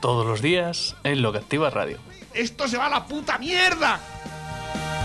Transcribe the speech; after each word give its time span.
Todos 0.00 0.26
los 0.26 0.40
días 0.42 0.96
en 1.04 1.22
Lo 1.22 1.32
que 1.32 1.38
Activa 1.38 1.70
Radio. 1.70 1.98
¡Esto 2.34 2.68
se 2.68 2.76
va 2.78 2.86
a 2.86 2.90
la 2.90 3.06
puta 3.06 3.38
mierda! 3.38 3.98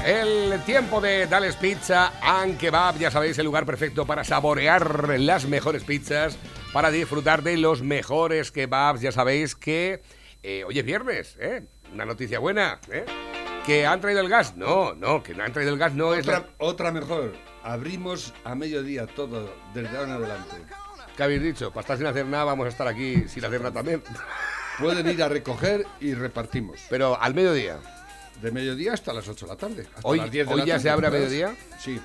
El 0.06 0.62
tiempo 0.66 1.00
de 1.02 1.26
Dales 1.28 1.56
Pizza 1.56 2.12
and 2.22 2.58
Kebab, 2.58 2.98
ya 3.00 3.10
sabéis, 3.10 3.38
el 3.40 3.46
lugar 3.46 3.66
perfecto 3.66 4.06
para 4.06 4.24
saborear 4.24 5.18
las 5.20 5.46
mejores 5.46 5.84
pizzas, 5.84 6.38
para 6.74 6.92
disfrutar 6.92 7.42
de 7.42 7.58
los 7.58 7.82
mejores 7.82 8.52
kebabs. 8.52 9.00
Ya 9.02 9.14
sabéis 9.14 9.56
que 9.56 10.04
eh, 10.44 10.64
hoy 10.68 10.78
es 10.78 10.86
viernes, 10.86 11.38
¿eh? 11.40 11.64
Una 11.94 12.06
noticia 12.06 12.40
buena, 12.40 12.80
¿eh? 12.92 13.06
¿Que 13.66 13.86
han 13.88 14.02
traído 14.02 14.20
el 14.20 14.28
gas? 14.28 14.58
No, 14.58 14.94
no, 14.94 15.24
que 15.24 15.34
no 15.34 15.44
han 15.46 15.54
traído 15.54 15.72
el 15.72 15.80
gas 15.80 15.94
no 15.94 16.14
es... 16.14 16.28
Otra, 16.28 16.40
la- 16.40 16.46
otra 16.58 16.92
mejor. 16.92 17.34
Abrimos 17.64 18.34
a 18.44 18.56
mediodía 18.56 19.08
todo, 19.08 19.56
desde 19.74 19.88
ahora 19.98 20.04
en 20.04 20.12
adelante. 20.18 20.56
¿Qué 21.16 21.24
habéis 21.24 21.42
dicho? 21.44 21.70
Para 21.72 21.82
estar 21.82 21.98
sin 21.98 22.08
hacer 22.08 22.26
nada, 22.26 22.44
vamos 22.44 22.66
a 22.66 22.70
estar 22.70 22.88
aquí 22.90 23.24
sin 23.30 23.46
hacer 23.46 23.62
nada 23.62 23.72
también. 23.76 24.04
Pueden 24.80 25.08
ir 25.10 25.22
a 25.24 25.30
recoger 25.30 25.86
y 26.00 26.14
repartimos. 26.14 26.80
Pero 26.90 27.20
al 27.22 27.34
mediodía. 27.34 27.78
De 28.42 28.52
mediodía 28.52 28.94
hasta 28.94 29.14
las 29.14 29.28
8 29.28 29.46
de 29.46 29.52
la 29.52 29.58
tarde. 29.58 29.88
Hasta 29.96 30.08
Hoy- 30.08 30.18
las 30.20 30.32
10 30.32 30.48
de 30.48 30.54
hoy 30.54 30.60
la 30.62 30.66
ya 30.66 30.74
tarde, 30.74 30.84
se 30.84 30.90
abre 30.90 31.08
a 31.08 31.10
mediodía. 31.12 31.56
Sí. 31.80 32.02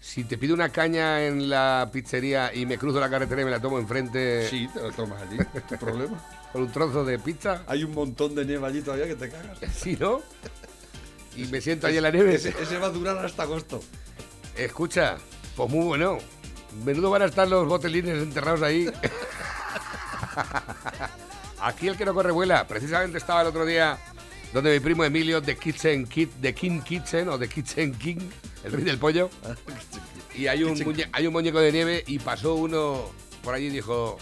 Si 0.00 0.24
te 0.24 0.36
pido 0.38 0.54
una 0.54 0.70
caña 0.70 1.24
en 1.24 1.48
la 1.48 1.88
pizzería 1.92 2.52
y 2.54 2.66
me 2.66 2.76
cruzo 2.78 2.98
la 2.98 3.08
carretera 3.08 3.42
y 3.42 3.44
me 3.44 3.50
la 3.52 3.60
tomo 3.60 3.78
enfrente 3.78 4.48
Sí, 4.48 4.68
te 4.72 4.80
lo 4.80 4.90
tomas 4.90 5.22
allí. 5.22 5.38
¿Tu 5.68 5.76
problema? 5.76 6.18
con 6.52 6.62
un 6.62 6.72
trozo 6.72 7.04
de 7.04 7.18
pizza, 7.18 7.62
Hay 7.66 7.84
un 7.84 7.92
montón 7.94 8.34
de 8.34 8.44
nieve 8.44 8.66
allí 8.66 8.82
todavía 8.82 9.06
que 9.06 9.14
te 9.14 9.28
cagas. 9.30 9.58
¿sí, 9.74 9.96
no? 9.98 10.20
Y 11.36 11.44
me 11.46 11.60
siento 11.62 11.86
ahí 11.86 11.96
en 11.96 12.02
la 12.02 12.10
nieve. 12.10 12.34
Ese, 12.34 12.50
ese 12.60 12.76
va 12.78 12.88
a 12.88 12.90
durar 12.90 13.16
hasta 13.24 13.44
agosto. 13.44 13.80
Escucha, 14.56 15.16
pues 15.56 15.70
muy 15.70 15.86
bueno. 15.86 16.18
Menudo 16.84 17.08
van 17.10 17.22
a 17.22 17.24
estar 17.26 17.48
los 17.48 17.66
botelines 17.66 18.22
enterrados 18.22 18.60
ahí. 18.62 18.90
Aquí 21.62 21.88
el 21.88 21.96
que 21.96 22.04
no 22.04 22.14
corre 22.14 22.32
vuela. 22.32 22.66
Precisamente 22.66 23.18
estaba 23.18 23.42
el 23.42 23.48
otro 23.48 23.64
día 23.64 23.98
donde 24.52 24.72
mi 24.72 24.80
primo 24.80 25.04
Emilio 25.04 25.40
de 25.40 25.56
Kitchen 25.56 26.06
Kit, 26.06 26.32
de 26.34 26.54
King 26.54 26.80
Kitchen 26.80 27.28
o 27.28 27.38
de 27.38 27.48
Kitchen 27.48 27.94
King, 27.94 28.18
el 28.64 28.72
rey 28.72 28.84
del 28.84 28.98
pollo. 28.98 29.30
Y 30.34 30.46
hay 30.46 30.64
un, 30.64 30.74
muñe- 30.78 31.10
hay 31.12 31.26
un 31.26 31.32
muñeco 31.34 31.60
de 31.60 31.70
nieve 31.70 32.04
y 32.06 32.18
pasó 32.18 32.54
uno 32.54 33.02
por 33.42 33.52
allí 33.54 33.66
y 33.66 33.68
dijo, 33.68 34.16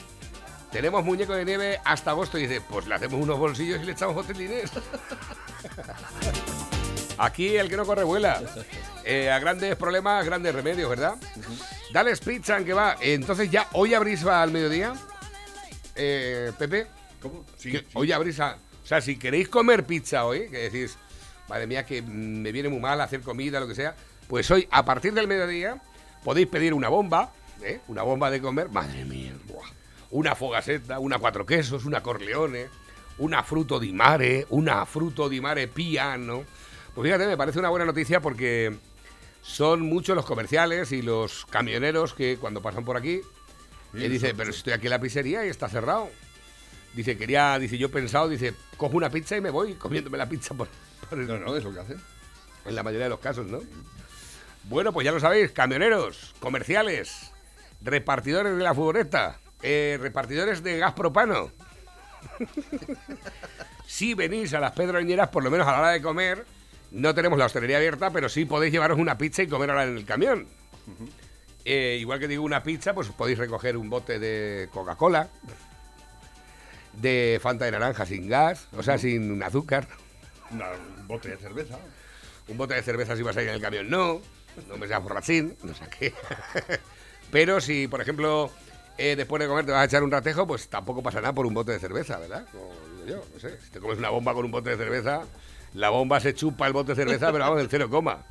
tenemos 0.72 1.04
muñeco 1.04 1.34
de 1.34 1.44
nieve 1.44 1.78
hasta 1.84 2.10
agosto. 2.10 2.36
Y 2.36 2.48
dice, 2.48 2.60
pues 2.68 2.88
le 2.88 2.96
hacemos 2.96 3.22
unos 3.22 3.38
bolsillos 3.38 3.80
y 3.80 3.84
le 3.86 3.92
echamos 3.92 4.16
botelines. 4.16 4.72
Aquí 7.18 7.56
el 7.56 7.68
que 7.68 7.76
no 7.76 7.84
corre 7.86 8.02
vuela. 8.02 8.42
Eh, 9.04 9.30
a 9.30 9.38
grandes 9.38 9.76
problemas, 9.76 10.24
grandes 10.24 10.52
remedios, 10.54 10.88
¿verdad? 10.90 11.14
Dale 11.92 12.16
pizza 12.16 12.56
en 12.56 12.64
que 12.64 12.72
va. 12.72 12.96
Entonces 13.00 13.48
ya 13.50 13.68
hoy 13.74 13.94
abrís 13.94 14.26
va 14.26 14.42
al 14.42 14.50
mediodía. 14.50 14.94
Eh, 15.94 16.50
Pepe, 16.58 16.88
¿Cómo? 17.20 17.44
Sí, 17.56 17.72
sí. 17.72 17.84
hoy 17.94 18.12
abrís 18.12 18.40
a... 18.40 18.56
O 18.82 18.86
sea, 18.86 19.00
si 19.00 19.16
queréis 19.16 19.48
comer 19.48 19.84
pizza 19.84 20.24
hoy, 20.24 20.48
que 20.50 20.70
decís, 20.70 20.96
madre 21.48 21.66
mía, 21.66 21.84
que 21.86 22.02
me 22.02 22.50
viene 22.52 22.68
muy 22.68 22.80
mal 22.80 23.00
hacer 23.00 23.20
comida, 23.20 23.60
lo 23.60 23.68
que 23.68 23.74
sea, 23.74 23.94
pues 24.28 24.50
hoy, 24.50 24.66
a 24.70 24.84
partir 24.84 25.12
del 25.12 25.28
mediodía, 25.28 25.80
podéis 26.24 26.46
pedir 26.48 26.74
una 26.74 26.88
bomba, 26.88 27.32
¿eh? 27.62 27.80
Una 27.88 28.02
bomba 28.02 28.30
de 28.30 28.40
comer, 28.40 28.70
madre 28.70 29.04
mía, 29.04 29.32
buah. 29.46 29.68
una 30.10 30.34
fogaseta, 30.34 30.98
una 30.98 31.18
cuatro 31.18 31.44
quesos, 31.46 31.84
una 31.84 32.02
corleone, 32.02 32.66
una 33.18 33.42
fruto 33.44 33.78
di 33.78 33.92
mare, 33.92 34.46
una 34.48 34.84
fruto 34.86 35.28
di 35.28 35.40
mare 35.40 35.68
piano. 35.68 36.44
Pues 36.94 37.04
fíjate, 37.06 37.26
me 37.26 37.36
parece 37.36 37.58
una 37.60 37.68
buena 37.68 37.84
noticia 37.84 38.20
porque 38.20 38.74
son 39.42 39.82
muchos 39.82 40.16
los 40.16 40.24
comerciales 40.26 40.90
y 40.90 41.02
los 41.02 41.46
camioneros 41.46 42.14
que 42.14 42.38
cuando 42.40 42.60
pasan 42.62 42.84
por 42.84 42.96
aquí 42.96 43.20
Sí, 43.92 44.04
eh, 44.04 44.08
dice, 44.08 44.28
son- 44.28 44.36
pero 44.36 44.50
estoy 44.50 44.72
aquí 44.72 44.86
en 44.86 44.90
la 44.90 45.00
pizzería 45.00 45.44
y 45.46 45.48
está 45.48 45.68
cerrado. 45.68 46.08
Dice, 46.94 47.16
quería, 47.16 47.58
dice, 47.58 47.78
yo 47.78 47.86
he 47.86 47.90
pensado, 47.90 48.28
dice, 48.28 48.52
cojo 48.76 48.96
una 48.96 49.10
pizza 49.10 49.36
y 49.36 49.40
me 49.40 49.50
voy 49.50 49.74
comiéndome 49.74 50.18
la 50.18 50.28
pizza 50.28 50.54
por, 50.54 50.68
por 51.08 51.18
el- 51.18 51.26
No, 51.28 51.38
no, 51.38 51.56
es 51.56 51.62
lo 51.64 51.72
que 51.72 51.80
hacen. 51.80 52.00
en 52.64 52.74
la 52.74 52.82
mayoría 52.82 53.04
de 53.04 53.10
los 53.10 53.20
casos, 53.20 53.46
¿no? 53.46 53.60
Bueno, 54.64 54.92
pues 54.92 55.04
ya 55.04 55.12
lo 55.12 55.20
sabéis, 55.20 55.52
camioneros, 55.52 56.34
comerciales, 56.40 57.30
repartidores 57.82 58.56
de 58.56 58.62
la 58.62 58.74
furgoneta, 58.74 59.38
eh, 59.62 59.98
repartidores 60.00 60.62
de 60.62 60.78
gas 60.78 60.92
propano. 60.92 61.50
si 63.86 64.14
venís 64.14 64.52
a 64.54 64.60
las 64.60 64.72
pedroñeras, 64.72 65.28
por 65.28 65.42
lo 65.44 65.50
menos 65.50 65.66
a 65.66 65.72
la 65.72 65.78
hora 65.78 65.90
de 65.90 66.02
comer, 66.02 66.44
no 66.90 67.14
tenemos 67.14 67.38
la 67.38 67.46
hostelería 67.46 67.76
abierta, 67.78 68.10
pero 68.10 68.28
sí 68.28 68.44
podéis 68.44 68.72
llevaros 68.72 68.98
una 68.98 69.16
pizza 69.16 69.42
y 69.42 69.46
comer 69.48 69.70
ahora 69.70 69.84
en 69.84 69.96
el 69.96 70.04
camión. 70.04 70.46
Eh, 71.64 71.98
igual 72.00 72.18
que 72.18 72.28
digo 72.28 72.42
una 72.42 72.62
pizza, 72.62 72.94
pues 72.94 73.08
podéis 73.08 73.38
recoger 73.38 73.76
un 73.76 73.88
bote 73.90 74.18
de 74.18 74.68
Coca-Cola, 74.72 75.28
de 76.94 77.38
Fanta 77.42 77.64
de 77.64 77.70
naranja 77.72 78.04
sin 78.06 78.28
gas, 78.28 78.68
o 78.76 78.82
sea, 78.82 78.98
sin 78.98 79.42
azúcar. 79.42 79.86
Una- 80.50 80.70
un 80.98 81.06
bote 81.06 81.28
de 81.30 81.36
cerveza. 81.36 81.78
Un 82.48 82.56
bote 82.58 82.74
de 82.74 82.82
cerveza 82.82 83.16
si 83.16 83.22
vas 83.22 83.36
a 83.36 83.42
ir 83.42 83.48
en 83.48 83.54
el 83.54 83.60
camión, 83.60 83.88
no. 83.88 84.20
No 84.68 84.76
me 84.76 84.88
seas 84.88 85.02
borrachín, 85.02 85.56
no 85.62 85.72
sé 85.74 85.84
qué. 85.98 86.12
Pero 87.30 87.60
si, 87.60 87.86
por 87.86 88.00
ejemplo, 88.00 88.50
eh, 88.98 89.14
después 89.16 89.40
de 89.40 89.46
comer 89.48 89.64
te 89.64 89.72
vas 89.72 89.82
a 89.82 89.84
echar 89.84 90.02
un 90.02 90.10
ratejo, 90.10 90.46
pues 90.46 90.68
tampoco 90.68 91.02
pasa 91.02 91.20
nada 91.20 91.32
por 91.32 91.46
un 91.46 91.54
bote 91.54 91.72
de 91.72 91.78
cerveza, 91.78 92.18
¿verdad? 92.18 92.44
Como 92.50 92.70
digo 93.04 93.20
yo, 93.20 93.24
no 93.32 93.40
sé. 93.40 93.56
Si 93.64 93.70
te 93.70 93.78
comes 93.80 93.98
una 93.98 94.10
bomba 94.10 94.34
con 94.34 94.44
un 94.44 94.50
bote 94.50 94.70
de 94.70 94.76
cerveza, 94.76 95.22
la 95.74 95.90
bomba 95.90 96.18
se 96.18 96.34
chupa 96.34 96.66
el 96.66 96.72
bote 96.72 96.94
de 96.94 96.96
cerveza, 96.96 97.30
pero 97.30 97.44
vamos, 97.44 97.60
en 97.60 97.68
cero 97.70 97.88
coma. 97.88 98.26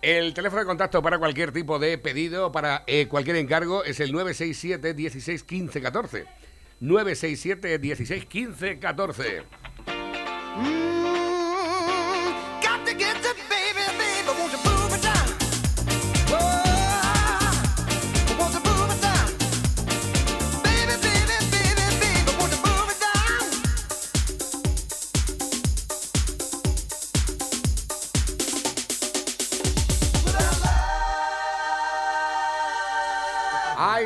El 0.00 0.32
teléfono 0.34 0.60
de 0.62 0.66
contacto 0.66 1.02
para 1.02 1.18
cualquier 1.18 1.52
tipo 1.52 1.78
de 1.78 1.98
pedido, 1.98 2.52
para 2.52 2.84
eh, 2.86 3.06
cualquier 3.08 3.36
encargo, 3.36 3.82
es 3.84 3.98
el 4.00 4.12
967 4.12 4.94
16 4.94 5.42
15 5.42 5.80
14. 5.82 6.24
967 6.82 8.04
16 8.04 8.76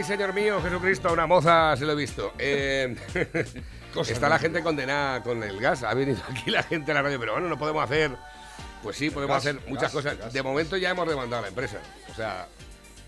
señor 0.06 0.32
mío, 0.32 0.60
Jesucristo, 0.62 1.12
una 1.12 1.26
moza, 1.26 1.76
se 1.76 1.84
lo 1.84 1.92
he 1.92 1.96
visto. 1.96 2.32
Eh, 2.38 2.94
está 4.08 4.28
la 4.28 4.38
gente 4.38 4.62
condenada 4.62 5.22
con 5.22 5.42
el 5.42 5.58
gas. 5.60 5.82
Ha 5.82 5.94
venido 5.94 6.18
aquí 6.30 6.50
la 6.50 6.62
gente 6.62 6.92
a 6.92 6.94
la 6.94 7.02
radio, 7.02 7.18
pero 7.18 7.32
bueno, 7.32 7.48
no 7.48 7.58
podemos 7.58 7.82
hacer. 7.84 8.12
Pues 8.82 8.96
sí, 8.96 9.10
podemos 9.10 9.34
Gas, 9.36 9.46
hacer 9.46 9.68
muchas 9.68 9.82
gas, 9.84 9.92
cosas. 9.92 10.18
gas. 10.18 10.32
De 10.32 10.42
momento 10.42 10.76
ya 10.76 10.90
hemos 10.90 11.08
demandado 11.08 11.40
a 11.40 11.42
la 11.42 11.48
empresa. 11.48 11.78
O 12.10 12.14
sea, 12.14 12.46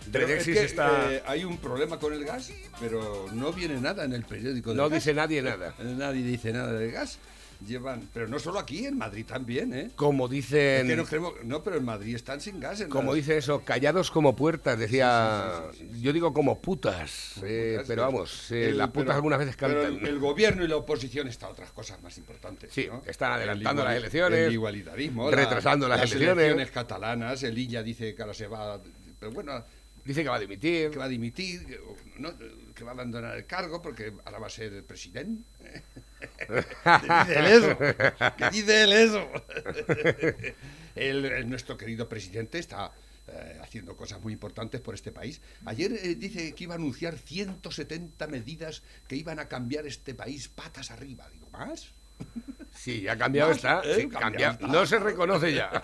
es 0.06 0.12
Redexis 0.12 0.56
que, 0.58 0.64
está. 0.64 1.12
eh, 1.12 1.22
hay 1.26 1.44
un 1.44 1.58
problema 1.58 1.98
con 1.98 2.12
el 2.12 2.24
gas, 2.24 2.50
pero 2.80 3.26
no 3.32 3.52
viene 3.52 3.80
nada 3.80 4.04
en 4.04 4.12
el 4.12 4.24
periódico. 4.24 4.70
del 4.70 4.76
no 4.78 4.84
gas. 4.88 4.94
dice 5.04 5.14
nadie 5.14 5.40
nada. 5.42 5.74
Nadie 5.78 6.22
dice 6.22 6.52
nada 6.52 6.72
del 6.72 6.90
gas. 6.90 7.18
Llevan, 7.66 8.08
pero 8.14 8.28
no 8.28 8.38
solo 8.38 8.60
aquí, 8.60 8.87
en 8.87 8.96
Madrid 8.99 9.26
también, 9.26 9.75
¿eh? 9.75 9.90
Como 9.96 10.26
Es 10.26 10.31
dicen. 10.31 10.87
que 10.87 10.94
no, 10.94 11.05
creemos- 11.05 11.34
no, 11.43 11.62
pero 11.64 11.76
en 11.76 11.84
Madrid 11.84 12.14
están 12.14 12.40
sin 12.40 12.60
gas. 12.60 12.81
en 12.81 12.88
Como 12.88 13.10
las- 13.12 13.16
dice 13.16 13.37
eso, 13.37 13.62
callados 13.64 14.12
como 14.12 14.37
puertas, 14.37 14.78
decía. 14.78 15.62
Sí, 15.72 15.78
sí, 15.81 15.90
sí, 15.93 16.00
Yo 16.00 16.12
digo 16.12 16.32
como 16.32 16.60
putas. 16.60 17.32
eh, 17.43 17.72
putas, 17.75 17.88
pero 17.88 18.02
sí. 18.02 18.12
vamos, 18.14 18.50
eh, 18.52 18.69
El- 18.69 18.78
las 18.78 18.87
putas 18.88 19.06
pero- 19.06 19.14
algunas 19.16 19.38
veces 19.40 19.56
pero 19.58 19.82
cantan. 19.82 19.99
el, 20.00 20.06
el 20.06 20.19
gobierno 20.20 20.62
y 20.64 20.69
la 20.69 20.76
oposición 20.76 21.26
están 21.26 21.50
otras 21.50 21.72
cosas 21.72 22.00
más 22.00 22.16
importantes. 22.19 22.72
Sí, 22.72 22.87
¿no? 22.88 23.02
están 23.05 23.32
El 23.32 23.49
adelantando 23.49 23.82
las 23.82 23.96
elecciones, 23.96 24.38
El 24.46 24.52
igualitarismo. 24.52 25.28
retrasando 25.31 25.88
las 25.88 25.99
elecciones. 25.99 26.28
elecciones 26.37 26.70
catalanas. 26.70 27.43
El 27.43 27.58
Illa 27.58 27.82
dice 27.82 28.14
que 28.14 28.22
ahora 28.22 28.34
se 28.34 28.46
va. 28.46 28.81
Pero 29.19 29.32
bueno, 29.32 29.64
Dice 30.08 30.22
que 30.22 30.28
va 30.31 30.37
a 30.37 30.40
dimitir. 30.40 30.90
que 30.90 30.99
va 30.99 31.05
a 31.05 31.08
dimitir, 31.08 31.66
que, 31.66 31.78
no, 32.16 32.32
que 32.75 32.82
va 32.84 32.90
a 32.93 32.94
abandonar 32.94 33.37
el 33.37 33.44
cargo 33.44 33.82
porque 33.82 34.14
ahora 34.25 34.38
va 34.38 34.46
a 34.46 34.50
ser 34.50 34.82
presidente. 34.84 35.44
¿Qué 36.49 36.64
dice 37.26 37.38
él 37.38 37.46
eso? 37.46 37.78
¿Qué 38.38 38.50
dice 38.50 38.82
él 38.84 38.93
eso? 38.94 39.31
El- 40.94 41.25
el- 41.26 41.49
nuestro 41.50 41.76
querido 41.76 42.08
presidente 42.08 42.58
está 42.58 42.90
eh, 43.28 43.58
haciendo 43.62 43.96
cosas 43.96 44.20
muy 44.22 44.32
importantes 44.32 44.81
por 44.81 44.94
este 44.94 45.12
país. 45.12 45.40
Ayer 45.66 45.93
eh, 45.93 46.14
dice 46.14 46.54
que 46.54 46.64
iba 46.64 46.72
a 46.75 46.78
anunciar 46.78 47.19
170 47.19 48.26
medidas 48.28 48.82
que 49.06 49.16
iban 49.16 49.38
a 49.38 49.46
cambiar 49.49 49.87
este 49.87 50.14
país 50.14 50.49
patas 50.49 50.90
arriba. 50.90 51.28
Digo, 51.31 51.50
¿más? 51.50 51.88
Sí, 52.78 53.02
ya 53.02 53.19
cambiado 53.19 53.48
Más, 53.50 53.56
está. 53.56 53.80
¿eh? 53.84 53.94
sí, 53.96 54.00
Cambiado 54.08 54.20
cambiado. 54.20 54.52
está. 54.54 54.66
No 54.69 54.86
se 54.86 54.98
reconoce 55.00 55.52
ya. 55.52 55.82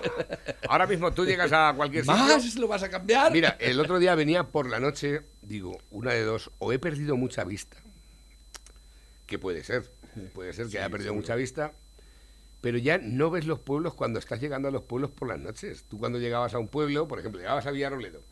Ahora 0.68 0.86
mismo 0.86 1.12
tú 1.12 1.24
llegas 1.26 1.52
a 1.52 1.72
cualquier 1.76 2.04
sitio. 2.04 2.16
¿Más 2.16 2.54
lo 2.54 2.68
vas 2.68 2.84
a 2.84 2.88
cambiar? 2.88 3.32
Mira, 3.32 3.56
el 3.58 3.80
otro 3.80 3.98
día 3.98 4.14
venía 4.14 4.44
por 4.44 4.68
la 4.70 4.78
noche, 4.78 5.22
digo, 5.42 5.76
una 5.90 6.12
de 6.12 6.22
dos, 6.22 6.52
o 6.58 6.72
he 6.72 6.78
perdido 6.78 7.16
mucha 7.16 7.42
vista, 7.44 7.76
que 9.26 9.38
puede 9.40 9.64
ser, 9.64 9.90
puede 10.34 10.52
ser 10.52 10.68
que 10.68 10.78
haya 10.78 10.88
perdido 10.88 11.14
mucha 11.14 11.34
vista, 11.34 11.72
pero 12.60 12.78
ya 12.78 12.98
no 12.98 13.28
ves 13.28 13.44
los 13.44 13.58
pueblos 13.58 13.94
cuando 13.94 14.18
estás 14.20 14.40
llegando 14.40 14.68
a 14.68 14.70
los 14.70 14.82
pueblos 14.82 15.10
por 15.10 15.28
las 15.28 15.38
noches. 15.40 15.84
Tú 15.88 15.98
cuando 15.98 16.18
llegabas 16.20 16.54
a 16.54 16.58
un 16.58 16.68
pueblo, 16.68 17.08
por 17.08 17.18
ejemplo, 17.18 17.40
llegabas 17.40 17.66
a 17.66 17.72
Villarroledo 17.72 18.22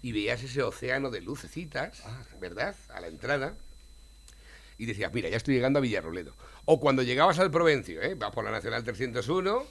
y 0.00 0.12
veías 0.12 0.42
ese 0.44 0.62
océano 0.62 1.10
de 1.10 1.22
lucecitas, 1.22 2.02
¿verdad? 2.40 2.76
A 2.88 3.00
la 3.00 3.08
entrada. 3.08 3.54
Y 4.78 4.84
decías, 4.86 5.12
mira, 5.12 5.28
ya 5.28 5.38
estoy 5.38 5.54
llegando 5.54 5.78
a 5.78 5.82
Villarroledo. 5.82 6.34
O 6.68 6.80
cuando 6.80 7.04
llegabas 7.04 7.38
al 7.38 7.52
Provencio, 7.52 8.02
¿eh? 8.02 8.16
vas 8.16 8.32
por 8.32 8.44
la 8.44 8.50
Nacional 8.50 8.82
301, 8.82 9.64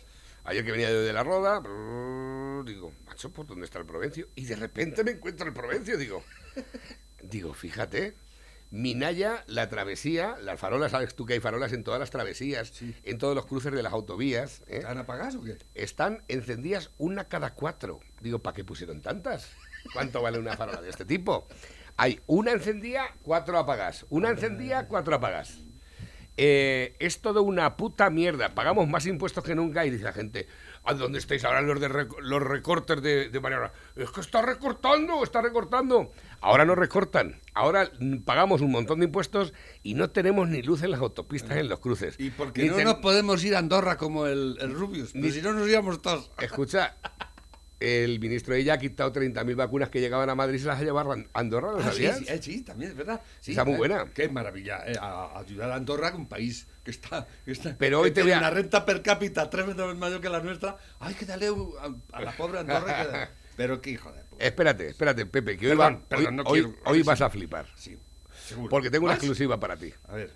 ayer 0.46 0.64
que 0.64 0.72
venía 0.72 0.90
yo 0.90 1.02
de 1.02 1.12
la 1.12 1.24
Roda, 1.24 1.60
brrr, 1.60 2.64
digo, 2.64 2.94
macho, 3.06 3.34
¿por 3.34 3.46
dónde 3.46 3.66
está 3.66 3.80
el 3.80 3.86
Provencio? 3.86 4.30
Y 4.34 4.46
de 4.46 4.56
repente 4.56 5.04
me 5.04 5.12
encuentro 5.12 5.46
el 5.46 5.52
Provencio, 5.54 5.98
digo, 5.98 6.24
digo, 7.22 7.54
fíjate, 7.54 8.16
Minaya, 8.72 9.44
la 9.48 9.68
travesía, 9.68 10.38
las 10.42 10.58
farolas, 10.58 10.92
sabes 10.92 11.16
tú 11.16 11.26
que 11.26 11.34
hay 11.34 11.42
farolas 11.42 11.74
en 11.74 11.84
todas 11.84 12.00
las 12.00 12.12
travesías, 12.12 12.72
en 13.04 13.18
todos 13.18 13.36
los 13.36 13.46
cruces 13.46 13.74
de 13.74 13.84
las 13.84 13.92
autovías, 13.92 14.62
¿eh? 14.68 14.78
¿Están 14.78 14.98
apagadas 14.98 15.36
o 15.36 15.42
qué? 15.42 15.58
están 15.74 16.24
encendidas 16.30 16.92
una 16.98 17.28
cada 17.28 17.56
cuatro. 17.56 18.00
Digo, 18.22 18.40
¿para 18.40 18.56
qué 18.56 18.64
pusieron 18.64 19.02
tantas? 19.02 19.52
¿Cuánto 19.94 20.22
vale 20.22 20.40
una 20.40 20.56
farola 20.56 20.82
de 20.82 20.92
este 20.92 21.04
tipo? 21.04 21.46
Hay 21.98 22.22
una 22.26 22.54
encendida, 22.54 23.14
cuatro 23.22 23.58
apagas. 23.58 24.06
Una 24.10 24.30
encendida, 24.30 24.88
cuatro 24.88 25.16
apagas. 25.16 25.60
Eh, 26.38 26.96
es 27.00 27.22
todo 27.22 27.44
una 27.44 27.78
puta 27.78 28.10
mierda. 28.10 28.54
Pagamos 28.56 28.88
más 28.90 29.06
impuestos 29.06 29.44
que 29.44 29.56
nunca 29.56 29.86
y 29.86 29.90
dice 29.90 30.04
la 30.04 30.12
gente, 30.14 30.48
¿a 30.84 30.94
dónde 30.94 31.18
estáis 31.20 31.46
ahora 31.46 31.62
los, 31.62 31.80
de 31.80 31.88
rec- 31.90 32.20
los 32.20 32.42
recortes 32.44 33.02
de, 33.02 33.30
de 33.30 33.40
Mariano? 33.40 33.72
Es 33.96 34.10
que 34.12 34.20
está 34.22 34.42
recortando, 34.42 35.24
está 35.24 35.42
recortando. 35.42 36.12
Ahora 36.42 36.66
no 36.66 36.76
recortan. 36.76 37.40
Ahora 37.54 37.90
pagamos 38.26 38.60
un 38.62 38.72
montón 38.72 39.00
de 39.00 39.06
impuestos 39.06 39.54
y 39.82 39.94
no 39.94 40.10
tenemos 40.10 40.50
ni 40.50 40.62
luz 40.62 40.84
en 40.84 40.92
las 40.92 41.00
autopistas, 41.00 41.58
en 41.58 41.70
los 41.70 41.80
cruces. 41.80 42.16
Y 42.20 42.32
porque 42.32 42.64
Ni 42.64 42.70
no 42.70 42.76
ten- 42.76 42.86
nos 42.86 42.96
podemos 42.96 43.44
ir 43.46 43.56
a 43.56 43.60
Andorra 43.60 43.96
como 43.98 44.26
el, 44.26 44.58
el 44.60 44.74
Rubius. 44.74 45.16
Ni- 45.16 45.32
si 45.32 45.42
no 45.42 45.54
nos 45.54 45.70
íbamos 45.70 46.02
todos. 46.02 46.32
Escucha, 46.40 46.98
el 47.80 48.20
ministro 48.20 48.54
de 48.54 48.62
ella 48.62 48.74
ha 48.76 48.78
quitado 48.80 49.12
30.000 49.12 49.56
vacunas 49.56 49.90
que 49.90 50.00
llegaban 50.00 50.30
a 50.30 50.36
Madrid 50.36 50.56
y 50.56 50.60
se 50.60 50.68
las 50.68 50.80
ha 50.80 50.84
llevado 50.84 51.12
a 51.12 51.18
Andorra, 51.34 51.72
¿lo 51.74 51.80
Ah, 51.80 51.84
sí, 51.92 52.04
sabías? 52.06 52.18
sí, 52.20 52.26
eh, 52.30 52.40
sí, 52.42 52.62
también 52.62 52.92
es 52.92 52.98
verdad. 52.98 53.22
Sí, 53.42 53.52
Está 53.52 53.66
muy 53.66 53.74
eh, 53.74 53.78
buena. 53.78 54.06
Qué 54.14 54.30
maravilla. 54.30 54.84
eh, 54.88 54.96
a, 55.00 55.40
ayudar 55.40 55.72
a 55.72 55.76
Andorra, 55.76 56.14
un 56.16 56.28
país 56.28 56.68
que 56.84 56.92
está. 56.92 57.28
que 57.44 57.52
está- 57.52 57.76
Pero 57.78 58.00
hoy 58.02 58.10
que 58.10 58.16
te 58.16 58.22
tiene 58.22 58.30
voy 58.32 58.36
a- 58.36 58.48
una 58.48 58.50
renta 58.56 58.86
per 58.86 59.02
cápita 59.02 59.50
tres 59.50 59.66
veces 59.68 59.96
mayor 59.96 60.22
que 60.22 60.30
la 60.30 60.40
nuestra. 60.42 60.78
Hay 61.00 61.14
que 61.16 61.26
darle 61.26 61.52
un- 61.52 61.74
a, 62.12 62.18
a 62.18 62.22
la 62.22 62.32
pobre 62.38 62.60
Andorra. 62.60 63.04
que 63.04 63.12
da- 63.12 63.30
Pero 63.58 63.82
qué 63.82 63.92
hijo 63.92 64.12
de 64.12 64.22
puta. 64.24 64.44
Espérate, 64.46 64.88
espérate, 64.90 65.26
Pepe, 65.26 65.58
que 65.58 65.66
hoy, 65.72 65.78
Perdón, 65.78 65.96
va- 66.04 66.10
perdón, 66.10 66.28
hoy- 66.28 66.34
no 66.36 66.44
quiero- 66.44 66.76
hoy 66.86 66.98
sí. 67.00 67.04
vas 67.04 67.22
a 67.22 67.30
flipar. 67.30 67.68
Sí, 67.76 67.98
seguro. 68.46 68.70
Porque 68.70 68.90
tengo 68.90 69.06
una 69.06 69.16
exclusiva 69.16 69.60
para 69.60 69.78
ti. 69.78 69.94
A 70.08 70.16
ver. 70.16 70.32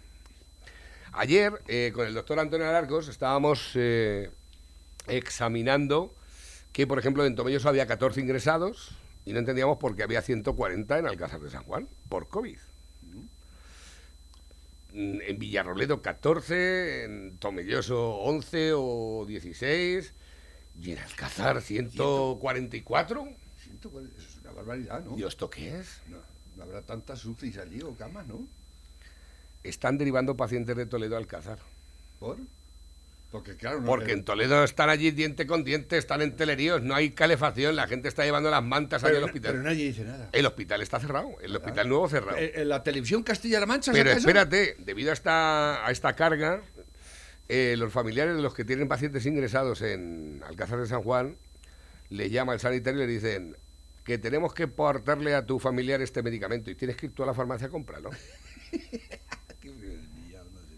Ayer, 1.13 1.53
eh, 1.67 1.91
con 1.93 2.05
el 2.05 2.13
doctor 2.13 2.39
Antonio 2.39 2.67
Alarcos, 2.69 3.07
estábamos 3.07 3.71
eh, 3.75 4.29
examinando 5.07 6.13
que, 6.71 6.87
por 6.87 6.99
ejemplo, 6.99 7.25
en 7.25 7.35
Tomelloso 7.35 7.69
había 7.69 7.87
14 7.87 8.21
ingresados 8.21 8.91
y 9.25 9.33
no 9.33 9.39
entendíamos 9.39 9.77
por 9.77 9.95
qué 9.95 10.03
había 10.03 10.21
140 10.21 10.99
en 10.99 11.07
Alcázar 11.07 11.39
de 11.41 11.49
San 11.49 11.63
Juan, 11.63 11.87
por 12.09 12.27
COVID. 12.29 12.57
Mm, 14.93 15.21
En 15.21 15.39
Villarroledo 15.39 16.01
14, 16.01 17.03
en 17.05 17.37
Tomelloso 17.37 18.15
11 18.17 18.71
o 18.75 19.25
16 19.27 20.13
y 20.81 20.91
en 20.91 20.99
Alcázar 20.99 21.61
144. 21.61 23.27
140, 23.63 24.17
eso 24.17 24.27
es 24.29 24.37
una 24.41 24.51
barbaridad, 24.51 25.03
¿no? 25.03 25.17
¿Y 25.17 25.23
esto 25.23 25.49
qué 25.49 25.79
es? 25.79 26.01
No, 26.07 26.17
no 26.57 26.63
habrá 26.63 26.81
tantas 26.81 27.23
UCIs 27.25 27.57
allí 27.57 27.81
o 27.81 27.93
camas, 27.95 28.25
¿no? 28.27 28.47
Están 29.63 29.97
derivando 29.97 30.35
pacientes 30.37 30.75
de 30.75 30.85
Toledo 30.85 31.15
a 31.15 31.19
Alcázar. 31.19 31.59
¿Por? 32.19 32.37
Porque 33.31 33.55
claro, 33.55 33.79
no 33.79 33.85
Porque 33.85 34.11
en 34.11 34.23
Toledo 34.23 34.63
están 34.63 34.89
allí 34.89 35.11
diente 35.11 35.45
con 35.45 35.63
diente, 35.63 35.97
están 35.97 36.23
en 36.23 36.35
teleríos, 36.35 36.81
no 36.81 36.95
hay 36.95 37.11
calefacción, 37.11 37.75
la 37.75 37.87
gente 37.87 38.07
está 38.07 38.23
llevando 38.23 38.49
las 38.49 38.63
mantas 38.63 39.03
allí 39.03 39.17
al 39.17 39.23
hospital. 39.23 39.51
pero 39.51 39.63
nadie 39.63 39.85
dice 39.85 40.03
nada. 40.03 40.29
El 40.31 40.47
hospital 40.47 40.81
está 40.81 40.99
cerrado, 40.99 41.35
el 41.41 41.55
hospital 41.55 41.87
nuevo 41.87 42.09
cerrado. 42.09 42.37
Eh, 42.39 42.53
en 42.55 42.69
la 42.69 42.81
televisión 42.81 43.21
Castilla-La 43.21 43.67
Mancha 43.67 43.91
Pero 43.91 44.09
eso? 44.09 44.19
espérate, 44.19 44.75
debido 44.79 45.11
a 45.11 45.13
esta, 45.13 45.85
a 45.85 45.91
esta 45.91 46.15
carga, 46.15 46.61
eh, 47.49 47.75
los 47.77 47.93
familiares 47.93 48.35
de 48.35 48.41
los 48.41 48.55
que 48.55 48.65
tienen 48.65 48.87
pacientes 48.87 49.23
ingresados 49.27 49.83
en 49.83 50.41
Alcázar 50.47 50.79
de 50.79 50.87
San 50.87 51.03
Juan 51.03 51.37
le 52.09 52.31
llama 52.31 52.53
al 52.53 52.59
sanitario 52.59 53.03
y 53.03 53.05
le 53.05 53.13
dicen 53.13 53.55
que 54.03 54.17
tenemos 54.17 54.55
que 54.55 54.67
portarle 54.67 55.35
a 55.35 55.45
tu 55.45 55.59
familiar 55.59 56.01
este 56.01 56.23
medicamento 56.23 56.71
y 56.71 56.75
tienes 56.75 56.97
que 56.97 57.05
ir 57.05 57.11
tú 57.11 57.21
a 57.21 57.27
la 57.27 57.35
farmacia 57.35 57.67
a 57.67 57.69
comprarlo. 57.69 58.09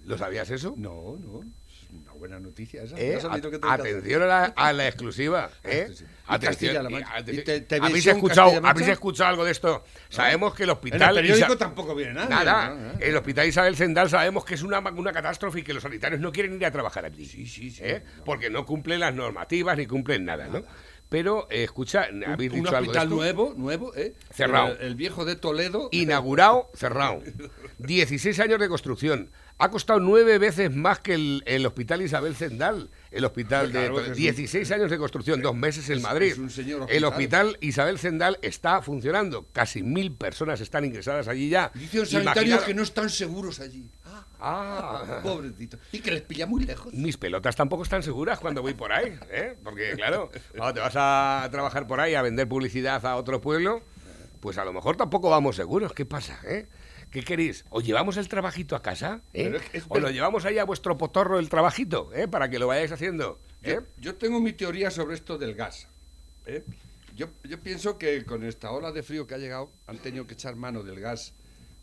¿Lo 0.06 0.18
sabías 0.18 0.50
eso? 0.50 0.74
No, 0.76 1.18
no. 1.18 1.44
Una 1.94 2.14
buena 2.14 2.40
noticia 2.40 2.84
esa. 2.84 2.96
¿Eh? 2.98 3.20
Que. 3.22 3.60
Atención 3.68 4.22
a 4.22 4.26
la, 4.26 4.46
a 4.56 4.72
la 4.74 4.88
exclusiva. 4.88 5.50
¿eh? 5.64 5.88
Sí, 5.90 5.96
sí. 5.98 6.04
Y 6.06 6.08
Atención. 6.28 6.52
Castilla-La 6.74 6.90
y- 6.90 6.94
Mancha. 6.94 7.10
atención. 7.18 7.38
¿Y 7.38 7.44
te- 7.44 7.62
televisión 7.62 7.90
¿Habéis, 7.92 8.08
escuchado, 8.08 8.92
escuchado 8.92 9.30
algo 9.30 9.44
de 9.46 9.52
esto? 9.52 9.84
Sabemos 10.10 10.54
que 10.56 10.64
el 10.64 10.70
En 10.70 10.76
hospital... 10.76 11.10
el 11.18 11.24
periódico 11.24 11.48
Isa- 11.54 11.58
tampoco 11.58 11.94
viene 11.96 12.14
nada. 12.14 12.30
Nada. 12.30 12.70
¿no? 12.70 12.94
¿no? 12.94 13.00
El 13.00 13.16
hospital 13.18 13.48
Isabel 13.48 13.76
Zendal 13.76 14.10
sabemos 14.10 14.46
que 14.46 14.54
es 14.54 14.62
una, 14.64 14.80
una 14.80 15.12
catástrofe 15.12 15.60
y 15.60 15.64
que 15.64 15.74
los 15.74 15.84
sanitarios 15.84 16.22
no 16.22 16.32
quieren 16.32 16.54
ir 16.56 16.66
a 16.66 16.72
trabajar 16.72 17.04
allí. 17.06 17.26
Sí, 17.26 17.46
sí, 17.46 17.70
sí. 17.72 17.82
¿eh? 17.84 18.04
Porque 18.24 18.50
no 18.50 18.66
cumplen 18.66 19.02
las 19.02 19.14
normativas 19.14 19.78
ni 19.78 19.86
cumplen 19.86 20.24
nada, 20.24 20.48
¿no? 20.48 20.62
Pero, 21.10 21.46
eh, 21.52 21.66
escucha, 21.66 22.08
habéis 22.26 22.54
Un 22.54 22.60
dicho 22.64 22.70
algo 22.78 22.94
de 22.94 22.98
hospital 23.00 23.10
nuevo, 23.10 23.54
nuevo, 23.58 23.94
¿eh? 23.96 24.14
Cerrado. 24.34 24.78
El, 24.80 24.88
el 24.88 24.96
viejo 24.96 25.26
de 25.26 25.36
Toledo. 25.36 25.90
Inaugurado, 25.92 26.72
cerrado. 26.74 27.22
16 27.80 28.40
años 28.40 28.60
de 28.62 28.70
construcción. 28.70 29.30
Ha 29.64 29.70
costado 29.70 30.00
nueve 30.00 30.38
veces 30.40 30.76
más 30.76 31.00
que 31.00 31.14
el, 31.14 31.44
el 31.46 31.66
Hospital 31.66 32.02
Isabel 32.02 32.36
Zendal. 32.36 32.90
El 33.12 33.26
hospital 33.26 33.70
Claro, 33.72 33.98
de 33.98 34.04
que 34.06 34.12
es 34.12 34.18
un- 34.18 34.22
16 34.24 34.72
años 34.72 34.90
de 34.90 34.98
construcción, 34.98 35.42
dos 35.42 35.56
meses 35.56 35.88
en 35.90 36.02
Madrid. 36.02 36.32
es 36.32 36.38
un 36.40 36.50
señor 36.50 36.88
El 36.90 37.04
hospital. 37.04 37.48
Hospital 37.48 37.58
Isabel 37.62 38.00
Zendal 38.00 38.40
está 38.42 38.82
funcionando. 38.82 39.46
Casi 39.54 39.84
mil 39.84 40.14
personas 40.14 40.62
están 40.62 40.84
ingresadas 40.86 41.28
allí 41.28 41.50
ya. 41.50 41.72
Dice 41.76 42.00
un 42.00 42.06
sanitario 42.08 42.42
Imaginaos- 42.56 42.66
que 42.66 42.74
no 42.74 42.82
están 42.84 43.10
seguros 43.10 43.60
allí. 43.60 43.90
Ah, 44.06 44.26
Ah. 44.44 45.20
pobrecito. 45.24 45.78
Y 45.92 46.00
que 46.00 46.10
les 46.12 46.22
pilla 46.24 46.48
muy 46.48 46.64
lejos. 46.64 46.92
Mis 46.94 47.18
pelotas 47.18 47.56
tampoco 47.56 47.84
están 47.84 48.02
seguras 48.02 48.40
cuando 48.40 48.64
voy 48.64 48.74
por 48.74 48.92
ahí, 48.92 49.14
¿eh? 49.32 49.56
Porque, 49.64 49.92
claro, 49.96 50.32
cuando 50.58 50.74
te 50.74 50.80
vas 50.80 50.94
a 50.96 51.48
trabajar 51.52 51.86
por 51.86 52.00
ahí 52.00 52.16
a 52.16 52.24
vender 52.24 52.48
publicidad 52.48 53.06
a 53.06 53.16
otro 53.16 53.40
pueblo, 53.42 53.84
pues 54.40 54.58
a 54.58 54.66
lo 54.66 54.74
mejor 54.74 54.98
tampoco 54.98 55.30
vamos 55.30 55.56
seguros. 55.58 55.94
¿Qué 55.94 56.06
pasa, 56.06 56.40
eh? 56.48 56.66
¿Qué 57.12 57.24
queréis? 57.24 57.66
¿Os 57.70 57.84
llevamos 57.86 58.16
el 58.18 58.28
trabajito 58.30 58.76
a 58.76 58.82
casa? 58.82 59.22
¿eh? 59.34 59.52
Es 59.74 59.82
es 59.82 59.84
¿O 59.90 60.00
lo 60.00 60.10
llevamos 60.10 60.46
ahí 60.46 60.58
a 60.58 60.64
vuestro 60.64 60.98
potorro 60.98 61.40
el 61.40 61.50
trabajito, 61.50 62.10
¿eh? 62.14 62.28
Para 62.28 62.50
que 62.50 62.58
lo 62.58 62.68
vayáis 62.68 62.92
haciendo, 62.92 63.40
¿eh? 63.64 63.74
Yo, 63.76 63.82
yo 64.00 64.16
tengo 64.16 64.40
mi 64.40 64.54
teoría 64.54 64.90
sobre 64.92 65.16
esto 65.16 65.38
del 65.38 65.54
gas. 65.56 65.88
¿eh? 66.46 66.64
Yo, 67.16 67.28
yo 67.44 67.60
pienso 67.60 67.98
que 67.98 68.24
con 68.24 68.46
esta 68.46 68.72
ola 68.72 68.92
de 68.94 69.04
frío 69.04 69.28
que 69.28 69.36
ha 69.36 69.38
llegado, 69.38 69.70
han 69.88 69.98
tenido 69.98 70.26
que 70.26 70.36
echar 70.36 70.56
mano 70.56 70.84
del 70.84 71.02
gas, 71.02 71.34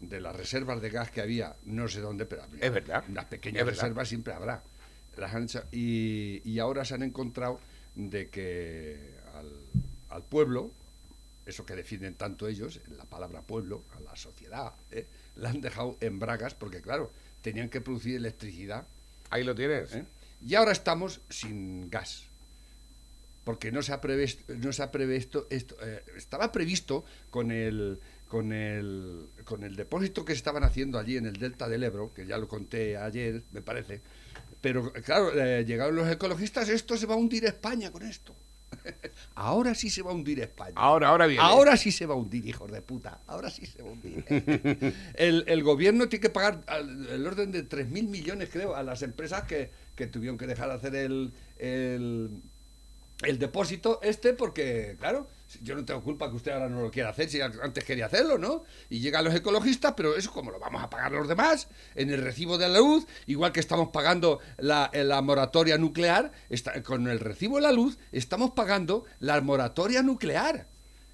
de 0.00 0.20
las 0.20 0.34
reservas 0.34 0.80
de 0.80 0.88
gas 0.90 1.10
que 1.10 1.20
había, 1.20 1.56
no 1.64 1.88
sé 1.88 2.00
dónde, 2.00 2.24
pero 2.24 2.44
había. 2.44 2.64
Es 2.64 2.72
verdad, 2.72 3.04
Las 3.12 3.26
pequeñas 3.26 3.66
verdad. 3.66 3.82
reservas 3.82 4.08
siempre 4.08 4.32
habrá. 4.32 4.62
Las 5.18 5.34
han 5.34 5.42
hecho- 5.44 5.64
y, 5.72 6.40
y 6.44 6.58
ahora 6.60 6.84
se 6.86 6.94
han 6.94 7.02
encontrado 7.02 7.60
de 7.96 8.30
que 8.30 8.96
al, 9.34 9.52
al 10.08 10.22
pueblo, 10.22 10.70
eso 11.48 11.66
que 11.66 11.74
defienden 11.74 12.14
tanto 12.14 12.46
ellos, 12.46 12.80
la 12.96 13.04
palabra 13.04 13.42
pueblo, 13.42 13.82
a 13.96 14.00
la 14.00 14.14
sociedad, 14.14 14.74
¿eh? 14.90 15.06
la 15.36 15.50
han 15.50 15.60
dejado 15.60 15.96
en 16.00 16.18
bragas 16.18 16.54
porque, 16.54 16.80
claro, 16.80 17.10
tenían 17.42 17.68
que 17.68 17.80
producir 17.80 18.16
electricidad 18.16 18.86
Ahí 19.30 19.44
lo 19.44 19.54
tienes. 19.54 19.94
¿eh? 19.94 20.04
Y 20.44 20.54
ahora 20.54 20.72
estamos 20.72 21.20
sin 21.28 21.90
gas. 21.90 22.24
Porque 23.44 23.72
no 23.72 23.82
se 23.82 23.92
ha 23.92 24.00
previsto, 24.00 24.52
no 24.54 24.72
se 24.72 24.82
ha 24.82 24.90
previsto 24.90 25.46
esto, 25.50 25.76
eh, 25.82 26.04
estaba 26.16 26.52
previsto 26.52 27.04
con 27.30 27.50
el 27.50 27.98
con 28.28 28.52
el 28.52 29.26
con 29.44 29.64
el 29.64 29.74
depósito 29.74 30.22
que 30.22 30.34
se 30.34 30.38
estaban 30.38 30.64
haciendo 30.64 30.98
allí 30.98 31.16
en 31.16 31.24
el 31.24 31.38
delta 31.38 31.66
del 31.66 31.82
Ebro, 31.82 32.12
que 32.12 32.26
ya 32.26 32.36
lo 32.36 32.46
conté 32.46 32.98
ayer, 32.98 33.42
me 33.52 33.62
parece. 33.62 34.02
Pero 34.60 34.92
claro, 34.92 35.32
eh, 35.32 35.64
llegaron 35.64 35.96
los 35.96 36.10
ecologistas, 36.10 36.68
esto 36.68 36.96
se 36.98 37.06
va 37.06 37.14
a 37.14 37.18
hundir 37.18 37.46
España 37.46 37.90
con 37.90 38.02
esto. 38.02 38.34
Ahora 39.34 39.74
sí 39.74 39.90
se 39.90 40.02
va 40.02 40.10
a 40.10 40.14
hundir 40.14 40.40
España. 40.40 40.72
Ahora, 40.76 41.08
ahora 41.08 41.26
viene. 41.26 41.42
Ahora 41.42 41.76
sí 41.76 41.92
se 41.92 42.06
va 42.06 42.14
a 42.14 42.16
hundir, 42.16 42.46
hijos 42.46 42.70
de 42.70 42.82
puta. 42.82 43.20
Ahora 43.26 43.50
sí 43.50 43.66
se 43.66 43.82
va 43.82 43.88
a 43.88 43.92
hundir. 43.92 44.24
el, 45.14 45.44
el 45.46 45.62
gobierno 45.62 46.08
tiene 46.08 46.22
que 46.22 46.30
pagar 46.30 46.62
al- 46.66 47.06
el 47.08 47.26
orden 47.26 47.52
de 47.52 47.68
3.000 47.68 48.08
millones, 48.08 48.48
creo, 48.52 48.74
a 48.74 48.82
las 48.82 49.02
empresas 49.02 49.44
que, 49.44 49.70
que 49.94 50.06
tuvieron 50.06 50.38
que 50.38 50.46
dejar 50.46 50.68
de 50.68 50.74
hacer 50.74 50.94
el, 50.96 51.32
el, 51.58 52.30
el 53.22 53.38
depósito 53.38 54.00
este 54.02 54.32
porque, 54.32 54.96
claro, 54.98 55.28
Yo 55.62 55.74
no 55.74 55.84
tengo 55.84 56.02
culpa 56.02 56.28
que 56.28 56.36
usted 56.36 56.52
ahora 56.52 56.68
no 56.68 56.82
lo 56.82 56.90
quiera 56.90 57.08
hacer, 57.10 57.28
si 57.30 57.40
antes 57.40 57.82
quería 57.84 58.06
hacerlo, 58.06 58.36
¿no? 58.38 58.64
Y 58.90 59.00
llegan 59.00 59.24
los 59.24 59.34
ecologistas, 59.34 59.94
pero 59.96 60.14
eso 60.16 60.30
como 60.32 60.50
lo 60.50 60.58
vamos 60.58 60.82
a 60.82 60.90
pagar 60.90 61.12
los 61.12 61.26
demás, 61.28 61.68
en 61.94 62.10
el 62.10 62.22
recibo 62.22 62.58
de 62.58 62.68
la 62.68 62.78
luz, 62.78 63.06
igual 63.26 63.52
que 63.52 63.60
estamos 63.60 63.88
pagando 63.88 64.40
la, 64.58 64.90
la 64.92 65.22
moratoria 65.22 65.78
nuclear, 65.78 66.32
está- 66.50 66.82
con 66.82 67.08
el 67.08 67.18
recibo 67.20 67.56
de 67.56 67.62
la 67.62 67.72
luz 67.72 67.98
estamos 68.12 68.50
pagando 68.50 69.04
la 69.20 69.40
moratoria 69.40 70.02
nuclear. 70.02 70.66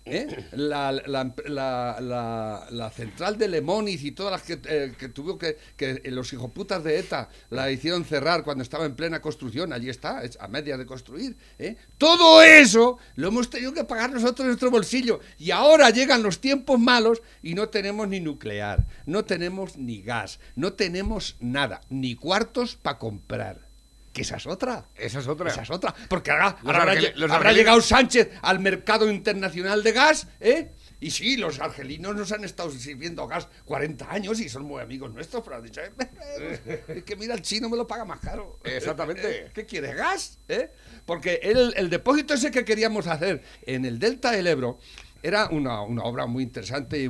¿Eh? 0.04 0.44
La, 0.52 0.92
la- 0.92 2.68
la- 2.70 2.90
central 2.90 3.38
de 3.38 3.49
Lemoniz 3.49 4.02
y 4.04 4.12
todas 4.12 4.32
las 4.32 4.42
que, 4.42 4.61
eh, 4.68 4.92
que 4.99 5.08
tuvo 5.08 5.38
que, 5.38 5.56
que 5.76 6.00
los 6.11 6.32
hijoputas 6.32 6.84
de 6.84 6.99
ETA 6.99 7.28
la 7.50 7.70
hicieron 7.70 8.04
cerrar 8.04 8.44
cuando 8.44 8.62
estaba 8.62 8.84
en 8.87 8.94
plena 8.94 9.20
construcción, 9.20 9.73
allí 9.73 9.88
está, 9.88 10.23
es 10.23 10.38
a 10.40 10.49
media 10.49 10.76
de 10.76 10.87
construir. 10.87 11.37
¿eh? 11.58 11.76
Todo 11.99 12.42
eso 12.42 12.99
lo 13.16 13.28
hemos 13.28 13.50
tenido 13.50 13.73
que 13.73 13.84
pagar 13.84 14.12
nosotros 14.12 14.40
en 14.40 14.46
nuestro 14.49 14.70
bolsillo. 14.70 15.20
Y 15.38 15.50
ahora 15.50 15.90
llegan 15.90 16.23
los 16.23 16.40
tiempos 16.40 16.78
malos 16.78 17.23
y 17.42 17.54
no 17.54 17.68
tenemos 17.68 18.06
ni 18.08 18.20
nuclear, 18.20 18.87
no 19.06 19.25
tenemos 19.25 19.76
ni 19.76 20.02
gas, 20.02 20.38
no 20.54 20.75
tenemos 20.75 21.37
nada, 21.40 21.80
ni 21.88 22.14
cuartos 22.14 22.76
para 22.76 22.99
comprar. 22.99 23.74
Que 24.14 24.23
esa 24.23 24.37
es 24.37 24.47
otra. 24.47 24.87
Esa 24.94 25.18
es 25.18 25.26
otra. 25.28 25.50
Esa 25.50 25.62
es 25.62 25.71
otra. 25.71 25.94
Porque 26.09 26.30
ahora, 26.30 26.56
Los 26.62 26.75
ahora 26.75 26.92
habrá, 26.92 27.50
los 27.50 27.56
llegado 27.56 27.80
Sánchez 27.83 28.30
al 28.42 28.61
mercado 28.61 29.11
internacional 29.11 29.83
de 29.83 29.92
gas, 29.92 30.28
¿eh? 30.40 30.71
Y 31.00 31.11
sí, 31.11 31.37
los 31.37 31.59
argelinos 31.61 32.14
nos 32.16 32.30
han 32.33 32.44
estado 32.44 32.71
sirviendo 32.71 33.26
gas 33.26 33.49
40 33.66 34.11
años 34.11 34.40
y 34.40 34.49
son 34.49 34.62
muy 34.62 34.80
amigos 34.80 35.12
nuestros, 35.12 35.42
pero 35.42 35.56
han 35.56 35.64
dicho, 35.64 35.80
"Eh, 35.83 35.90
eh, 36.38 36.85
es 36.88 37.02
que 37.04 37.16
mira, 37.16 37.35
el 37.35 37.42
chino 37.42 37.68
me 37.68 37.76
lo 37.76 37.87
paga 37.87 38.04
más 38.04 38.21
caro. 38.21 38.59
Exactamente. 38.64 39.50
¿Qué 39.52 39.66
quieres, 39.66 39.97
gas? 39.97 40.38
¿Eh? 40.49 40.71
Porque 41.04 41.40
el, 41.42 41.75
el 41.76 41.90
depósito 41.90 42.33
ese 42.35 42.50
que 42.52 42.64
queríamos 42.64 43.06
hacer 43.09 43.42
en 43.66 43.85
el 43.85 43.99
delta 43.99 44.30
del 44.30 44.47
Ebro 44.47 44.78
era 45.23 45.49
una, 45.49 45.80
una 45.83 46.04
obra 46.04 46.26
muy 46.26 46.42
interesante 46.44 46.99
y, 46.99 47.06
y- 47.06 47.09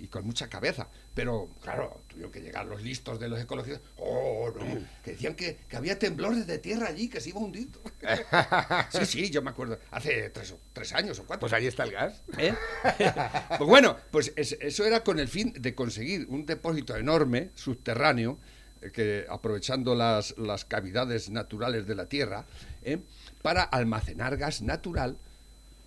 y- 0.00 0.04
y 0.04 0.08
con 0.08 0.24
mucha 0.24 0.48
cabeza. 0.48 0.88
Pero, 1.14 1.48
claro, 1.62 2.02
tuvieron 2.16 2.32
que 2.32 2.40
llegar 2.40 2.64
los 2.64 2.80
listos 2.82 3.20
de 3.20 3.28
los 3.28 3.38
ecologistas. 3.38 3.82
Oh, 3.98 4.50
no. 4.56 4.64
Que 5.04 5.10
decían 5.12 5.34
que, 5.34 5.58
que 5.68 5.76
había 5.76 5.98
temblores 5.98 6.46
de 6.46 6.58
tierra 6.58 6.88
allí, 6.88 7.08
que 7.08 7.20
se 7.20 7.28
iba 7.28 7.40
a 7.40 7.44
hundir. 7.44 7.68
Sí, 8.90 9.04
sí, 9.04 9.30
yo 9.30 9.42
me 9.42 9.50
acuerdo. 9.50 9.78
Hace 9.90 10.30
tres, 10.30 10.92
años 10.94 11.18
o 11.18 11.24
cuatro. 11.26 11.40
Pues 11.40 11.52
ahí 11.52 11.66
está 11.66 11.84
el 11.84 11.92
gas. 11.92 12.22
¿Eh? 12.38 12.54
pues 13.58 13.68
bueno, 13.68 13.98
pues 14.10 14.32
es- 14.36 14.56
eso 14.60 14.86
era 14.86 15.04
con 15.04 15.18
el 15.18 15.28
fin 15.28 15.52
de 15.58 15.74
conseguir 15.74 16.26
un 16.30 16.46
depósito 16.46 16.96
enorme, 16.96 17.50
subterráneo, 17.54 18.38
eh, 18.80 18.90
que 18.92 19.26
aprovechando 19.28 19.94
las, 19.94 20.38
las 20.38 20.64
cavidades 20.64 21.28
naturales 21.28 21.86
de 21.86 21.94
la 21.96 22.08
Tierra, 22.08 22.46
¿eh? 22.82 22.98
para 23.42 23.62
almacenar 23.62 24.38
gas 24.38 24.62
natural 24.62 25.18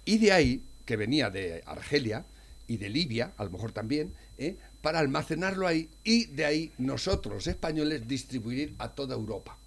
y 0.05 0.19
de 0.19 0.31
ahí, 0.31 0.63
que 0.85 0.95
venía 0.95 1.31
de 1.31 1.63
Argelia 1.65 2.23
y 2.67 2.77
de 2.77 2.89
Libia, 2.89 3.31
a 3.37 3.43
lo 3.45 3.49
mejor 3.49 3.71
también, 3.71 4.13
¿eh? 4.37 4.57
Para 4.81 4.99
almacenarlo 4.99 5.67
ahí 5.67 5.89
y 6.03 6.25
de 6.27 6.45
ahí 6.45 6.71
nosotros, 6.77 7.35
los 7.35 7.47
españoles, 7.47 8.07
distribuir 8.07 8.75
a 8.79 8.89
toda 8.89 9.15
Europa. 9.15 9.57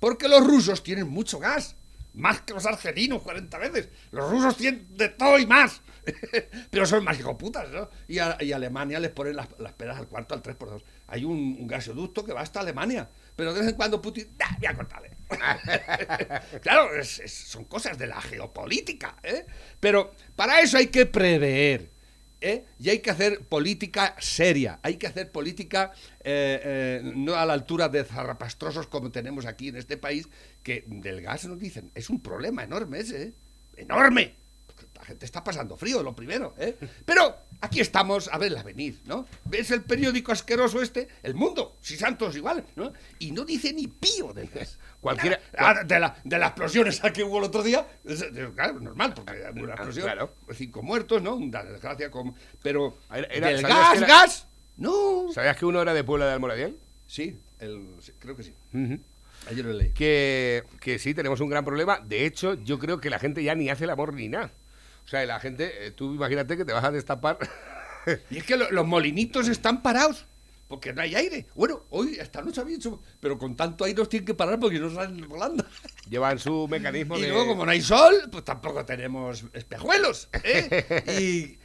Porque 0.00 0.28
los 0.28 0.46
rusos 0.46 0.82
tienen 0.82 1.08
mucho 1.08 1.38
gas. 1.38 1.74
Más 2.14 2.40
que 2.40 2.54
los 2.54 2.66
argelinos 2.66 3.22
40 3.22 3.58
veces. 3.58 3.88
Los 4.10 4.30
rusos 4.30 4.56
tienen 4.56 4.86
de 4.96 5.08
todo 5.08 5.38
y 5.38 5.46
más. 5.46 5.82
Pero 6.70 6.86
son 6.86 7.04
más 7.04 7.18
hijoputas, 7.18 7.68
¿no? 7.70 7.88
Y 8.08 8.18
a, 8.18 8.32
Alemania 8.32 8.98
les 8.98 9.10
ponen 9.10 9.36
las, 9.36 9.48
las 9.58 9.74
al 9.96 10.08
cuarto, 10.08 10.34
al 10.34 10.42
3 10.42 10.56
por 10.56 10.70
2 10.70 10.82
Hay 11.08 11.24
un, 11.24 11.66
gasoducto 11.66 12.24
que 12.24 12.32
va 12.32 12.40
hasta 12.40 12.60
Alemania. 12.60 13.08
Pero 13.36 13.52
de 13.52 13.60
vez 13.60 13.68
en 13.68 13.76
cuando 13.76 14.00
Putin... 14.02 14.28
¡Ah, 14.40 14.56
voy 14.58 14.66
a 14.66 14.74
cortarle! 14.74 15.10
claro, 16.60 16.90
son 17.04 17.64
cosas 17.64 17.98
de 17.98 18.06
la 18.06 18.20
geopolítica, 18.20 19.16
¿eh? 19.22 19.46
Pero 19.78 20.12
para 20.34 20.60
eso 20.60 20.78
hay 20.78 20.88
que 20.88 21.06
prever. 21.06 21.97
¿Eh? 22.40 22.64
Y 22.78 22.90
hay 22.90 23.00
que 23.00 23.10
hacer 23.10 23.46
política 23.46 24.14
seria, 24.18 24.80
hay 24.82 24.96
que 24.96 25.06
hacer 25.06 25.30
política 25.30 25.92
eh, 26.20 26.60
eh, 26.64 27.12
no 27.16 27.34
a 27.34 27.44
la 27.46 27.52
altura 27.52 27.88
de 27.88 28.04
zarrapastrosos 28.04 28.86
como 28.86 29.10
tenemos 29.10 29.46
aquí 29.46 29.68
en 29.68 29.76
este 29.76 29.96
país, 29.96 30.28
que 30.62 30.84
del 30.86 31.22
gas 31.22 31.46
nos 31.46 31.58
dicen, 31.58 31.90
es 31.94 32.10
un 32.10 32.20
problema 32.20 32.62
enorme 32.62 33.00
ese, 33.00 33.22
¿eh? 33.22 33.32
enorme. 33.76 34.36
La 34.98 35.04
gente 35.04 35.24
está 35.24 35.44
pasando 35.44 35.76
frío, 35.76 36.02
lo 36.02 36.14
primero, 36.14 36.54
¿eh? 36.58 36.76
Pero 37.04 37.36
aquí 37.60 37.80
estamos 37.80 38.28
a 38.32 38.36
verla 38.36 38.62
venir, 38.64 38.98
¿no? 39.06 39.26
¿Ves 39.44 39.70
el 39.70 39.82
periódico 39.82 40.32
asqueroso 40.32 40.82
este? 40.82 41.06
El 41.22 41.34
Mundo, 41.34 41.76
si 41.80 41.96
santos 41.96 42.34
igual, 42.36 42.64
¿no? 42.74 42.92
Y 43.20 43.30
no 43.30 43.44
dice 43.44 43.72
ni 43.72 43.86
pío 43.86 44.32
del 44.32 44.48
gas. 44.48 44.76
Cualquiera- 45.00 45.40
Ah, 45.56 45.84
de, 45.84 46.00
la, 46.00 46.16
de 46.24 46.38
las 46.38 46.48
explosiones 46.50 47.00
que 47.14 47.22
hubo 47.22 47.38
el 47.38 47.44
otro 47.44 47.62
día, 47.62 47.86
es, 48.04 48.20
es- 48.22 48.50
claro, 48.56 48.80
normal, 48.80 49.14
porque 49.14 49.32
hubo 49.54 49.62
una 49.62 49.72
Ah, 49.74 49.76
explosión, 49.76 50.04
claro. 50.06 50.34
cinco 50.52 50.82
muertos, 50.82 51.22
¿no? 51.22 51.36
Una 51.36 51.62
desgracia, 51.62 52.10
como, 52.10 52.34
pero 52.62 52.96
Era- 53.14 53.28
era- 53.28 53.48
del 53.48 53.60
¿sabías 53.60 53.78
gas, 53.78 53.96
era- 53.98 54.06
gas, 54.08 54.46
no. 54.76 55.32
¿Sabías 55.32 55.56
que 55.56 55.64
uno 55.64 55.80
era 55.80 55.94
de 55.94 56.02
Puebla 56.02 56.26
de 56.26 56.32
Almoradiel? 56.32 56.76
Sí, 57.06 57.38
el- 57.60 57.86
creo 58.18 58.36
que 58.36 58.42
sí. 58.42 58.52
Ayer 59.48 59.64
lo 59.64 59.72
leí. 59.72 59.90
que, 59.90 60.64
que 60.80 60.98
sí, 60.98 61.14
tenemos 61.14 61.40
un 61.40 61.48
gran 61.48 61.64
problema. 61.64 62.00
De 62.00 62.26
hecho, 62.26 62.54
yo 62.54 62.78
creo 62.80 63.00
que 63.00 63.08
la 63.08 63.18
gente 63.20 63.42
ya 63.44 63.54
ni 63.54 63.70
hace 63.70 63.84
el 63.84 63.90
amor 63.90 64.12
ni 64.12 64.28
nada. 64.28 64.50
O 65.08 65.10
sea, 65.10 65.24
la 65.24 65.40
gente, 65.40 65.86
eh, 65.86 65.90
tú 65.92 66.12
imagínate 66.14 66.54
que 66.54 66.66
te 66.66 66.72
vas 66.74 66.84
a 66.84 66.90
destapar. 66.90 67.38
Y 68.30 68.38
es 68.38 68.44
que 68.44 68.56
lo- 68.56 68.70
los 68.70 68.86
molinitos 68.86 69.48
están 69.48 69.82
parados. 69.82 70.24
Porque 70.66 70.92
no 70.92 71.00
hay 71.02 71.14
aire. 71.14 71.46
Bueno, 71.54 71.84
hoy 71.90 72.16
esta 72.20 72.40
noche 72.42 72.60
había 72.60 72.76
hecho. 72.76 73.02
Pero 73.20 73.38
con 73.38 73.54
tanto 73.56 73.84
aire 73.84 73.98
los 73.98 74.08
tienen 74.08 74.24
que 74.26 74.34
parar 74.34 74.58
porque 74.60 74.78
no 74.78 74.88
salen 74.94 75.26
volando. 75.28 75.64
Llevan 76.10 76.38
su 76.38 76.68
mecanismo 76.68 77.18
Y 77.18 77.22
de. 77.22 77.28
luego, 77.28 77.46
como 77.48 77.64
no 77.66 77.70
hay 77.70 77.80
sol, 77.82 78.14
pues 78.30 78.44
tampoco 78.44 78.84
tenemos 78.86 79.44
espejuelos. 79.54 80.28
¿eh? 80.44 81.04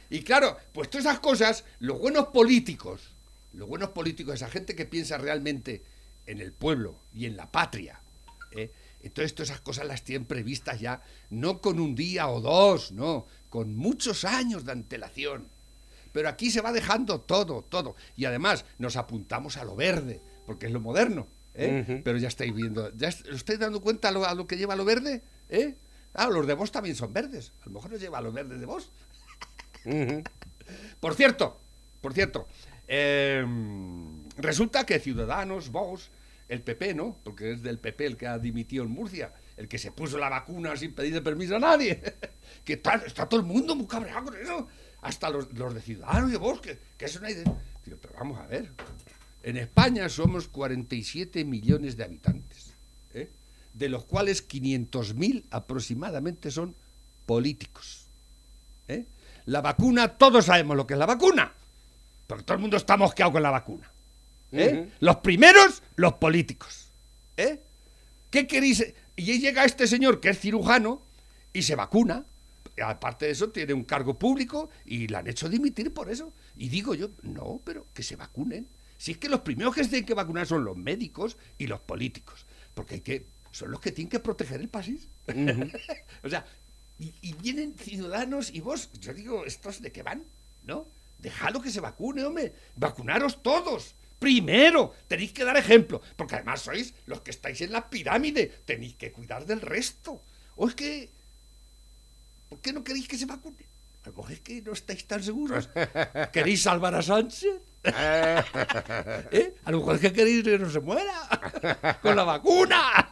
Y, 0.10 0.16
y 0.16 0.22
claro, 0.22 0.56
pues 0.72 0.88
todas 0.90 1.06
esas 1.06 1.20
cosas, 1.20 1.64
los 1.80 1.98
buenos 1.98 2.28
políticos, 2.28 3.00
los 3.52 3.68
buenos 3.68 3.90
políticos, 3.90 4.34
esa 4.34 4.48
gente 4.50 4.74
que 4.74 4.84
piensa 4.86 5.16
realmente 5.18 5.82
en 6.26 6.40
el 6.40 6.52
pueblo 6.52 6.96
y 7.14 7.24
en 7.26 7.36
la 7.36 7.50
patria, 7.50 8.00
¿eh? 8.52 8.70
Entonces 9.04 9.34
todas 9.34 9.50
esas 9.50 9.60
cosas 9.60 9.86
las 9.86 10.02
tienen 10.02 10.26
previstas 10.26 10.80
ya, 10.80 11.02
no 11.30 11.60
con 11.60 11.78
un 11.78 11.94
día 11.94 12.28
o 12.28 12.40
dos, 12.40 12.92
no, 12.92 13.26
con 13.50 13.76
muchos 13.76 14.24
años 14.24 14.64
de 14.64 14.72
antelación. 14.72 15.46
Pero 16.12 16.28
aquí 16.28 16.50
se 16.50 16.60
va 16.60 16.72
dejando 16.72 17.20
todo, 17.20 17.62
todo. 17.62 17.96
Y 18.16 18.24
además 18.24 18.64
nos 18.78 18.96
apuntamos 18.96 19.56
a 19.56 19.64
lo 19.64 19.76
verde, 19.76 20.20
porque 20.46 20.66
es 20.66 20.72
lo 20.72 20.80
moderno. 20.80 21.26
¿eh? 21.54 22.00
Pero 22.04 22.18
ya 22.18 22.28
estáis 22.28 22.54
viendo, 22.54 22.94
¿ya 22.96 23.08
estáis 23.08 23.58
dando 23.58 23.80
cuenta 23.80 24.08
a 24.08 24.12
lo, 24.12 24.24
a 24.24 24.34
lo 24.34 24.46
que 24.46 24.56
lleva 24.56 24.76
lo 24.76 24.84
verde? 24.84 25.22
¿Eh? 25.48 25.74
Ah, 26.14 26.28
los 26.28 26.46
de 26.46 26.54
vos 26.54 26.70
también 26.70 26.94
son 26.94 27.12
verdes. 27.12 27.52
A 27.62 27.66
lo 27.66 27.72
mejor 27.72 27.90
nos 27.90 28.00
lleva 28.00 28.18
a 28.18 28.20
los 28.20 28.32
verdes 28.32 28.60
de 28.60 28.66
vos. 28.66 28.90
Por 31.00 31.14
cierto, 31.14 31.58
por 32.00 32.14
cierto, 32.14 32.46
eh, 32.86 33.44
resulta 34.36 34.86
que 34.86 34.98
Ciudadanos, 34.98 35.70
vos, 35.70 36.10
el 36.48 36.62
PP, 36.62 36.94
¿no? 36.94 37.18
Porque 37.24 37.52
es 37.52 37.62
del 37.62 37.78
PP 37.78 38.06
el 38.06 38.16
que 38.16 38.26
ha 38.26 38.38
dimitido 38.38 38.84
en 38.84 38.90
Murcia, 38.90 39.32
el 39.56 39.68
que 39.68 39.78
se 39.78 39.92
puso 39.92 40.18
la 40.18 40.28
vacuna 40.28 40.76
sin 40.76 40.92
pedirle 40.92 41.22
permiso 41.22 41.56
a 41.56 41.58
nadie. 41.58 42.00
que 42.64 42.74
está, 42.74 42.94
está 43.06 43.28
todo 43.28 43.40
el 43.40 43.46
mundo 43.46 43.74
muy 43.74 43.86
cabreado 43.86 44.24
con 44.24 44.36
eso. 44.36 44.68
Hasta 45.02 45.30
los, 45.30 45.52
los 45.52 45.74
de 45.74 45.80
Ciudadanos 45.80 46.32
y 46.32 46.36
vos, 46.36 46.60
que, 46.60 46.78
que 46.96 47.04
es 47.06 47.16
una 47.16 47.30
idea. 47.30 47.44
Digo, 47.84 47.98
pero 48.00 48.14
vamos 48.14 48.38
a 48.38 48.46
ver. 48.46 48.70
En 49.42 49.58
España 49.58 50.08
somos 50.08 50.48
47 50.48 51.44
millones 51.44 51.98
de 51.98 52.04
habitantes, 52.04 52.72
¿eh? 53.12 53.30
de 53.74 53.88
los 53.90 54.04
cuales 54.06 54.48
500.000 54.48 55.44
aproximadamente 55.50 56.50
son 56.50 56.74
políticos. 57.26 58.06
¿eh? 58.88 59.04
La 59.44 59.60
vacuna, 59.60 60.16
todos 60.16 60.46
sabemos 60.46 60.76
lo 60.76 60.86
que 60.86 60.94
es 60.94 60.98
la 60.98 61.04
vacuna, 61.04 61.52
porque 62.26 62.44
todo 62.44 62.54
el 62.54 62.62
mundo 62.62 62.78
está 62.78 62.96
mosqueado 62.96 63.32
con 63.32 63.42
la 63.42 63.50
vacuna. 63.50 63.90
¿Eh? 64.54 64.88
Los 65.00 65.16
primeros, 65.16 65.82
los 65.96 66.14
políticos. 66.14 66.90
¿eh? 67.36 67.60
¿Qué 68.30 68.46
queréis? 68.46 68.84
Y 69.16 69.38
llega 69.38 69.64
este 69.64 69.86
señor 69.86 70.20
que 70.20 70.30
es 70.30 70.40
cirujano 70.40 71.02
y 71.52 71.62
se 71.62 71.74
vacuna. 71.74 72.24
Aparte 72.82 73.26
de 73.26 73.32
eso, 73.32 73.50
tiene 73.50 73.72
un 73.72 73.84
cargo 73.84 74.18
público 74.18 74.68
y 74.84 75.06
la 75.06 75.20
han 75.20 75.28
hecho 75.28 75.48
dimitir 75.48 75.92
por 75.92 76.10
eso. 76.10 76.32
Y 76.56 76.68
digo 76.68 76.94
yo, 76.94 77.10
no, 77.22 77.60
pero 77.64 77.86
que 77.94 78.02
se 78.02 78.16
vacunen. 78.16 78.66
Si 78.98 79.12
es 79.12 79.18
que 79.18 79.28
los 79.28 79.40
primeros 79.40 79.74
que 79.74 79.84
se 79.84 79.90
tienen 79.90 80.06
que 80.06 80.14
vacunar 80.14 80.46
son 80.46 80.64
los 80.64 80.76
médicos 80.76 81.36
y 81.58 81.66
los 81.66 81.80
políticos. 81.80 82.46
Porque 82.74 82.96
hay 82.96 83.00
que, 83.00 83.26
son 83.52 83.70
los 83.70 83.80
que 83.80 83.92
tienen 83.92 84.10
que 84.10 84.18
proteger 84.18 84.60
el 84.60 84.68
país. 84.68 85.08
o 86.24 86.28
sea, 86.28 86.44
y, 86.98 87.12
y 87.22 87.34
vienen 87.34 87.76
ciudadanos 87.76 88.52
y 88.52 88.60
vos, 88.60 88.90
yo 89.00 89.14
digo, 89.14 89.44
¿estos 89.44 89.80
de 89.80 89.92
qué 89.92 90.02
van? 90.02 90.24
¿No? 90.64 90.88
Dejadlo 91.18 91.62
que 91.62 91.70
se 91.70 91.80
vacune, 91.80 92.24
hombre. 92.24 92.52
Vacunaros 92.76 93.42
todos. 93.42 93.94
Primero, 94.18 94.94
tenéis 95.06 95.32
que 95.32 95.44
dar 95.44 95.56
ejemplo, 95.56 96.00
porque 96.16 96.36
además 96.36 96.62
sois 96.62 96.94
los 97.06 97.20
que 97.20 97.30
estáis 97.30 97.60
en 97.60 97.72
la 97.72 97.88
pirámide, 97.88 98.46
tenéis 98.64 98.94
que 98.94 99.12
cuidar 99.12 99.44
del 99.44 99.60
resto. 99.60 100.22
O 100.56 100.68
es 100.68 100.74
que, 100.74 101.10
¿por 102.48 102.60
qué 102.60 102.72
no 102.72 102.84
queréis 102.84 103.08
que 103.08 103.18
se 103.18 103.26
vacune? 103.26 103.66
A 104.04 104.08
lo 104.08 104.16
mejor 104.16 104.32
es 104.32 104.40
que 104.40 104.62
no 104.62 104.72
estáis 104.72 105.06
tan 105.06 105.22
seguros. 105.22 105.68
¿Queréis 106.32 106.62
salvar 106.62 106.94
a 106.94 107.02
Sánchez? 107.02 107.60
¿Eh? 107.84 109.54
A 109.64 109.70
lo 109.70 109.78
mejor 109.78 109.96
es 109.96 110.00
que 110.00 110.12
queréis 110.12 110.44
que 110.44 110.58
no 110.58 110.70
se 110.70 110.80
muera 110.80 111.98
con 112.00 112.16
la 112.16 112.24
vacuna. 112.24 113.10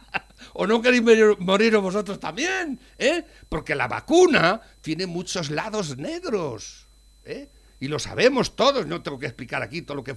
o 0.53 0.67
no 0.67 0.81
queréis 0.81 1.03
morir, 1.39 1.77
vosotros 1.77 2.19
también, 2.19 2.79
¿eh? 2.97 3.23
Porque 3.49 3.75
la 3.75 3.87
vacuna 3.87 4.61
tiene 4.81 5.05
muchos 5.05 5.49
lados 5.49 5.97
negros, 5.97 6.87
¿eh? 7.25 7.49
Y 7.83 7.89
lo 7.89 7.99
sabemos 7.99 8.55
todos, 8.55 8.87
no 8.87 9.01
tengo 9.01 9.19
que 9.19 9.25
explicar 9.25 9.61
aquí 9.61 9.81
todo 9.81 9.95
lo 9.97 10.03
que... 10.05 10.13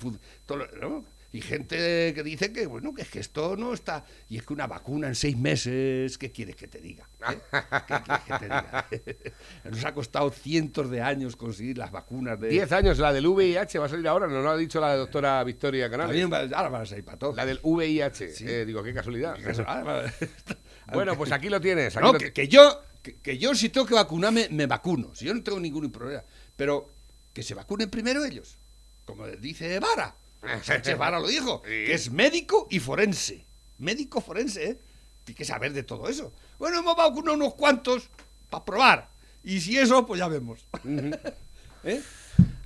todo 0.46 0.58
lo- 0.58 0.68
¿no? 0.80 1.04
Y 1.32 1.40
gente 1.40 2.12
que 2.14 2.22
dice 2.22 2.52
que, 2.52 2.66
bueno, 2.66 2.94
que 2.94 3.02
es 3.02 3.08
que 3.08 3.18
esto 3.18 3.56
no 3.56 3.74
está... 3.74 4.04
Y 4.28 4.36
es 4.38 4.44
que 4.46 4.52
una 4.52 4.68
vacuna 4.68 5.08
en 5.08 5.16
seis 5.16 5.36
meses, 5.36 6.16
¿qué 6.16 6.30
quieres 6.30 6.54
que 6.54 6.68
te 6.68 6.78
diga? 6.80 7.08
eh? 7.28 7.38
¿Qué 7.50 7.94
quieres 8.04 8.24
que 8.24 8.32
te 8.38 8.44
diga? 8.44 8.86
Nos 9.70 9.84
ha 9.84 9.92
costado 9.92 10.30
cientos 10.30 10.88
de 10.90 11.02
años 11.02 11.34
conseguir 11.34 11.76
las 11.76 11.90
vacunas 11.90 12.40
de... 12.40 12.48
10 12.50 12.70
años, 12.72 12.98
la 13.00 13.12
del 13.12 13.26
VIH 13.26 13.80
va 13.80 13.86
a 13.86 13.88
salir 13.88 14.06
ahora, 14.06 14.28
no 14.28 14.40
lo 14.40 14.48
ha 14.50 14.56
dicho 14.56 14.80
la 14.80 14.94
doctora 14.94 15.42
Victoria 15.42 15.90
Canales. 15.90 16.30
Va- 16.32 16.38
ahora 16.56 16.68
van 16.68 16.82
a 16.82 16.86
salir 16.86 17.04
para 17.04 17.18
todos. 17.18 17.34
La 17.34 17.44
del 17.44 17.58
VIH. 17.64 18.32
Eh, 18.42 18.64
digo, 18.64 18.82
qué 18.84 18.94
casualidad. 18.94 19.36
Bueno, 20.92 21.16
pues 21.16 21.32
aquí 21.32 21.48
lo 21.48 21.60
tienes. 21.60 21.96
aquí 21.96 22.06
No, 22.06 22.12
lo 22.12 22.18
que, 22.20 22.46
yo, 22.46 22.80
que, 23.02 23.16
que 23.16 23.36
yo 23.38 23.56
si 23.56 23.70
tengo 23.70 23.86
que 23.88 23.94
vacunarme, 23.94 24.46
me 24.52 24.66
vacuno. 24.66 25.12
Si 25.16 25.24
yo 25.24 25.34
no 25.34 25.42
tengo 25.42 25.58
ningún 25.58 25.90
problema. 25.90 26.22
Pero 26.54 26.92
que 27.36 27.42
se 27.42 27.52
vacunen 27.52 27.90
primero 27.90 28.24
ellos. 28.24 28.56
Como 29.04 29.26
dice 29.26 29.78
Vara. 29.78 30.14
Sánchez 30.62 30.96
Vara 30.98 31.20
lo 31.20 31.28
dijo. 31.28 31.60
Que 31.60 31.92
es 31.92 32.10
médico 32.10 32.66
y 32.70 32.80
forense. 32.80 33.44
Médico 33.76 34.22
forense, 34.22 34.70
¿eh? 34.70 34.78
Tiene 35.22 35.36
que 35.36 35.44
saber 35.44 35.74
de 35.74 35.82
todo 35.82 36.08
eso. 36.08 36.32
Bueno, 36.58 36.78
hemos 36.78 36.96
vacunado 36.96 37.36
unos 37.36 37.52
cuantos 37.52 38.08
para 38.48 38.64
probar. 38.64 39.10
Y 39.44 39.60
si 39.60 39.76
eso, 39.76 40.06
pues 40.06 40.18
ya 40.18 40.28
vemos. 40.28 40.66
¿Eh? 41.84 42.00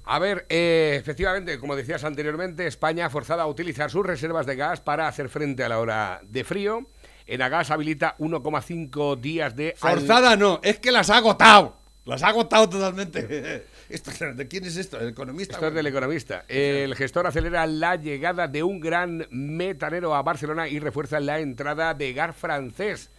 A 0.04 0.20
ver, 0.20 0.46
eh, 0.48 0.96
efectivamente, 1.00 1.58
como 1.58 1.74
decías 1.74 2.04
anteriormente, 2.04 2.68
España 2.68 3.06
ha 3.06 3.10
forzado 3.10 3.42
a 3.42 3.48
utilizar 3.48 3.90
sus 3.90 4.06
reservas 4.06 4.46
de 4.46 4.54
gas 4.54 4.80
para 4.80 5.08
hacer 5.08 5.28
frente 5.28 5.64
a 5.64 5.68
la 5.68 5.80
hora 5.80 6.20
de 6.22 6.44
frío. 6.44 6.86
Enagas 7.26 7.72
habilita 7.72 8.14
1,5 8.20 9.20
días 9.20 9.56
de... 9.56 9.74
Forzada 9.76 10.36
no, 10.36 10.60
es 10.62 10.78
que 10.78 10.92
las 10.92 11.10
ha 11.10 11.16
agotado. 11.16 11.76
Las 12.04 12.22
ha 12.22 12.28
agotado 12.28 12.68
totalmente. 12.68 13.66
Esto, 13.90 14.12
¿De 14.34 14.46
quién 14.46 14.64
es 14.64 14.76
esto? 14.76 15.00
¿El 15.00 15.08
economista? 15.08 15.54
Esto 15.54 15.66
es 15.66 15.74
del 15.74 15.86
economista. 15.88 16.44
El 16.46 16.94
gestor 16.94 17.26
acelera 17.26 17.66
la 17.66 17.96
llegada 17.96 18.46
de 18.46 18.62
un 18.62 18.78
gran 18.78 19.26
metanero 19.30 20.14
a 20.14 20.22
Barcelona 20.22 20.68
y 20.68 20.78
refuerza 20.78 21.18
la 21.18 21.40
entrada 21.40 21.92
de 21.94 22.12
gas 22.12 22.36
francés. 22.36 23.10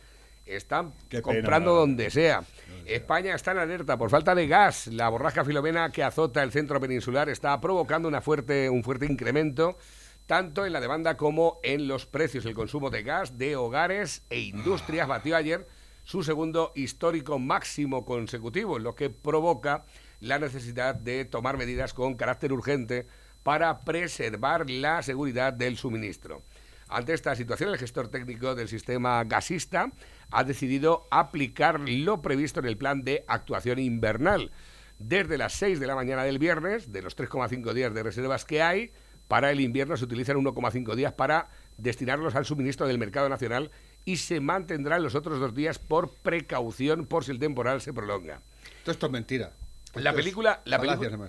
Están 0.45 0.93
Qué 1.09 1.21
comprando 1.21 1.75
donde 1.75 2.09
sea. 2.09 2.43
España 2.85 3.35
está 3.35 3.51
en 3.51 3.59
alerta 3.59 3.97
por 3.97 4.09
falta 4.09 4.33
de 4.33 4.47
gas. 4.47 4.87
La 4.87 5.09
borrasca 5.09 5.43
filomena 5.43 5.91
que 5.91 6.03
azota 6.03 6.41
el 6.41 6.51
centro 6.51 6.79
peninsular 6.79 7.27
está 7.27 7.59
provocando 7.59 8.07
una 8.07 8.21
fuerte, 8.21 8.69
un 8.69 8.83
fuerte 8.83 9.05
incremento 9.05 9.77
tanto 10.25 10.65
en 10.65 10.71
la 10.71 10.79
demanda 10.79 11.17
como 11.17 11.59
en 11.63 11.89
los 11.89 12.05
precios. 12.05 12.45
El 12.45 12.53
consumo 12.53 12.89
de 12.89 13.03
gas 13.03 13.37
de 13.37 13.57
hogares 13.57 14.23
e 14.29 14.39
industrias 14.39 15.07
batió 15.07 15.35
ayer 15.35 15.67
su 16.05 16.23
segundo 16.23 16.71
histórico 16.75 17.37
máximo 17.39 18.05
consecutivo, 18.05 18.79
lo 18.79 18.95
que 18.95 19.09
provoca 19.09 19.83
la 20.21 20.39
necesidad 20.39 20.95
de 20.95 21.25
tomar 21.25 21.57
medidas 21.57 21.93
con 21.93 22.15
carácter 22.15 22.53
urgente 22.53 23.07
para 23.43 23.79
preservar 23.81 24.69
la 24.69 25.01
seguridad 25.01 25.51
del 25.51 25.77
suministro. 25.77 26.43
Ante 26.87 27.13
esta 27.13 27.35
situación, 27.35 27.69
el 27.69 27.77
gestor 27.77 28.09
técnico 28.09 28.53
del 28.53 28.67
sistema 28.67 29.23
gasista 29.23 29.91
ha 30.29 30.43
decidido 30.43 31.07
aplicar 31.09 31.79
lo 31.79 32.21
previsto 32.21 32.59
en 32.59 32.65
el 32.65 32.77
plan 32.77 33.03
de 33.03 33.23
actuación 33.27 33.79
invernal. 33.79 34.51
Desde 34.99 35.37
las 35.37 35.53
6 35.53 35.79
de 35.79 35.87
la 35.87 35.95
mañana 35.95 36.23
del 36.23 36.37
viernes, 36.37 36.91
de 36.91 37.01
los 37.01 37.17
3,5 37.17 37.73
días 37.73 37.93
de 37.93 38.03
reservas 38.03 38.45
que 38.45 38.61
hay, 38.61 38.91
para 39.27 39.51
el 39.51 39.61
invierno 39.61 39.95
se 39.95 40.03
utilizan 40.03 40.35
1,5 40.35 40.93
días 40.95 41.13
para 41.13 41.49
destinarlos 41.77 42.35
al 42.35 42.45
suministro 42.45 42.85
del 42.85 42.99
mercado 42.99 43.29
nacional 43.29 43.71
y 44.03 44.17
se 44.17 44.41
mantendrán 44.41 45.01
los 45.01 45.15
otros 45.15 45.39
dos 45.39 45.55
días 45.55 45.79
por 45.79 46.13
precaución 46.13 47.05
por 47.05 47.23
si 47.23 47.31
el 47.31 47.39
temporal 47.39 47.79
se 47.79 47.93
prolonga. 47.93 48.41
Esto 48.85 49.05
es 49.05 49.11
mentira. 49.11 49.53
La 49.95 50.13
película, 50.13 50.61
la, 50.65 50.77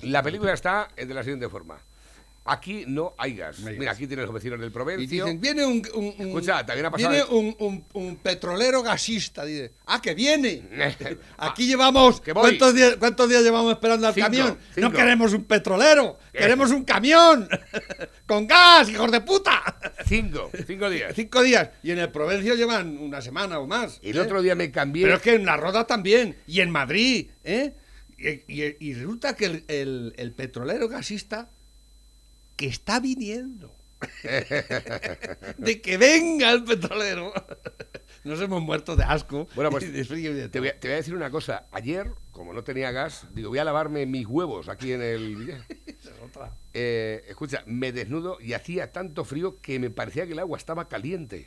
la 0.03 0.23
película 0.23 0.53
está 0.53 0.89
eh, 0.97 1.05
de 1.07 1.15
la 1.15 1.23
siguiente 1.23 1.49
forma. 1.49 1.79
Aquí 2.45 2.83
no 2.89 3.15
hay 3.19 3.37
gas. 3.37 3.61
No 3.61 3.69
hay 3.69 3.79
Mira, 3.79 3.93
gas. 3.93 3.99
aquí 3.99 4.09
tienes 4.09 4.25
los 4.25 4.35
vecinos 4.35 4.59
del 4.59 4.71
Y 4.71 4.73
Provencio. 4.73 5.25
dicen, 5.25 5.41
viene 5.41 5.65
un, 5.65 5.81
un- 5.95 6.07
un- 6.19 6.27
Escucha, 6.27 6.67
también 6.67 6.87
ha 6.87 6.91
pasado 6.91 7.11
viene 7.11 7.25
un, 7.31 7.55
un- 7.61 7.85
un 7.93 8.17
petrolero 8.17 8.83
gasista, 8.83 9.45
dice. 9.45 9.71
Ah, 9.87 10.03
que 10.03 10.13
viene. 10.15 10.61
Aquí 11.39 11.67
llevamos. 11.69 12.21
¿cuántos 12.33 12.75
días, 12.75 12.97
¿cuántos 12.99 13.29
días 13.29 13.43
llevamos 13.45 13.73
esperando 13.73 14.09
al 14.09 14.15
Cinco, 14.15 14.27
camión? 14.27 14.59
cinco. 14.75 14.89
No 14.89 14.93
queremos 14.93 15.33
un 15.35 15.45
petrolero, 15.45 16.19
queremos 16.33 16.73
un 16.73 16.83
camión. 16.85 17.49
Con 18.27 18.49
gas, 18.49 18.89
hijos 18.89 19.13
de 19.13 19.21
puta. 19.21 19.63
Cinco, 20.05 20.51
cinco 20.67 20.91
días. 20.91 21.13
Cinco 21.15 21.43
días. 21.43 21.71
Y 21.85 21.93
en 21.93 22.01
el 22.01 22.09
Provencio 22.11 22.57
llevan 22.57 22.99
una 22.99 23.21
semana 23.23 23.61
o 23.61 23.69
más. 23.69 24.01
Y 24.03 24.11
el 24.11 24.17
¿eh? 24.17 24.21
otro 24.21 24.43
día 24.43 24.57
me 24.57 24.73
cambié. 24.73 25.05
Pero 25.05 25.17
es 25.17 25.23
que 25.23 25.35
en 25.35 25.47
la 25.47 25.57
Roda 25.57 25.87
también. 25.87 26.37
Y 26.49 26.61
en 26.61 26.71
Madrid, 26.71 27.31
¿eh? 27.45 27.75
Y, 28.23 28.45
y- 28.63 28.77
y 28.79 28.95
resulta 28.95 29.35
que 29.37 29.47
el, 29.47 29.65
el- 29.69 30.15
el 30.17 30.33
petrolero 30.33 30.89
gasista 30.89 31.51
que 32.57 32.67
está 32.67 33.01
viniendo. 33.01 33.75
de 35.59 35.81
que 35.81 35.97
venga 35.97 36.51
el 36.53 36.65
petrolero. 36.65 37.33
Nos 38.25 38.41
hemos 38.41 38.63
muerto 38.63 38.95
de 38.97 39.05
asco. 39.05 39.49
Bueno, 39.55 39.71
pues 39.71 39.85
y 39.89 39.89
de 39.89 40.05
frío 40.05 40.31
y 40.33 40.35
de 40.35 40.49
te 40.49 40.61
voy, 40.61 40.69
a, 40.69 40.79
te 40.79 40.89
voy 40.89 40.95
a 40.95 40.97
decir 40.97 41.15
una 41.15 41.31
cosa. 41.31 41.67
Ayer, 41.73 42.11
como 42.31 42.53
no 42.53 42.63
tenía 42.65 42.91
gas, 42.93 43.27
digo, 43.35 43.49
voy 43.51 43.59
a 43.59 43.65
lavarme 43.65 44.07
mis 44.07 44.27
huevos 44.27 44.69
aquí 44.69 44.93
en 44.93 45.03
el... 45.03 45.63
Eh, 46.75 47.25
escucha, 47.29 47.63
me 47.67 47.93
desnudo 47.93 48.39
y 48.41 48.53
hacía 48.55 48.93
tanto 48.93 49.25
frío 49.25 49.61
que 49.61 49.79
me 49.79 49.91
parecía 49.91 50.27
que 50.27 50.33
el 50.33 50.39
agua 50.39 50.59
estaba 50.59 50.89
caliente. 50.89 51.47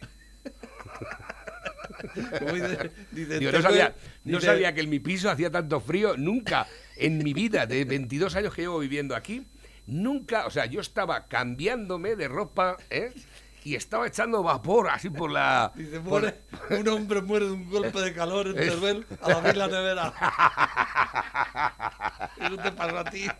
Dice- 2.54 2.92
dice, 3.12 3.40
Digo, 3.40 3.52
no 3.52 3.62
sabía, 3.62 3.96
no 4.24 4.42
sabía 4.42 4.74
que 4.74 4.82
en 4.82 4.90
mi 4.90 5.00
piso 5.00 5.30
hacía 5.30 5.50
tanto 5.52 5.80
frío 5.80 6.16
nunca 6.18 6.68
en 6.98 7.18
mi 7.20 7.34
vida 7.34 7.66
de 7.66 7.86
22 7.86 8.36
años 8.36 8.54
que 8.54 8.62
llevo 8.64 8.80
viviendo 8.80 9.16
aquí. 9.16 9.46
Nunca, 9.88 10.46
o 10.48 10.50
sea, 10.50 10.66
yo 10.66 10.82
estaba 10.82 11.28
cambiándome 11.28 12.16
de 12.16 12.28
ropa 12.28 12.78
¿eh? 12.90 13.14
y 13.64 13.76
estaba 13.76 14.08
echando 14.08 14.42
vapor 14.42 14.90
así 14.90 15.10
por 15.12 15.32
la... 15.32 15.72
Dice, 15.76 16.00
por- 16.00 16.34
un 16.72 16.88
hombre 16.88 17.22
muere 17.22 17.46
de 17.46 17.52
un 17.52 17.70
golpe 17.70 18.00
de 18.02 18.14
calor 18.14 18.48
en 18.48 18.56
Teruel 18.56 19.06
a 19.22 19.30
la 19.30 19.54
la 19.54 19.68
nevera. 19.68 20.14
Eso 22.46 22.58
te 22.58 22.72
pasó 22.72 22.98
a 23.00 23.06
ti. 23.06 23.26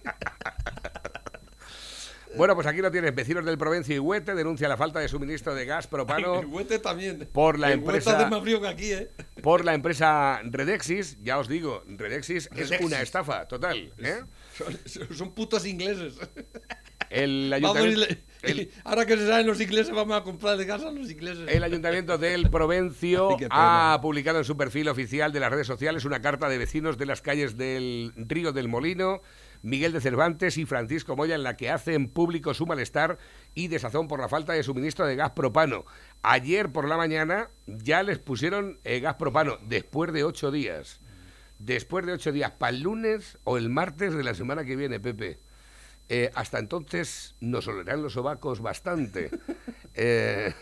Bueno, 2.38 2.56
pues 2.56 2.68
aquí 2.68 2.80
lo 2.82 2.92
tienes. 2.92 3.14
Vecinos 3.16 3.46
del 3.46 3.58
Provencio 3.58 3.96
y 3.96 4.00
Huete 4.00 4.36
denuncia 4.36 4.68
la 4.68 4.78
falta 4.78 5.00
de 5.00 5.08
suministro 5.08 5.56
de 5.56 5.66
gas 5.66 5.88
propano 5.88 6.40
El 6.42 6.46
huete 6.48 6.80
también. 6.80 7.28
por 7.32 7.58
la 7.60 7.68
El 7.72 7.80
empresa- 7.80 8.18
hace 8.18 8.30
más 8.30 8.42
frío 8.42 8.62
que 8.62 8.68
aquí, 8.68 8.92
¿eh? 8.92 9.10
por 9.42 9.64
la 9.66 9.74
empresa 9.74 10.42
Redexis. 10.44 11.18
Ya 11.24 11.38
os 11.38 11.48
digo, 11.48 11.84
Redexis, 11.88 12.50
es 12.56 12.72
una 12.82 13.02
estafa 13.02 13.48
total. 13.48 13.94
¿eh? 14.00 14.22
Son, 14.58 14.78
son 15.16 15.32
putos 15.34 15.66
ingleses. 15.66 16.16
El 17.10 17.54
ayuntamiento, 17.54 18.06
el- 18.42 18.72
ahora 18.84 19.06
que 19.06 19.16
se 19.16 19.28
saben 19.28 19.46
los 19.48 19.62
ingleses, 19.62 19.94
vamos 19.94 20.18
a 20.18 20.24
comprar 20.24 20.58
de 20.58 20.66
casa 20.66 20.88
a 20.90 20.92
los 20.92 21.10
ingleses. 21.10 21.48
el 21.48 21.64
ayuntamiento 21.64 22.18
del 22.18 22.50
Provencio 22.50 23.38
Ay, 23.40 23.48
ha 23.52 24.00
publicado 24.02 24.40
en 24.40 24.44
su 24.46 24.58
perfil 24.58 24.90
oficial 24.90 25.32
de 25.32 25.40
las 25.40 25.52
redes 25.52 25.68
sociales 25.68 26.04
una 26.06 26.22
carta 26.22 26.50
de 26.50 26.58
vecinos 26.58 26.98
de 26.98 27.06
las 27.06 27.22
calles 27.22 27.58
del 27.58 28.12
Río 28.18 28.52
del 28.54 28.68
Molino, 28.68 29.22
Miguel 29.66 29.92
de 29.94 30.00
Cervantes 30.02 30.58
y 30.58 30.66
Francisco 30.66 31.16
Moya 31.16 31.36
en 31.36 31.44
la 31.44 31.58
que 31.58 31.70
hacen 31.72 32.08
público 32.08 32.54
su 32.54 32.66
malestar 32.66 33.18
y 33.54 33.68
desazón 33.68 34.08
por 34.08 34.20
la 34.20 34.30
falta 34.30 34.54
de 34.54 34.62
suministro 34.64 35.06
de 35.08 35.16
gas 35.16 35.32
propano. 35.32 35.86
Ayer 36.22 36.72
por 36.72 36.88
la 36.88 36.98
mañana 36.98 37.50
ya 37.66 38.04
les 38.04 38.20
pusieron 38.20 38.80
eh, 38.84 39.00
gas 39.00 39.16
propano 39.16 39.58
después 39.68 40.14
de 40.14 40.24
ocho 40.24 40.52
días. 40.52 41.02
Después 41.58 42.06
de 42.06 42.14
ocho 42.14 42.32
días, 42.32 42.52
para 42.52 42.76
el 42.76 42.82
lunes 42.84 43.38
o 43.44 43.58
el 43.58 43.70
martes 43.70 44.14
de 44.14 44.24
la 44.24 44.34
semana 44.36 44.66
que 44.66 44.76
viene, 44.76 45.00
Pepe. 45.00 45.40
Eh, 46.10 46.30
hasta 46.36 46.60
entonces 46.60 47.36
nos 47.40 47.68
olerán 47.68 48.04
los 48.04 48.14
sobacos 48.14 48.62
bastante. 48.62 49.32
Eh, 49.98 50.54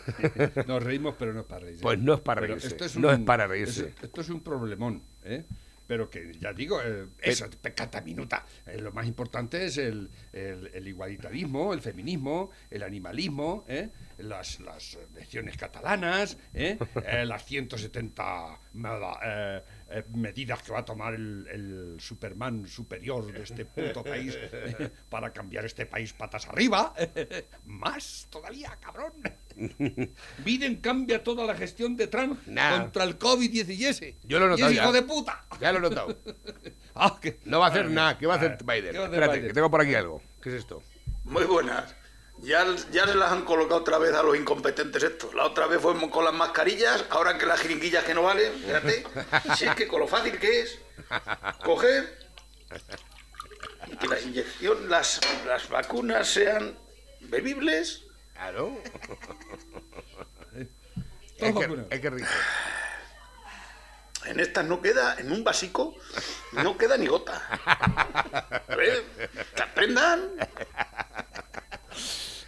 Nos 0.68 0.80
reímos, 0.80 1.16
pero 1.18 1.32
no 1.34 1.40
es 1.40 1.46
para 1.46 1.62
reírse. 1.64 1.82
Pues 1.82 1.98
no 1.98 2.14
es 2.14 2.20
para 2.20 2.40
reírse, 2.40 2.68
esto 2.68 3.00
no 3.00 3.10
es 3.10 3.18
para 3.18 3.48
reírse. 3.48 3.88
es- 3.88 4.04
esto 4.04 4.20
es 4.20 4.28
un 4.28 4.40
problemón, 4.44 5.02
¿eh? 5.24 5.44
Pero 5.86 6.08
que 6.08 6.32
ya 6.40 6.52
digo, 6.52 6.80
eh, 6.82 7.08
eso, 7.20 7.48
peccata 7.60 8.00
minuta. 8.00 8.44
Eh, 8.66 8.78
lo 8.80 8.90
más 8.92 9.06
importante 9.06 9.66
es 9.66 9.76
el, 9.78 10.10
el- 10.32 10.70
el 10.72 10.88
igualitarismo, 10.88 11.74
el 11.74 11.80
feminismo, 11.82 12.50
el 12.70 12.82
animalismo, 12.82 13.64
¿eh? 13.68 13.90
las, 14.18 14.60
las 14.60 14.96
lecciones 15.14 15.56
catalanas, 15.56 16.38
¿eh? 16.54 16.78
Eh, 17.06 17.26
las 17.26 17.44
170 17.44 18.58
meda- 18.74 19.62
eh, 19.96 20.04
medidas 20.12 20.62
que 20.62 20.72
va 20.72 20.80
a 20.80 20.84
tomar 20.84 21.14
el, 21.14 21.46
el 21.50 21.96
Superman 22.00 22.66
superior 22.66 23.32
de 23.32 23.42
este 23.42 23.64
puto 23.64 24.02
país 24.02 24.36
eh, 24.52 24.90
para 25.08 25.32
cambiar 25.32 25.64
este 25.64 25.86
país 25.86 26.12
patas 26.12 26.46
arriba. 26.48 26.92
Más 27.64 28.26
todavía, 28.30 28.76
cabrón. 28.80 29.12
Biden 30.44 30.76
cambia 30.80 31.22
toda 31.22 31.44
la 31.46 31.54
gestión 31.54 31.96
de 31.96 32.08
Trump 32.08 32.40
Nah. 32.46 32.80
contra 32.80 33.04
el 33.04 33.18
COVID-19. 33.18 34.16
Yo 34.24 34.38
lo 34.40 34.46
he 34.46 34.48
Y 34.48 34.50
notado 34.50 34.70
es 34.70 34.76
hijo 34.76 34.86
ya. 34.86 34.92
de 34.92 35.02
puta. 35.02 35.44
ya 35.60 35.72
lo 35.72 35.78
he 35.78 35.82
notado. 35.82 36.18
Ah, 36.94 37.18
que- 37.20 37.38
No 37.44 37.60
va 37.60 37.66
a 37.66 37.70
hacer 37.70 37.86
Ah, 37.86 37.90
nada. 37.90 38.18
¿Qué 38.18 38.26
va 38.26 38.34
a 38.34 38.36
hacer 38.38 38.58
ah, 38.60 38.64
Biden? 38.72 38.92
¿qué 38.92 38.98
va 38.98 39.04
a 39.04 39.06
hacer 39.08 39.14
Espérate, 39.14 39.36
Biden? 39.38 39.48
que 39.48 39.54
tengo 39.54 39.70
por 39.70 39.80
aquí 39.80 39.94
algo. 39.94 40.20
¿Qué 40.42 40.48
es 40.50 40.54
esto? 40.56 40.82
Muy 41.24 41.44
buenas. 41.44 41.94
Ya, 42.38 42.66
ya 42.90 43.06
se 43.06 43.14
las 43.14 43.32
han 43.32 43.44
colocado 43.44 43.80
otra 43.80 43.98
vez 43.98 44.12
a 44.14 44.22
los 44.22 44.36
incompetentes 44.36 45.02
estos. 45.02 45.34
La 45.34 45.46
otra 45.46 45.66
vez 45.66 45.80
fuimos 45.80 46.10
con 46.10 46.24
las 46.24 46.34
mascarillas, 46.34 47.04
ahora 47.10 47.38
que 47.38 47.46
las 47.46 47.60
jeringuillas 47.60 48.04
que 48.04 48.14
no 48.14 48.22
valen, 48.22 48.52
fíjate. 48.60 49.04
Si 49.56 49.64
es 49.66 49.74
que 49.74 49.88
con 49.88 50.00
lo 50.00 50.08
fácil 50.08 50.38
que 50.38 50.60
es 50.60 50.78
coger 51.64 52.18
y 53.86 53.96
que 53.96 54.08
la 54.08 54.20
inyección, 54.20 54.90
las, 54.90 55.20
las 55.46 55.68
vacunas 55.68 56.28
sean 56.28 56.78
bebibles. 57.20 58.02
Claro. 58.34 58.78
Es, 61.36 61.52
que, 61.52 61.86
es 61.90 62.00
que 62.00 62.10
rico. 62.10 62.28
En 64.24 64.40
estas 64.40 64.64
no 64.64 64.80
queda, 64.80 65.16
en 65.18 65.32
un 65.32 65.44
básico, 65.44 65.94
no 66.52 66.78
queda 66.78 66.96
ni 66.96 67.06
gota. 67.06 67.42
A 68.68 68.74
ver, 68.74 69.04
que 69.54 69.62
aprendan. 69.62 70.30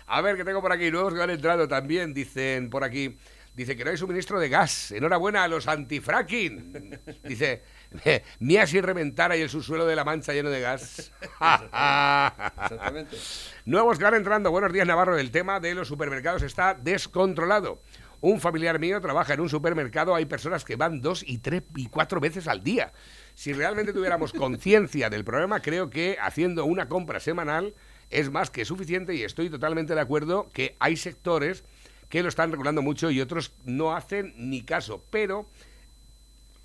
A 0.06 0.20
ver, 0.20 0.36
que 0.36 0.44
tengo 0.44 0.62
por 0.62 0.72
aquí 0.72 0.90
nuevos 0.90 1.14
que 1.14 1.22
han 1.22 1.30
entrado 1.30 1.66
también. 1.66 2.14
Dicen 2.14 2.70
por 2.70 2.84
aquí. 2.84 3.16
Dice 3.54 3.74
que 3.74 3.84
no 3.84 3.90
hay 3.90 3.96
suministro 3.96 4.38
de 4.38 4.50
gas. 4.50 4.92
Enhorabuena 4.92 5.42
a 5.42 5.48
los 5.48 5.66
antifracking. 5.66 7.00
Dice, 7.24 7.62
mía 8.38 8.66
sin 8.66 8.82
reventar 8.82 9.34
y 9.34 9.40
el 9.40 9.48
subsuelo 9.48 9.86
de 9.86 9.96
la 9.96 10.04
mancha 10.04 10.34
lleno 10.34 10.50
de 10.50 10.60
gas. 10.60 11.10
Exactamente. 12.62 13.16
Nuevos 13.64 13.96
que 13.96 14.04
van 14.04 14.14
entrando. 14.14 14.50
Buenos 14.50 14.72
días, 14.74 14.86
Navarro. 14.86 15.16
El 15.16 15.30
tema 15.30 15.58
de 15.58 15.74
los 15.74 15.88
supermercados 15.88 16.42
está 16.42 16.74
descontrolado. 16.74 17.80
Un 18.20 18.40
familiar 18.40 18.78
mío 18.78 19.00
trabaja 19.00 19.32
en 19.34 19.40
un 19.40 19.48
supermercado. 19.48 20.14
Hay 20.14 20.26
personas 20.26 20.64
que 20.64 20.76
van 20.76 21.00
dos 21.00 21.24
y 21.26 21.38
tres 21.38 21.62
y 21.76 21.86
cuatro 21.86 22.20
veces 22.20 22.48
al 22.48 22.62
día. 22.62 22.92
Si 23.34 23.54
realmente 23.54 23.94
tuviéramos 23.94 24.34
conciencia 24.34 25.08
del 25.08 25.24
problema, 25.24 25.60
creo 25.60 25.88
que 25.88 26.18
haciendo 26.20 26.66
una 26.66 26.88
compra 26.88 27.20
semanal 27.20 27.74
es 28.10 28.30
más 28.30 28.50
que 28.50 28.64
suficiente 28.64 29.14
y 29.14 29.22
estoy 29.22 29.50
totalmente 29.50 29.94
de 29.94 30.00
acuerdo 30.00 30.48
que 30.52 30.76
hay 30.78 30.96
sectores 30.96 31.64
que 32.08 32.22
lo 32.22 32.28
están 32.28 32.50
regulando 32.52 32.82
mucho 32.82 33.10
y 33.10 33.20
otros 33.20 33.52
no 33.64 33.94
hacen 33.96 34.34
ni 34.36 34.62
caso. 34.62 35.02
Pero 35.10 35.46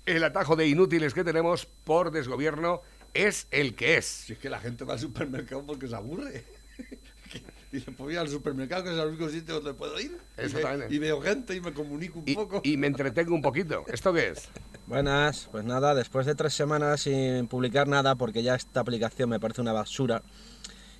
el 0.06 0.22
atajo 0.24 0.56
de 0.56 0.68
inútiles 0.68 1.14
que 1.14 1.24
tenemos 1.24 1.66
por 1.84 2.10
desgobierno 2.10 2.82
es 3.14 3.46
el 3.50 3.74
que 3.74 3.96
es. 3.96 4.06
Si 4.06 4.32
es 4.34 4.38
que 4.38 4.48
la 4.48 4.60
gente 4.60 4.84
va 4.84 4.94
al 4.94 5.00
supermercado 5.00 5.64
porque 5.66 5.88
se 5.88 5.96
aburre. 5.96 6.44
Dice, 7.72 7.86
pues 7.86 7.98
voy 7.98 8.16
al 8.16 8.28
supermercado, 8.28 8.84
que 8.84 8.90
es 8.90 8.98
el 8.98 9.08
único 9.08 9.28
sitio 9.30 9.54
donde 9.54 9.72
puedo 9.72 9.98
ir. 9.98 10.18
Y, 10.36 10.42
Exactamente. 10.42 10.94
y 10.94 10.98
veo 10.98 11.22
gente 11.22 11.56
y 11.56 11.60
me 11.62 11.72
comunico 11.72 12.18
un 12.18 12.24
Y, 12.28 12.34
poco. 12.34 12.60
y 12.62 12.76
me 12.76 12.86
entretengo 12.86 13.34
un 13.34 13.40
poquito. 13.40 13.84
¿Esto 13.88 14.12
qué 14.12 14.28
es? 14.28 14.48
Buenas, 14.86 15.48
pues 15.50 15.64
nada, 15.64 15.94
después 15.94 16.26
de 16.26 16.34
tres 16.34 16.52
semanas 16.52 17.00
sin 17.02 17.46
publicar 17.48 17.88
nada, 17.88 18.14
porque 18.16 18.42
ya 18.42 18.54
esta 18.56 18.80
aplicación 18.80 19.30
me 19.30 19.40
parece 19.40 19.62
una 19.62 19.72
basura 19.72 20.22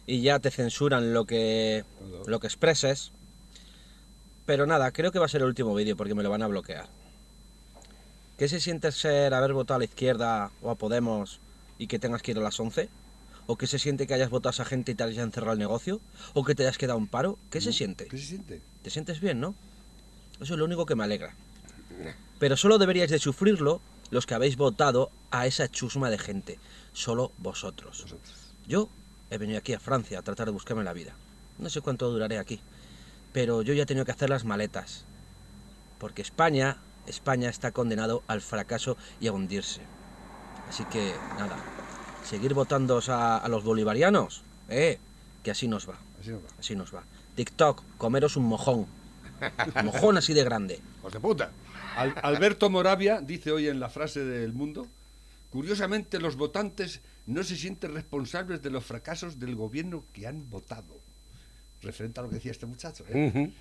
y 0.06 0.22
ya 0.22 0.38
te 0.38 0.50
censuran 0.50 1.14
lo 1.14 1.24
que, 1.24 1.84
lo 2.26 2.40
que 2.40 2.46
expreses. 2.46 3.12
Pero 4.46 4.66
nada, 4.66 4.90
creo 4.90 5.12
que 5.12 5.18
va 5.18 5.26
a 5.26 5.28
ser 5.28 5.42
el 5.42 5.48
último 5.48 5.74
vídeo 5.74 5.96
porque 5.96 6.14
me 6.14 6.22
lo 6.22 6.30
van 6.30 6.42
a 6.42 6.48
bloquear. 6.48 6.88
¿Qué 8.38 8.48
se 8.48 8.60
siente 8.60 8.90
ser 8.90 9.34
haber 9.34 9.52
votado 9.52 9.76
a 9.76 9.78
la 9.78 9.84
izquierda 9.84 10.50
o 10.62 10.70
a 10.70 10.74
Podemos 10.74 11.40
y 11.78 11.86
que 11.86 11.98
tengas 11.98 12.22
que 12.22 12.32
ir 12.32 12.38
a 12.38 12.40
las 12.40 12.58
11? 12.58 12.88
¿O 13.46 13.56
qué 13.56 13.66
se 13.66 13.78
siente 13.78 14.06
que 14.06 14.14
hayas 14.14 14.30
votado 14.30 14.50
a 14.50 14.52
esa 14.52 14.64
gente 14.64 14.92
y 14.92 14.94
te 14.94 15.02
hayas 15.04 15.32
cerrado 15.32 15.52
el 15.52 15.58
negocio? 15.58 16.00
¿O 16.34 16.44
que 16.44 16.54
te 16.54 16.62
hayas 16.62 16.78
quedado 16.78 16.98
en 16.98 17.06
paro? 17.06 17.38
¿Qué 17.50 17.60
se 17.60 17.72
siente? 17.72 18.06
¿Qué 18.06 18.18
se 18.18 18.26
siente? 18.26 18.60
Te 18.82 18.90
sientes 18.90 19.20
bien, 19.20 19.40
¿no? 19.40 19.54
Eso 20.40 20.54
es 20.54 20.58
lo 20.58 20.64
único 20.64 20.86
que 20.86 20.96
me 20.96 21.04
alegra. 21.04 21.34
Pero 22.38 22.56
solo 22.56 22.78
deberíais 22.78 23.10
de 23.10 23.18
sufrirlo 23.18 23.80
los 24.10 24.26
que 24.26 24.34
habéis 24.34 24.56
votado 24.56 25.10
a 25.30 25.46
esa 25.46 25.68
chusma 25.68 26.10
de 26.10 26.18
gente. 26.18 26.58
Solo 26.92 27.32
vosotros. 27.38 28.06
Yo 28.66 28.88
he 29.32 29.38
venido 29.38 29.58
aquí 29.58 29.72
a 29.72 29.80
Francia 29.80 30.18
a 30.18 30.22
tratar 30.22 30.46
de 30.46 30.52
buscarme 30.52 30.84
la 30.84 30.92
vida. 30.92 31.14
No 31.58 31.70
sé 31.70 31.80
cuánto 31.80 32.10
duraré 32.10 32.38
aquí. 32.38 32.60
Pero 33.32 33.62
yo 33.62 33.72
ya 33.74 33.84
he 33.84 33.86
tenido 33.86 34.04
que 34.04 34.12
hacer 34.12 34.28
las 34.30 34.44
maletas. 34.44 35.04
Porque 35.98 36.22
España, 36.22 36.76
España 37.06 37.48
está 37.48 37.70
condenado 37.72 38.22
al 38.26 38.40
fracaso 38.42 38.96
y 39.20 39.28
a 39.28 39.32
hundirse. 39.32 39.80
Así 40.68 40.84
que, 40.86 41.14
nada. 41.38 41.56
Seguir 42.24 42.54
votando 42.54 43.00
a, 43.08 43.38
a 43.38 43.48
los 43.48 43.64
bolivarianos. 43.64 44.42
Eh, 44.68 44.98
que 45.42 45.50
así 45.50 45.66
nos 45.68 45.88
va. 45.88 45.94
Así 46.20 46.30
no 46.30 46.36
va. 46.36 46.48
Así 46.58 46.76
nos 46.76 46.94
va. 46.94 47.04
TikTok, 47.34 47.82
comeros 47.98 48.36
un 48.36 48.44
mojón. 48.44 48.86
Un 49.76 49.84
mojón 49.86 50.16
así 50.18 50.34
de 50.34 50.44
grande. 50.44 50.80
¡Hijos 50.98 51.12
de 51.12 51.20
puta! 51.20 51.50
Al- 51.96 52.14
Alberto 52.22 52.70
Moravia 52.70 53.20
dice 53.20 53.50
hoy 53.52 53.68
en 53.68 53.80
la 53.80 53.88
frase 53.88 54.24
del 54.24 54.52
mundo, 54.52 54.86
curiosamente 55.50 56.20
los 56.20 56.36
votantes 56.36 57.00
no 57.26 57.42
se 57.44 57.56
sienten 57.56 57.94
responsables 57.94 58.62
de 58.62 58.70
los 58.70 58.84
fracasos 58.84 59.38
del 59.38 59.54
gobierno 59.54 60.04
que 60.12 60.26
han 60.26 60.48
votado. 60.50 61.00
Referente 61.80 62.20
a 62.20 62.22
lo 62.22 62.28
que 62.28 62.36
decía 62.36 62.52
este 62.52 62.66
muchacho. 62.66 63.04
¿eh? 63.08 63.52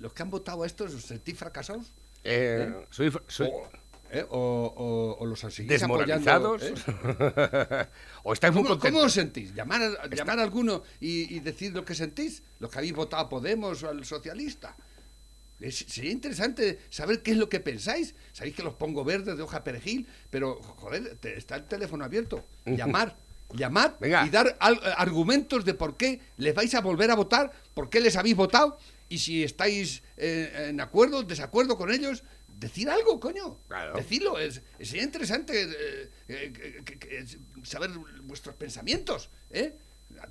Los 0.00 0.12
que 0.12 0.22
han 0.22 0.30
votado 0.30 0.62
a 0.62 0.66
estos, 0.66 0.94
¿os 0.94 1.02
sentís 1.02 1.36
fracasados? 1.38 1.92
Eh, 2.24 2.74
soy, 2.90 3.12
soy 3.28 3.48
O, 3.48 3.68
¿eh? 4.10 4.24
o- 4.30 4.72
o- 4.76 5.16
o 5.22 5.26
los 5.26 5.40
seguís 5.40 5.68
desmoralizados. 5.68 6.62
apoyando, 6.62 7.82
¿eh? 7.82 7.88
o 8.24 8.32
estáis 8.32 8.54
muy 8.54 8.62
¿Cómo, 8.62 8.74
contentos. 8.74 8.90
cómo 8.98 9.06
os 9.06 9.12
sentís? 9.12 9.54
¿Llamar 9.54 9.82
a, 9.82 10.06
llamar 10.08 10.38
a 10.38 10.42
alguno 10.42 10.82
y, 11.00 11.34
y 11.36 11.40
decir 11.40 11.72
lo 11.74 11.84
que 11.84 11.94
sentís? 11.94 12.42
¿Los 12.60 12.70
que 12.70 12.78
habéis 12.78 12.94
votado 12.94 13.22
a 13.24 13.28
Podemos 13.28 13.82
o 13.82 13.90
al 13.90 14.04
socialista? 14.04 14.74
Es- 15.60 15.84
sería 15.88 16.10
interesante 16.12 16.78
saber 16.90 17.22
qué 17.22 17.30
es 17.32 17.36
lo 17.38 17.48
que 17.48 17.60
pensáis. 17.60 18.14
Sabéis 18.32 18.54
que 18.56 18.62
los 18.62 18.74
pongo 18.74 19.04
verdes 19.04 19.36
de 19.36 19.42
hoja 19.42 19.64
perejil, 19.64 20.06
pero 20.30 20.60
joder, 20.62 21.16
te- 21.16 21.38
está 21.38 21.56
el 21.56 21.64
teléfono 21.64 22.04
abierto. 22.04 22.44
Llamar, 22.66 23.16
llamar 23.54 23.96
Venga. 24.00 24.26
y 24.26 24.30
dar 24.30 24.56
al- 24.60 24.74
eh, 24.76 24.92
argumentos 24.96 25.64
de 25.64 25.74
por 25.74 25.96
qué 25.96 26.20
les 26.36 26.54
vais 26.54 26.74
a 26.74 26.80
volver 26.80 27.10
a 27.10 27.14
votar, 27.14 27.52
por 27.74 27.88
qué 27.88 28.00
les 28.00 28.16
habéis 28.16 28.36
votado 28.36 28.76
y 29.08 29.18
si 29.18 29.44
estáis 29.44 30.02
eh, 30.16 30.68
en 30.70 30.80
acuerdo, 30.80 31.22
desacuerdo 31.22 31.76
con 31.78 31.90
ellos. 31.92 32.22
Decir 32.48 32.88
algo, 32.88 33.20
coño. 33.20 33.58
Claro. 33.68 33.94
Decirlo. 33.96 34.38
Es, 34.38 34.62
sería 34.80 35.02
interesante 35.02 35.62
eh, 35.62 36.10
eh, 36.28 37.26
saber 37.64 37.90
vuestros 38.22 38.54
pensamientos. 38.56 39.28
¿eh? 39.50 39.76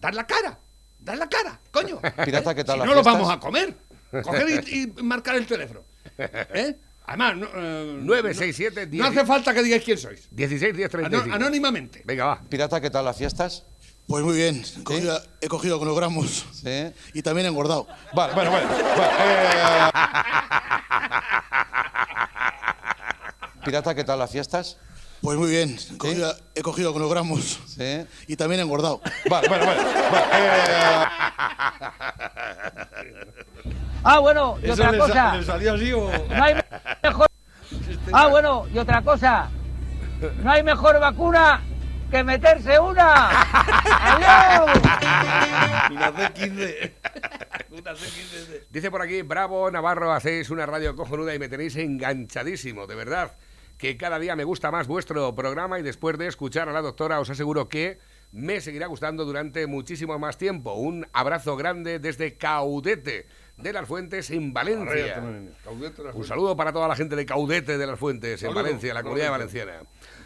Dar 0.02 0.16
la 0.16 0.26
cara. 0.26 0.60
Dar 1.00 1.20
la 1.20 1.30
cara, 1.30 1.60
coño. 1.72 2.02
Pirata, 2.26 2.56
¿qué 2.56 2.64
tal 2.64 2.80
Si 2.82 2.86
no 2.88 2.96
lo 2.96 3.04
vamos 3.04 3.30
a 3.30 3.40
comer. 3.40 3.78
Coger 4.24 4.63
y, 4.68 4.82
y 4.82 5.04
marcar 5.04 5.36
el 5.36 5.46
teléfono. 5.46 5.82
¿Eh? 6.18 6.76
Además, 7.08 7.36
no, 7.38 7.48
eh, 7.56 7.98
967 8.02 8.88
no, 8.88 9.04
no 9.04 9.10
hace 9.10 9.26
falta 9.26 9.54
que 9.54 9.62
digáis 9.62 9.84
quién 9.84 9.98
sois. 9.98 10.28
16 10.32 10.76
10 10.76 10.94
Ano- 10.96 11.10
35. 11.10 11.36
anónimamente. 11.36 12.02
Venga, 12.06 12.26
va. 12.26 12.41
Pirata, 12.50 12.82
¿qué 12.82 12.89
tal 12.89 13.06
las 13.06 13.18
fiestas? 13.18 13.63
Pues 14.08 14.24
muy 14.24 14.36
bien, 14.38 14.63
he 14.80 14.84
cogido, 14.84 15.20
he 15.41 15.48
cogido 15.48 15.80
kilogramos 15.80 16.46
Sí. 16.54 16.91
y 17.13 17.22
también 17.24 17.46
he 17.48 17.50
engordado. 17.50 17.88
Vale, 18.13 18.34
bueno, 18.36 18.52
bueno. 18.52 18.68
bueno, 18.68 18.84
eh, 19.20 19.89
Pirata, 23.65 23.96
¿qué 23.96 24.04
tal 24.04 24.20
las 24.20 24.32
fiestas? 24.32 24.78
Pues 25.22 25.38
muy 25.39 25.50
bien, 25.50 25.76
he 25.91 25.98
cogido, 25.98 26.36
he 26.54 26.62
cogido 26.62 26.94
kilogramos 26.94 27.60
Sí. 27.68 28.06
y 28.28 28.36
también 28.36 28.60
he 28.60 28.63
engordado. 28.63 29.02
Vale, 29.30 29.48
bueno, 29.48 29.65
bueno. 29.65 29.82
bueno, 29.84 30.26
eh, 30.34 31.06
Ah, 34.08 34.20
bueno, 34.20 34.58
y 34.62 34.65
¿Eso 34.65 34.74
otra 34.74 34.91
le, 34.91 35.00
sa- 35.00 35.06
cosa. 35.08 35.36
le 35.38 35.44
salió 35.44 35.74
así 35.74 35.91
o...? 35.94 36.12
No 36.30 36.44
hay 36.44 36.56
mejor. 37.04 37.28
Ah, 38.13 38.28
bueno, 38.28 38.68
y 38.74 38.78
otra 38.78 39.02
cosa. 39.02 39.50
No 40.44 40.52
hay 40.52 40.62
mejor 40.63 41.00
vacuna 41.00 41.62
que 42.12 42.24
meterse 42.24 42.80
una. 42.80 43.30
¡Adiós! 43.32 44.80
Una 45.91 46.13
C15. 46.13 46.91
Una 47.72 47.91
C15. 47.94 48.62
Dice 48.70 48.91
por 48.91 49.02
aquí, 49.02 49.24
bravo 49.24 49.70
Navarro, 49.72 50.13
hacéis 50.13 50.50
una 50.52 50.65
radio 50.68 50.96
cojonuda 50.96 51.34
y 51.34 51.39
me 51.39 51.50
tenéis 51.50 51.76
enganchadísimo, 51.76 52.86
de 52.88 52.96
verdad. 52.96 53.32
Que 53.78 53.98
cada 53.98 54.20
día 54.20 54.36
me 54.36 54.44
gusta 54.46 54.70
más 54.72 54.88
vuestro 54.88 55.34
programa 55.36 55.80
y 55.80 55.82
después 55.84 56.18
de 56.18 56.28
escuchar 56.28 56.70
a 56.70 56.74
la 56.74 56.82
doctora 56.82 57.20
os 57.20 57.30
aseguro 57.30 57.68
que 57.68 57.98
me 58.32 58.62
seguirá 58.62 58.88
gustando 58.88 59.26
durante 59.26 59.68
muchísimo 59.68 60.18
más 60.20 60.38
tiempo. 60.38 60.74
Un 60.74 61.08
abrazo 61.12 61.58
grande 61.58 62.00
desde 62.00 62.38
Caudete 62.38 63.26
de 63.58 63.74
las 63.74 63.88
Fuentes 63.88 64.30
en 64.32 64.54
Valencia. 64.54 65.22
Un 66.13 66.26
saludo 66.26 66.56
para 66.56 66.74
toda 66.74 66.88
la 66.88 66.96
gente 66.96 67.15
de 67.15 67.26
Caudete 67.26 67.78
de 67.78 67.88
las 67.88 68.00
Fuentes 68.00 68.41
en 68.44 68.54
Valencia, 68.54 68.94
la 68.94 69.04
comunidad 69.04 69.32
valenciana. 69.32 69.82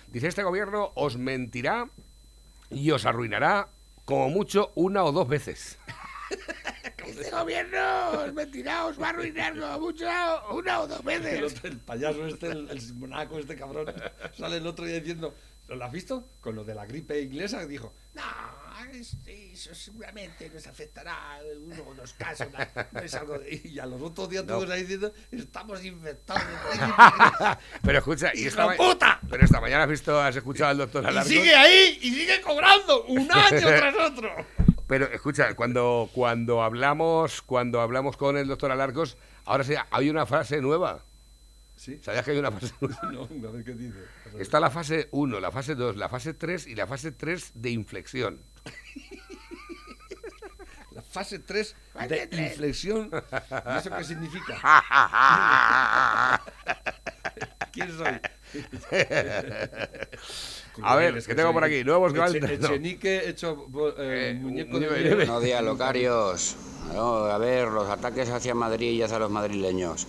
Dice, 0.08 0.28
este 0.28 0.44
gobierno 0.44 0.92
os 0.96 1.18
mentirá 1.18 1.88
y 2.72 2.92
os 2.92 3.06
arruinará 3.06 3.70
como 4.06 4.30
mucho 4.30 4.72
una 4.76 5.04
o 5.04 5.12
dos 5.12 5.28
veces. 5.28 5.78
este 7.06 7.30
gobierno 7.32 8.10
os 8.12 8.34
mentirá, 8.34 8.86
os 8.86 9.00
va 9.00 9.08
a 9.08 9.10
arruinar 9.12 9.54
como 9.60 9.80
mucho 9.80 10.08
una 10.52 10.82
o 10.82 10.88
dos 10.88 11.00
El, 11.00 11.06
veces. 11.06 11.54
otro- 11.54 11.70
el 11.70 11.78
payaso 11.80 12.26
este, 12.28 12.48
el, 12.48 12.70
el 12.70 12.94
monaco 12.96 13.38
este 13.38 13.56
cabrón, 13.56 13.88
sale 14.38 14.58
el 14.58 14.66
otro 14.68 14.86
día 14.86 14.96
diciendo, 15.00 15.36
¿lo 15.68 15.86
has 15.86 15.92
visto? 15.92 16.28
Con 16.42 16.56
lo 16.56 16.64
de 16.64 16.74
la 16.74 16.86
gripe 16.88 17.22
inglesa, 17.22 17.66
dijo, 17.68 17.94
no, 18.16 18.24
es- 18.94 19.18
eso 19.26 19.74
seguramente 19.76 20.50
nos 20.50 20.66
afectará 20.68 21.40
uno 21.62 21.84
o 21.88 21.94
dos 21.96 22.14
casos. 22.14 22.48
no- 22.52 23.00
es 23.02 23.14
algo 23.16 23.38
de-". 23.40 23.62
Y 23.66 23.80
a 23.80 23.86
los 23.86 24.02
otros 24.02 24.30
días 24.30 24.46
todos 24.46 24.70
ahí 24.70 24.82
diciendo, 24.82 25.14
estamos 25.32 25.84
infectados. 25.84 26.44
de 26.44 26.78
gripe". 26.78 27.62
Pero 27.82 27.98
escucha, 28.00 28.32
y 28.34 28.40
¡Hijo 28.40 28.50
esta, 28.50 28.66
ma- 28.68 28.76
puta! 28.76 29.20
pero 29.30 29.44
esta 29.46 29.62
mañana 29.62 29.84
has 29.84 29.90
visto, 29.90 30.20
has 30.22 30.36
escuchado 30.36 30.72
al 30.72 30.78
doctor 30.78 31.04
y 31.04 31.08
Alarcón. 31.08 31.32
sigue 31.32 31.56
ahí, 31.56 31.98
y 32.02 32.14
sigue 32.14 32.42
cobrando, 32.42 33.04
un 33.06 33.20
año 33.32 33.60
tras 33.68 33.96
otro. 33.96 34.30
Pero 34.88 35.06
escucha, 35.12 35.54
cuando, 35.56 36.10
cuando 36.14 36.64
hablamos 36.64 37.42
cuando 37.44 37.80
hablamos 37.82 38.18
con 38.18 38.38
el 38.38 38.48
doctor 38.48 38.72
Alarcos, 38.72 39.18
ahora 39.46 39.64
sí, 39.64 39.74
hay 39.92 40.10
una 40.10 40.26
fase 40.26 40.62
nueva. 40.62 41.04
¿Sí? 41.76 41.98
¿Sabías 42.04 42.26
que 42.26 42.32
hay 42.32 42.40
una 42.40 42.52
fase 42.52 42.74
nueva? 42.82 43.00
No, 43.30 43.48
a 43.48 43.52
ver 43.52 43.64
qué 43.64 43.74
dice. 43.74 44.00
Está 44.40 44.60
la 44.60 44.70
fase 44.70 45.08
1, 45.12 45.40
la 45.40 45.52
fase 45.52 45.76
2, 45.76 45.96
la 45.96 46.10
fase 46.10 46.34
3 46.34 46.68
y 46.68 46.76
la 46.76 46.88
fase 46.88 47.12
3 47.12 47.52
de 47.54 47.70
inflexión. 47.70 48.40
La 50.92 51.02
fase 51.04 51.40
3 51.40 51.76
de 52.10 52.30
inflexión. 52.38 53.10
¿Y 53.12 53.78
eso 53.78 53.90
qué 53.96 54.04
significa? 54.04 54.60
¿Quién 57.72 57.98
soy? 57.98 58.08
A 60.82 60.96
ver, 60.96 61.22
¿qué 61.24 61.36
tengo 61.36 61.54
por 61.54 61.64
aquí? 61.64 61.84
Nuevos 61.84 62.14
que 62.14 62.20
van 62.20 62.32
Eche- 62.32 62.36
entrando. 62.38 62.68
Echenique 62.68 63.30
hecho 63.30 63.56
bo- 63.68 63.90
eh, 63.98 64.32
Eh, 64.32 64.40
muñeco 64.42 64.80
de 64.80 64.88
nieve. 64.88 65.16
Buenos 65.16 65.44
días, 65.44 65.64
locarios. 65.64 66.56
No, 66.94 67.26
a 67.26 67.38
ver, 67.38 67.68
los 67.68 67.88
ataques 67.90 68.30
hacia 68.30 68.56
Madrid 68.56 68.92
y 68.94 69.02
hacia 69.04 69.20
los 69.20 69.30
madrileños. 69.30 70.08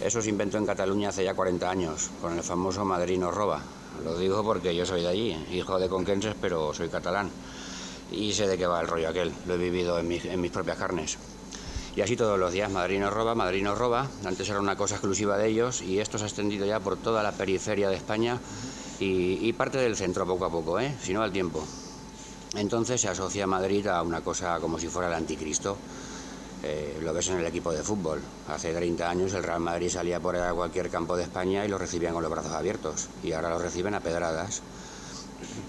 Eso 0.00 0.22
se 0.22 0.30
inventó 0.30 0.58
en 0.58 0.66
Cataluña 0.66 1.10
hace 1.10 1.24
ya 1.24 1.34
40 1.34 1.70
años, 1.70 2.10
con 2.20 2.36
el 2.36 2.42
famoso 2.42 2.84
Madrid 2.84 3.18
nos 3.18 3.34
roba. 3.34 3.62
Lo 4.04 4.16
digo 4.18 4.42
porque 4.42 4.74
yo 4.74 4.86
soy 4.86 5.02
de 5.02 5.08
allí, 5.08 5.32
hijo 5.52 5.78
de 5.78 5.88
conquenses, 5.88 6.34
pero 6.40 6.72
soy 6.72 6.88
catalán. 6.88 7.30
Y 8.12 8.32
sé 8.32 8.46
de 8.46 8.58
qué 8.58 8.66
va 8.66 8.80
el 8.80 8.88
rollo 8.88 9.08
aquel, 9.08 9.32
lo 9.46 9.54
he 9.54 9.58
vivido 9.58 9.98
en 9.98 10.12
en 10.12 10.40
mis 10.40 10.50
propias 10.52 10.78
carnes. 10.78 11.18
Y 11.94 12.00
así 12.00 12.16
todos 12.16 12.38
los 12.38 12.52
días, 12.52 12.70
Madrid 12.70 13.00
nos 13.00 13.12
roba, 13.12 13.34
Madrid 13.34 13.62
nos 13.62 13.76
roba. 13.76 14.08
Antes 14.24 14.48
era 14.48 14.60
una 14.60 14.76
cosa 14.76 14.94
exclusiva 14.94 15.36
de 15.36 15.48
ellos 15.48 15.82
y 15.82 15.98
esto 15.98 16.16
se 16.16 16.24
ha 16.24 16.26
extendido 16.26 16.64
ya 16.64 16.80
por 16.80 16.96
toda 16.96 17.22
la 17.22 17.32
periferia 17.32 17.90
de 17.90 17.96
España 17.96 18.38
y, 18.98 19.46
y 19.46 19.52
parte 19.52 19.78
del 19.78 19.96
centro 19.96 20.26
poco 20.26 20.46
a 20.46 20.50
poco, 20.50 20.80
¿eh? 20.80 20.94
si 21.02 21.12
no 21.12 21.22
al 21.22 21.32
tiempo. 21.32 21.62
Entonces 22.54 23.00
se 23.00 23.08
asocia 23.08 23.46
Madrid 23.46 23.86
a 23.88 24.02
una 24.02 24.22
cosa 24.22 24.58
como 24.58 24.78
si 24.78 24.88
fuera 24.88 25.08
el 25.08 25.14
anticristo. 25.14 25.76
Eh, 26.62 26.98
lo 27.02 27.12
ves 27.12 27.28
en 27.28 27.38
el 27.38 27.46
equipo 27.46 27.72
de 27.72 27.82
fútbol. 27.82 28.20
Hace 28.48 28.72
30 28.72 29.10
años 29.10 29.34
el 29.34 29.42
Real 29.42 29.60
Madrid 29.60 29.90
salía 29.90 30.20
por 30.20 30.36
a 30.36 30.52
cualquier 30.54 30.88
campo 30.88 31.16
de 31.16 31.24
España 31.24 31.64
y 31.64 31.68
lo 31.68 31.76
recibían 31.76 32.14
con 32.14 32.22
los 32.22 32.30
brazos 32.30 32.52
abiertos. 32.52 33.08
Y 33.22 33.32
ahora 33.32 33.50
lo 33.50 33.58
reciben 33.58 33.94
a 33.94 34.00
pedradas. 34.00 34.62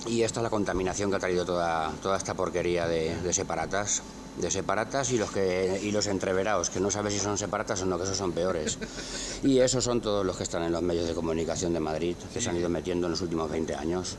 Y 0.05 0.21
esta 0.21 0.39
es 0.39 0.43
la 0.43 0.49
contaminación 0.49 1.09
que 1.09 1.15
ha 1.15 1.19
traído 1.19 1.45
toda, 1.45 1.91
toda 2.01 2.17
esta 2.17 2.33
porquería 2.33 2.87
de, 2.87 3.15
de 3.21 3.33
separatas. 3.33 4.01
De 4.37 4.49
separatas 4.49 5.11
y 5.11 5.19
los, 5.19 5.29
que, 5.29 5.79
y 5.83 5.91
los 5.91 6.07
entreverados, 6.07 6.71
que 6.71 6.79
no 6.79 6.89
sabes 6.89 7.13
si 7.13 7.19
son 7.19 7.37
separatas 7.37 7.83
o 7.83 7.85
no, 7.85 7.97
que 7.97 8.03
esos 8.03 8.17
son 8.17 8.31
peores. 8.31 8.79
Y 9.43 9.59
esos 9.59 9.83
son 9.83 10.01
todos 10.01 10.25
los 10.25 10.35
que 10.37 10.43
están 10.43 10.63
en 10.63 10.71
los 10.71 10.81
medios 10.81 11.07
de 11.07 11.13
comunicación 11.13 11.71
de 11.71 11.79
Madrid, 11.79 12.15
que 12.33 12.41
se 12.41 12.49
han 12.49 12.57
ido 12.57 12.67
metiendo 12.67 13.05
en 13.05 13.11
los 13.11 13.21
últimos 13.21 13.49
20 13.51 13.75
años. 13.75 14.17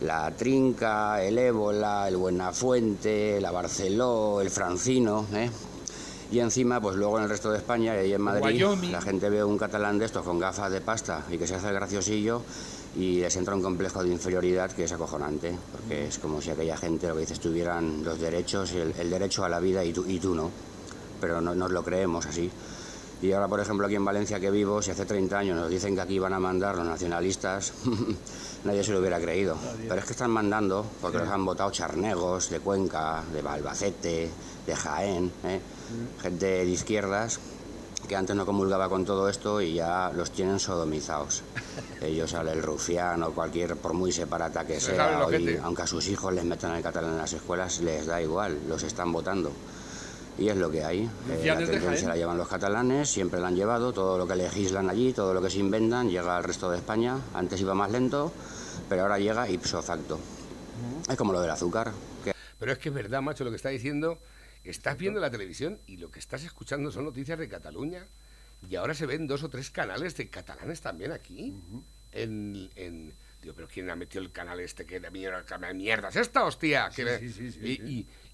La 0.00 0.30
Trinca, 0.30 1.22
el 1.22 1.38
Ébola, 1.38 2.06
el 2.06 2.16
Buenafuente, 2.16 3.40
la 3.40 3.50
Barceló, 3.50 4.40
el 4.40 4.50
Francino, 4.50 5.26
¿eh? 5.34 5.50
Y 6.30 6.40
encima, 6.40 6.80
pues 6.80 6.94
luego 6.96 7.16
en 7.16 7.24
el 7.24 7.30
resto 7.30 7.50
de 7.50 7.58
España 7.58 7.94
y 7.96 7.98
ahí 7.98 8.12
en 8.12 8.20
Madrid, 8.20 8.44
Wyoming. 8.44 8.92
la 8.92 9.00
gente 9.00 9.30
ve 9.30 9.42
un 9.42 9.56
catalán 9.56 9.98
de 9.98 10.04
estos 10.04 10.22
con 10.24 10.38
gafas 10.38 10.70
de 10.70 10.82
pasta 10.82 11.24
y 11.30 11.38
que 11.38 11.46
se 11.46 11.54
hace 11.54 11.68
el 11.68 11.74
graciosillo 11.74 12.42
y 12.96 13.20
les 13.20 13.36
entra 13.36 13.54
un 13.54 13.62
complejo 13.62 14.02
de 14.02 14.10
inferioridad 14.10 14.72
que 14.72 14.84
es 14.84 14.92
acojonante, 14.92 15.56
porque 15.72 16.08
es 16.08 16.18
como 16.18 16.40
si 16.40 16.50
aquella 16.50 16.76
gente, 16.76 17.08
lo 17.08 17.14
que 17.14 17.20
dices, 17.20 17.40
tuvieran 17.40 18.02
los 18.04 18.18
derechos, 18.18 18.72
el, 18.72 18.94
el 18.98 19.10
derecho 19.10 19.44
a 19.44 19.48
la 19.48 19.60
vida 19.60 19.84
y 19.84 19.92
tú, 19.92 20.04
y 20.06 20.18
tú 20.18 20.34
no. 20.34 20.50
Pero 21.20 21.40
no 21.40 21.54
nos 21.54 21.70
lo 21.70 21.82
creemos 21.82 22.26
así. 22.26 22.50
Y 23.20 23.32
ahora, 23.32 23.48
por 23.48 23.58
ejemplo, 23.58 23.86
aquí 23.86 23.96
en 23.96 24.04
Valencia 24.04 24.38
que 24.38 24.50
vivo, 24.50 24.80
si 24.80 24.92
hace 24.92 25.04
30 25.04 25.38
años 25.38 25.56
nos 25.56 25.68
dicen 25.68 25.96
que 25.96 26.00
aquí 26.00 26.18
van 26.20 26.34
a 26.34 26.38
mandar 26.38 26.76
los 26.76 26.86
nacionalistas, 26.86 27.72
nadie 28.64 28.84
se 28.84 28.92
lo 28.92 29.00
hubiera 29.00 29.20
creído. 29.20 29.56
Pero 29.88 29.96
es 29.96 30.04
que 30.04 30.12
están 30.12 30.30
mandando, 30.30 30.86
porque 31.00 31.18
los 31.18 31.28
han 31.28 31.44
votado 31.44 31.70
charnegos 31.72 32.48
de 32.50 32.60
Cuenca, 32.60 33.24
de 33.32 33.40
Albacete, 33.40 34.30
de 34.66 34.76
Jaén, 34.76 35.32
¿eh? 35.44 35.60
gente 36.22 36.46
de 36.46 36.64
izquierdas 36.66 37.40
que 38.06 38.16
antes 38.16 38.36
no 38.36 38.46
comulgaba 38.46 38.88
con 38.88 39.04
todo 39.04 39.28
esto 39.28 39.60
y 39.60 39.74
ya 39.74 40.12
los 40.14 40.30
tienen 40.30 40.58
sodomizados. 40.60 41.42
Ellos 42.00 42.30
sale 42.30 42.52
el 42.52 42.62
rufián 42.62 43.22
o 43.22 43.32
cualquier, 43.32 43.76
por 43.76 43.94
muy 43.94 44.12
separata 44.12 44.66
que 44.66 44.80
Se 44.80 44.94
sea, 44.94 45.24
hoy, 45.26 45.58
aunque 45.62 45.82
a 45.82 45.86
sus 45.86 46.06
hijos 46.08 46.32
les 46.32 46.44
metan 46.44 46.76
el 46.76 46.82
catalán 46.82 47.12
en 47.12 47.18
las 47.18 47.32
escuelas, 47.32 47.80
les 47.80 48.06
da 48.06 48.20
igual, 48.22 48.58
los 48.68 48.82
están 48.82 49.12
votando. 49.12 49.52
Y 50.38 50.48
es 50.48 50.56
lo 50.56 50.70
que 50.70 50.84
hay. 50.84 51.10
Eh, 51.30 51.42
la 51.44 51.56
tendencia 51.56 51.90
Jaén. 51.90 52.08
la 52.08 52.16
llevan 52.16 52.38
los 52.38 52.46
catalanes, 52.46 53.10
siempre 53.10 53.40
la 53.40 53.48
han 53.48 53.56
llevado, 53.56 53.92
todo 53.92 54.16
lo 54.18 54.28
que 54.28 54.36
legislan 54.36 54.88
allí, 54.88 55.12
todo 55.12 55.34
lo 55.34 55.42
que 55.42 55.50
se 55.50 55.58
inventan, 55.58 56.08
llega 56.08 56.36
al 56.36 56.44
resto 56.44 56.70
de 56.70 56.78
España. 56.78 57.18
Antes 57.34 57.60
iba 57.60 57.74
más 57.74 57.90
lento, 57.90 58.32
pero 58.88 59.02
ahora 59.02 59.18
llega 59.18 59.50
ipso 59.50 59.82
facto. 59.82 60.18
Es 61.08 61.16
como 61.16 61.32
lo 61.32 61.40
del 61.40 61.50
azúcar. 61.50 61.92
que 62.24 62.32
Pero 62.58 62.72
es 62.72 62.78
que 62.78 62.90
es 62.90 62.94
verdad, 62.94 63.20
macho, 63.20 63.42
lo 63.42 63.50
que 63.50 63.56
está 63.56 63.70
diciendo. 63.70 64.18
Estás 64.62 64.96
viendo 64.98 65.18
la 65.18 65.30
televisión 65.30 65.78
y 65.86 65.96
lo 65.96 66.10
que 66.10 66.18
estás 66.18 66.44
escuchando 66.44 66.90
son 66.92 67.04
noticias 67.04 67.38
de 67.38 67.48
Cataluña. 67.48 68.06
Y 68.68 68.76
ahora 68.76 68.94
se 68.94 69.06
ven 69.06 69.26
dos 69.26 69.42
o 69.42 69.48
tres 69.48 69.70
canales 69.70 70.16
de 70.16 70.28
catalanes 70.28 70.80
también 70.80 71.12
aquí. 71.12 71.54
en, 72.12 72.70
en- 72.76 73.12
Digo, 73.42 73.54
pero 73.54 73.68
¿quién 73.68 73.88
ha 73.88 73.94
metido 73.94 74.20
el 74.24 74.32
canal 74.32 74.58
este 74.58 74.84
que 74.84 74.98
de 74.98 75.10
mierda, 75.12 75.44
que 75.46 75.72
mierda 75.72 76.08
es 76.08 76.16
esta, 76.16 76.44
hostia? 76.44 76.90
Sí, 76.90 77.04
sí, 77.20 77.30
sí, 77.32 77.46
y, 77.62 77.76
sí. 77.76 77.82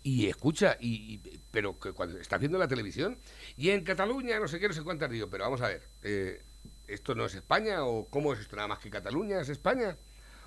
y- 0.02 0.22
y 0.22 0.26
escucha, 0.28 0.78
y, 0.80 1.14
y- 1.22 1.40
pero 1.50 1.78
que 1.78 1.92
cuando 1.92 2.18
estás 2.18 2.40
viendo 2.40 2.56
la 2.56 2.66
televisión 2.68 3.18
y 3.58 3.68
en 3.68 3.84
Cataluña, 3.84 4.40
no 4.40 4.48
sé 4.48 4.58
qué, 4.58 4.66
no 4.68 4.72
sé 4.72 4.82
cuántas, 4.82 5.10
digo, 5.10 5.28
pero 5.28 5.44
vamos 5.44 5.60
a 5.60 5.68
ver, 5.68 5.82
eh, 6.02 6.40
¿esto 6.88 7.14
no 7.14 7.26
es 7.26 7.34
España 7.34 7.84
o 7.84 8.06
cómo 8.08 8.32
es 8.32 8.40
esto 8.40 8.56
nada 8.56 8.68
más 8.68 8.78
que 8.78 8.88
Cataluña? 8.88 9.40
¿Es 9.42 9.50
España? 9.50 9.94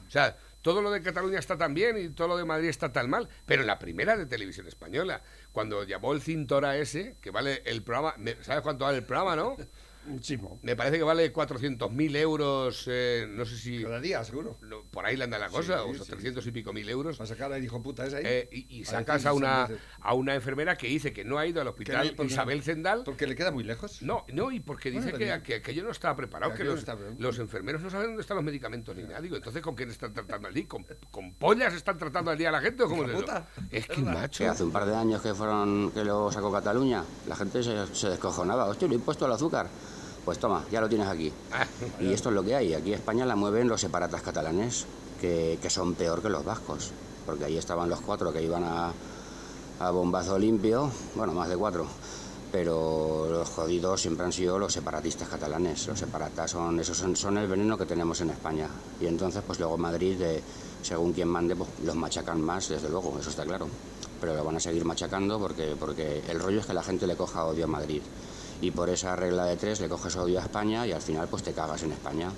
O 0.07 0.09
sea, 0.09 0.35
todo 0.61 0.81
lo 0.81 0.91
de 0.91 1.01
Cataluña 1.01 1.39
está 1.39 1.57
tan 1.57 1.73
bien 1.73 1.97
y 1.97 2.09
todo 2.09 2.27
lo 2.27 2.37
de 2.37 2.45
Madrid 2.45 2.69
está 2.69 2.91
tan 2.91 3.09
mal, 3.09 3.29
pero 3.45 3.61
en 3.61 3.67
la 3.67 3.79
primera 3.79 4.17
de 4.17 4.25
televisión 4.25 4.67
española, 4.67 5.21
cuando 5.51 5.83
llamó 5.83 6.13
el 6.13 6.21
Cintora 6.21 6.77
ese, 6.77 7.17
que 7.21 7.31
vale 7.31 7.61
el 7.65 7.83
programa, 7.83 8.15
¿sabes 8.41 8.61
cuánto 8.61 8.85
vale 8.85 8.99
el 8.99 9.05
programa, 9.05 9.35
no? 9.35 9.57
Muchísimo. 10.07 10.59
Me 10.63 10.75
parece 10.75 10.97
que 10.97 11.03
vale 11.03 11.31
400.000 11.33 12.15
euros, 12.15 12.85
eh, 12.87 13.27
no 13.29 13.45
sé 13.45 13.57
si 13.57 13.83
Cada 13.83 13.99
día, 13.99 14.23
seguro. 14.23 14.57
no, 14.61 14.83
por 14.83 15.05
ahí 15.05 15.17
le 15.17 15.25
anda 15.25 15.37
la 15.37 15.49
cosa, 15.49 15.79
Sí, 15.83 15.89
o 15.89 15.93
sí, 15.93 15.97
sea, 15.99 16.05
300 16.15 16.47
y 16.47 16.51
pico 16.51 16.73
mil 16.73 16.87
euros. 16.89 17.17
Para 17.17 17.27
sacar 17.27 17.51
al 17.51 17.63
hijo 17.63 17.81
puta 17.83 18.05
ese 18.05 18.17
ahí. 18.17 18.23
Eh, 18.25 18.49
y, 18.51 18.79
y 18.79 18.81
A 18.83 18.85
sacas 18.85 19.25
a 19.25 19.33
una, 19.33 19.67
a 19.99 20.13
una 20.13 20.33
enfermera 20.35 20.75
que 20.77 20.87
dice 20.87 21.13
que 21.13 21.23
no 21.25 21.37
ha 21.37 21.45
ido 21.45 21.61
al 21.61 21.67
hospital 21.67 22.13
no, 22.17 22.23
Isabel 22.23 22.63
Zendal. 22.63 23.03
Porque 23.03 23.27
le 23.27 23.35
queda 23.35 23.51
muy 23.51 23.63
lejos. 23.63 24.01
No, 24.01 24.25
no, 24.33 24.51
y 24.51 24.59
porque 24.59 24.91
Bueno, 24.91 25.05
dice 25.05 25.17
pero 25.17 25.43
que, 25.43 25.55
aquello 25.55 25.83
no 25.83 25.91
estaba 25.91 26.15
preparado, 26.15 26.53
Que 26.53 26.63
los, 26.63 26.73
no 26.75 26.79
está 26.79 26.95
preparado. 26.95 27.21
los 27.21 27.39
enfermeros 27.39 27.81
no 27.81 27.89
saben 27.89 28.07
dónde 28.07 28.21
están 28.21 28.35
los 28.37 28.43
medicamentos 28.45 28.95
ni 28.95 29.03
nada. 29.03 29.21
Digo, 29.21 29.35
entonces, 29.35 29.61
¿con 29.61 29.75
quién 29.75 29.89
están 29.89 30.13
tratando 30.13 30.47
allí? 30.47 30.63
¿Con, 30.65 30.85
con 31.11 31.33
pollas 31.35 31.73
están 31.73 31.97
tratando 31.97 32.31
al 32.31 32.37
día 32.37 32.49
a 32.49 32.53
la 32.53 32.61
gente 32.61 32.83
o 32.83 32.87
cómo 32.89 33.03
es 33.03 33.09
Hija 33.09 33.17
eso? 33.17 33.25
puta. 33.25 33.47
Es 33.71 33.87
que, 33.87 34.01
macho... 34.01 34.43
que 34.43 34.47
hace 34.49 34.63
un 34.63 34.71
par 34.71 34.85
de 34.85 34.95
años 34.95 35.21
que 35.21 35.33
fueron 35.33 35.91
que 35.91 36.03
lo 36.03 36.31
sacó 36.31 36.51
Cataluña, 36.51 37.03
la 37.27 37.35
gente 37.35 37.61
se, 37.63 37.87
se 37.93 38.09
descojonaba. 38.09 38.65
Hostia, 38.65 38.87
le 38.87 38.93
he 38.95 38.97
impuesto 38.97 39.25
el 39.25 39.31
azúcar. 39.31 39.67
Pues 40.27 40.39
toma, 40.39 40.65
ya 40.69 40.81
lo 40.81 40.89
tienes 40.89 41.07
aquí. 41.07 41.31
Ah, 41.53 41.65
Y 42.01 42.11
esto 42.11 42.27
es 42.27 42.35
lo 42.35 42.43
que 42.43 42.53
hay. 42.53 42.73
Aquí 42.73 42.91
España 42.91 43.25
la 43.25 43.37
mueven 43.37 43.69
los 43.69 43.79
separatas 43.79 44.21
catalanes, 44.21 44.85
que, 45.21 45.57
que 45.61 45.69
son 45.69 45.93
peor 45.93 46.21
que 46.21 46.27
los 46.27 46.43
vascos. 46.43 46.91
Porque 47.25 47.45
ahí 47.45 47.57
estaban 47.57 47.87
los 47.87 48.01
cuatro 48.01 48.33
que 48.33 48.43
iban 48.43 48.65
a, 48.65 48.91
a 49.79 49.89
bombazo 49.91 50.37
limpio, 50.37 50.91
bueno, 51.15 51.31
más 51.31 51.47
de 51.47 51.55
cuatro. 51.55 51.87
Pero 52.51 53.27
los 53.29 53.47
jodidos 53.47 54.01
siempre 54.01 54.25
han 54.25 54.33
sido 54.33 54.59
los 54.59 54.73
separatistas 54.73 55.29
catalanes. 55.29 55.87
Los 55.87 55.97
separatas 55.99 56.51
son, 56.51 56.77
esos 56.77 56.97
son, 56.97 57.15
son 57.15 57.37
el 57.37 57.47
veneno 57.47 57.77
que 57.77 57.85
tenemos 57.85 58.19
en 58.19 58.31
España. 58.31 58.67
Y 58.99 59.05
entonces, 59.05 59.41
pues 59.47 59.59
luego 59.59 59.77
Madrid, 59.77 60.19
según 60.81 61.13
quien 61.13 61.29
mande, 61.29 61.55
pues 61.55 61.69
los 61.85 61.95
machacan 61.95 62.41
más, 62.41 62.67
desde 62.67 62.89
luego, 62.89 63.15
eso 63.17 63.29
está 63.29 63.45
claro. 63.45 63.69
Pero 64.19 64.35
lo 64.35 64.43
van 64.43 64.57
a 64.57 64.59
seguir 64.59 64.83
machacando 64.83 65.39
porque, 65.39 65.77
porque 65.79 66.21
el 66.27 66.41
rollo 66.41 66.59
es 66.59 66.65
que 66.65 66.73
la 66.73 66.83
gente 66.83 67.07
le 67.07 67.15
coja 67.15 67.45
odio 67.45 67.63
a 67.63 67.67
Madrid. 67.67 68.01
Y 68.61 68.71
por 68.71 68.89
esa 68.89 69.15
regla 69.15 69.45
de 69.45 69.57
tres 69.57 69.79
le 69.79 69.89
coges 69.89 70.15
odio 70.15 70.39
a 70.39 70.43
España 70.43 70.85
y 70.87 70.91
al 70.91 71.01
final 71.01 71.27
pues 71.27 71.43
te 71.43 71.53
cagas 71.53 71.83
en 71.83 71.91
España 71.91 72.31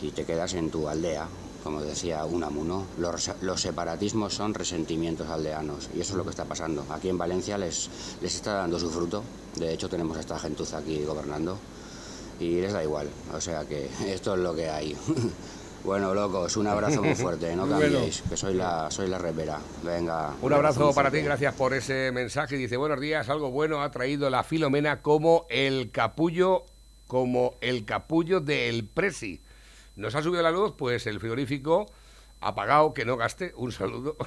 y 0.00 0.10
te 0.10 0.24
quedas 0.24 0.54
en 0.54 0.70
tu 0.70 0.88
aldea, 0.88 1.26
como 1.64 1.80
decía 1.80 2.24
Unamuno. 2.24 2.86
Los, 2.98 3.30
los 3.42 3.60
separatismos 3.60 4.34
son 4.34 4.54
resentimientos 4.54 5.28
aldeanos 5.28 5.88
y 5.94 6.00
eso 6.00 6.12
es 6.12 6.16
lo 6.16 6.24
que 6.24 6.30
está 6.30 6.44
pasando. 6.44 6.84
Aquí 6.90 7.08
en 7.08 7.18
Valencia 7.18 7.58
les, 7.58 7.90
les 8.22 8.34
está 8.34 8.54
dando 8.54 8.78
su 8.78 8.90
fruto. 8.90 9.22
De 9.56 9.72
hecho 9.72 9.88
tenemos 9.88 10.16
a 10.16 10.20
esta 10.20 10.38
gentuza 10.38 10.78
aquí 10.78 11.04
gobernando 11.04 11.58
y 12.38 12.60
les 12.60 12.72
da 12.72 12.82
igual. 12.82 13.08
O 13.34 13.40
sea 13.40 13.64
que 13.64 13.90
esto 14.06 14.34
es 14.34 14.40
lo 14.40 14.54
que 14.54 14.70
hay. 14.70 14.96
Bueno, 15.84 16.12
locos, 16.14 16.56
un 16.56 16.66
abrazo 16.66 17.02
muy 17.02 17.14
fuerte, 17.14 17.56
no 17.56 17.66
cambiéis, 17.68 18.22
que 18.28 18.36
soy 18.36 18.54
la, 18.54 18.90
soy 18.90 19.08
la 19.08 19.18
repera. 19.18 19.58
Venga. 19.82 20.34
Un 20.42 20.52
abrazo 20.52 20.92
para 20.94 21.10
ti, 21.10 21.20
gracias 21.20 21.54
por 21.54 21.72
ese 21.72 22.12
mensaje. 22.12 22.56
Dice, 22.56 22.76
buenos 22.76 23.00
días, 23.00 23.28
algo 23.30 23.50
bueno 23.50 23.82
ha 23.82 23.90
traído 23.90 24.28
la 24.28 24.44
Filomena 24.44 25.00
como 25.00 25.46
el 25.48 25.90
capullo, 25.90 26.66
como 27.06 27.54
el 27.62 27.84
capullo 27.86 28.40
del 28.40 28.86
Presi. 28.86 29.40
Nos 29.96 30.14
ha 30.14 30.22
subido 30.22 30.42
la 30.42 30.50
luz, 30.50 30.74
pues 30.76 31.06
el 31.06 31.18
frigorífico 31.18 31.86
apagado, 32.40 32.92
que 32.94 33.04
no 33.04 33.16
gaste. 33.16 33.52
Un 33.56 33.72
saludo. 33.72 34.16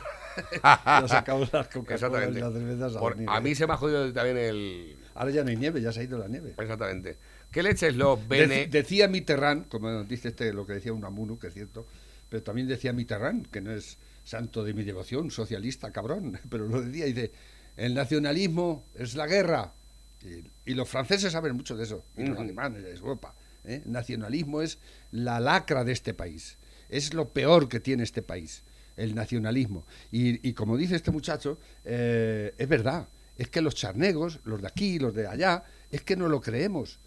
Ya 0.63 1.07
sacamos 1.07 1.53
las 1.53 1.67
y 1.75 1.79
Exactamente. 1.79 2.39
las 2.39 2.53
cervezas 2.53 2.93
al 2.95 2.99
Por- 2.99 3.17
a 3.27 3.39
mí 3.39 3.53
se 3.53 3.67
me 3.67 3.73
ha 3.73 3.77
jodido 3.77 4.11
también 4.13 4.37
el... 4.37 4.97
Ahora 5.13 5.29
ya 5.29 5.43
no 5.43 5.51
hay 5.51 5.57
nieve, 5.57 5.79
ya 5.79 5.91
se 5.91 5.99
ha 5.99 6.03
ido 6.03 6.17
la 6.17 6.27
nieve. 6.27 6.55
Exactamente. 6.57 7.17
¿Qué 7.53 8.25
Dec- 8.25 8.27
bene... 8.27 8.67
decía 8.67 9.07
Mitterrand, 9.07 9.67
como 9.67 10.03
dice 10.03 10.29
este, 10.29 10.51
lo 10.53 10.65
que 10.65 10.73
decía 10.73 10.91
Unamuno, 10.93 11.37
que 11.39 11.47
es 11.47 11.53
cierto, 11.53 11.85
pero 12.29 12.41
también 12.43 12.67
decía 12.67 12.91
Mitterrand, 12.93 13.47
que 13.47 13.61
no 13.61 13.71
es 13.71 13.97
santo 14.23 14.63
de 14.63 14.73
mi 14.73 14.83
devoción, 14.83 15.29
socialista, 15.31 15.91
cabrón, 15.91 16.39
pero 16.49 16.67
lo 16.67 16.81
decía, 16.81 17.05
dice, 17.05 17.31
El 17.77 17.93
nacionalismo 17.93 18.85
es 18.95 19.15
la 19.15 19.27
guerra. 19.27 19.73
Y, 20.21 20.71
y 20.71 20.73
los 20.73 20.87
franceses 20.87 21.33
saben 21.33 21.55
mucho 21.55 21.75
de 21.75 21.83
eso, 21.83 22.03
y 22.17 22.21
los 22.21 22.31
Ujú. 22.31 22.41
alemanes, 22.41 22.83
de 22.83 22.91
Europa. 22.91 23.35
¿eh? 23.65 23.81
El 23.85 23.91
nacionalismo 23.91 24.61
es 24.61 24.77
la 25.11 25.39
lacra 25.39 25.83
de 25.83 25.91
este 25.91 26.13
país. 26.13 26.57
Es 26.89 27.13
lo 27.13 27.29
peor 27.29 27.67
que 27.67 27.79
tiene 27.79 28.03
este 28.03 28.21
país, 28.21 28.63
el 28.95 29.15
nacionalismo. 29.15 29.85
Y, 30.11 30.47
y 30.47 30.53
como 30.53 30.77
dice 30.77 30.95
este 30.95 31.11
muchacho, 31.11 31.59
eh, 31.83 32.53
es 32.57 32.67
verdad. 32.69 33.07
Es 33.37 33.49
que 33.49 33.61
los 33.61 33.75
charnegos, 33.75 34.39
los 34.45 34.61
de 34.61 34.67
aquí, 34.67 34.99
los 34.99 35.13
de 35.13 35.27
allá, 35.27 35.63
es 35.91 36.01
que 36.03 36.15
no 36.15 36.29
lo 36.29 36.39
creemos. 36.39 36.99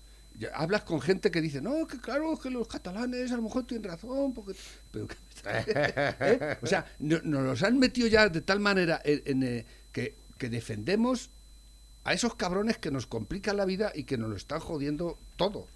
Hablas 0.54 0.82
con 0.82 1.00
gente 1.00 1.30
que 1.30 1.40
dice, 1.40 1.62
no, 1.62 1.86
que 1.86 1.98
claro, 1.98 2.38
que 2.38 2.50
los 2.50 2.68
catalanes 2.68 3.32
a 3.32 3.36
lo 3.36 3.42
mejor 3.42 3.66
tienen 3.66 3.90
razón, 3.90 4.34
porque... 4.34 4.54
Pero, 4.90 5.08
¿eh? 5.46 6.56
O 6.62 6.66
sea, 6.66 6.84
no- 6.98 7.20
nos 7.22 7.42
los 7.42 7.62
han 7.62 7.78
metido 7.78 8.06
ya 8.08 8.28
de 8.28 8.42
tal 8.42 8.60
manera 8.60 9.00
en, 9.04 9.22
en, 9.24 9.42
eh, 9.42 9.66
que, 9.92 10.14
que 10.36 10.50
defendemos 10.50 11.30
a 12.04 12.12
esos 12.12 12.34
cabrones 12.34 12.76
que 12.78 12.90
nos 12.90 13.06
complican 13.06 13.56
la 13.56 13.64
vida 13.64 13.92
y 13.94 14.04
que 14.04 14.18
nos 14.18 14.28
lo 14.28 14.36
están 14.36 14.60
jodiendo 14.60 15.18
todo. 15.36 15.66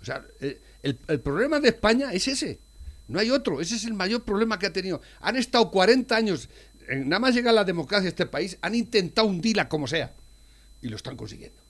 O 0.00 0.04
sea, 0.04 0.24
el, 0.40 0.58
el 1.06 1.20
problema 1.20 1.60
de 1.60 1.68
España 1.68 2.12
es 2.12 2.26
ese. 2.28 2.58
No 3.06 3.20
hay 3.20 3.30
otro. 3.30 3.60
Ese 3.60 3.76
es 3.76 3.84
el 3.84 3.94
mayor 3.94 4.22
problema 4.24 4.58
que 4.58 4.66
ha 4.66 4.72
tenido. 4.72 5.00
Han 5.20 5.36
estado 5.36 5.70
40 5.70 6.14
años, 6.16 6.48
en- 6.88 7.08
nada 7.08 7.20
más 7.20 7.34
llega 7.34 7.52
la 7.52 7.64
democracia 7.64 8.06
a 8.06 8.10
este 8.10 8.26
país, 8.26 8.58
han 8.62 8.74
intentado 8.74 9.28
hundirla 9.28 9.68
como 9.68 9.86
sea. 9.86 10.12
Y 10.82 10.88
lo 10.88 10.96
están 10.96 11.16
consiguiendo. 11.16 11.60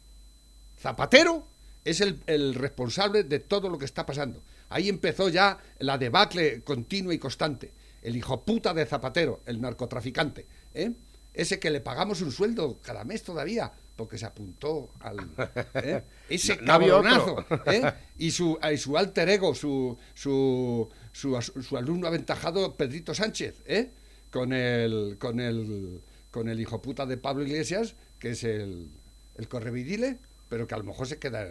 Zapatero 0.81 1.47
es 1.91 2.01
el, 2.01 2.21
el 2.27 2.55
responsable 2.55 3.25
de 3.25 3.39
todo 3.41 3.69
lo 3.69 3.79
que 3.79 3.85
está 3.85 4.05
pasando. 4.07 4.43
Ahí 4.69 4.89
empezó 4.89 5.29
ya 5.29 5.59
la 5.79 5.99
debacle 5.99 6.63
continua 6.63 7.15
y 7.15 7.19
constante. 7.19 7.71
El 8.03 8.17
hijo 8.17 8.43
puta 8.45 8.75
de 8.75 8.87
Zapatero, 8.87 9.41
el 9.47 9.61
narcotraficante. 9.61 10.47
¿eh? 10.75 10.93
Ese 11.35 11.59
que 11.59 11.71
le 11.71 11.81
pagamos 11.81 12.21
un 12.21 12.33
sueldo 12.33 12.79
cada 12.83 13.05
mes 13.05 13.23
todavía, 13.23 13.73
porque 13.97 14.19
se 14.19 14.27
apuntó 14.27 14.91
al. 15.01 15.17
¿eh? 15.75 16.03
Ese 16.29 16.57
No- 16.57 16.63
no 16.63 16.73
había 16.75 16.89
cabronazo. 16.91 17.45
¿eh? 17.67 17.93
Y, 18.19 18.31
su, 18.33 18.59
y 18.73 18.77
su 18.77 18.99
alter 18.99 19.29
ego, 19.29 19.55
su, 19.55 19.97
su, 20.15 20.89
su, 21.13 21.41
su 21.41 21.77
alumno 21.77 22.07
aventajado, 22.09 22.75
Pedrito 22.75 23.15
Sánchez, 23.15 23.55
¿eh? 23.67 23.91
con 24.31 24.53
el, 24.53 25.17
con 25.19 25.39
el, 25.41 26.01
con 26.31 26.49
el 26.49 26.61
hijo 26.61 26.83
puta 26.83 27.07
de 27.07 27.17
Pablo 27.17 27.45
Iglesias, 27.45 27.95
que 28.19 28.31
es 28.31 28.43
el, 28.45 28.91
el 29.37 29.49
correvidile, 29.49 30.19
pero 30.49 30.67
que 30.67 30.75
a 30.75 30.79
lo 30.79 30.85
mejor 30.85 31.07
se 31.07 31.19
queda, 31.19 31.47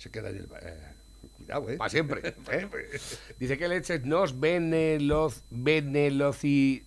se 0.00 0.10
queda 0.10 0.30
en 0.30 0.36
el. 0.38 0.48
eh, 0.62 0.74
cuidado, 1.36 1.70
¿eh? 1.70 1.76
Para 1.76 1.90
siempre. 1.90 2.20
¿eh? 2.50 2.68
Dice 3.38 3.56
que 3.58 3.68
leches 3.68 4.04
nos 4.04 4.38
veneloz, 4.40 5.42
veneloci... 5.50 6.84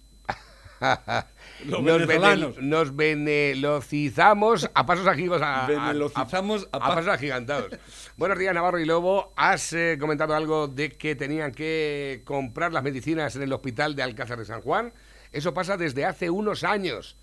Los 1.66 1.82
nos, 1.82 2.00
venezolanos. 2.08 2.58
venel- 2.58 2.62
nos 2.70 2.96
venelocizamos 2.96 4.70
a 4.74 4.86
pasos 4.86 5.08
agigantados. 5.08 5.42
A, 5.48 5.64
a- 5.64 5.68
Venelocizamos 5.68 6.68
a, 6.72 6.78
a 6.78 6.80
pa- 6.80 6.96
pasos 6.96 7.08
agigantados. 7.08 7.72
Buenos 8.18 8.38
días, 8.38 8.54
Navarro 8.54 8.80
y 8.80 8.86
Lobo. 8.86 9.32
Has 9.38 9.72
eh, 9.74 9.98
comentado 10.00 10.36
algo 10.36 10.68
de 10.68 10.90
que 10.92 11.16
tenían 11.16 11.54
que 11.54 12.22
comprar 12.26 12.74
las 12.74 12.84
medicinas 12.84 13.36
en 13.38 13.44
el 13.44 13.54
hospital 13.54 13.96
de 13.96 14.04
Alcázar 14.04 14.40
de 14.40 14.46
San 14.46 14.62
Juan. 14.62 14.92
Eso 15.32 15.54
pasa 15.54 15.78
desde 15.78 16.04
hace 16.06 16.30
unos 16.30 16.64
años. 16.66 17.16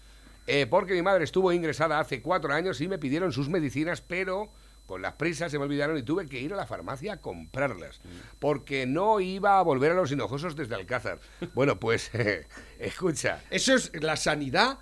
Eh, 0.47 0.67
porque 0.69 0.95
mi 0.95 1.03
madre 1.03 1.25
estuvo 1.25 1.53
ingresada 1.53 2.01
hace 2.01 2.23
cuatro 2.23 2.53
años 2.55 2.81
y 2.81 2.89
me 2.89 2.99
pidieron 2.99 3.31
sus 3.33 3.49
medicinas, 3.51 4.01
pero 4.01 4.49
con 4.91 5.03
las 5.03 5.13
prisas 5.13 5.53
se 5.53 5.57
me 5.57 5.67
olvidaron 5.67 5.97
y 5.97 6.03
tuve 6.03 6.27
que 6.27 6.41
ir 6.41 6.53
a 6.53 6.57
la 6.57 6.67
farmacia 6.67 7.13
a 7.13 7.21
comprarlas. 7.21 8.01
Porque 8.41 8.87
no 8.87 9.21
iba 9.21 9.57
a 9.57 9.63
volver 9.63 9.93
a 9.93 9.95
los 9.95 10.11
hinojosos 10.11 10.57
desde 10.57 10.75
Alcázar. 10.75 11.21
Bueno, 11.55 11.79
pues, 11.79 12.11
escucha. 12.81 13.41
Eso 13.51 13.77
es, 13.77 13.93
la 14.03 14.17
sanidad 14.17 14.81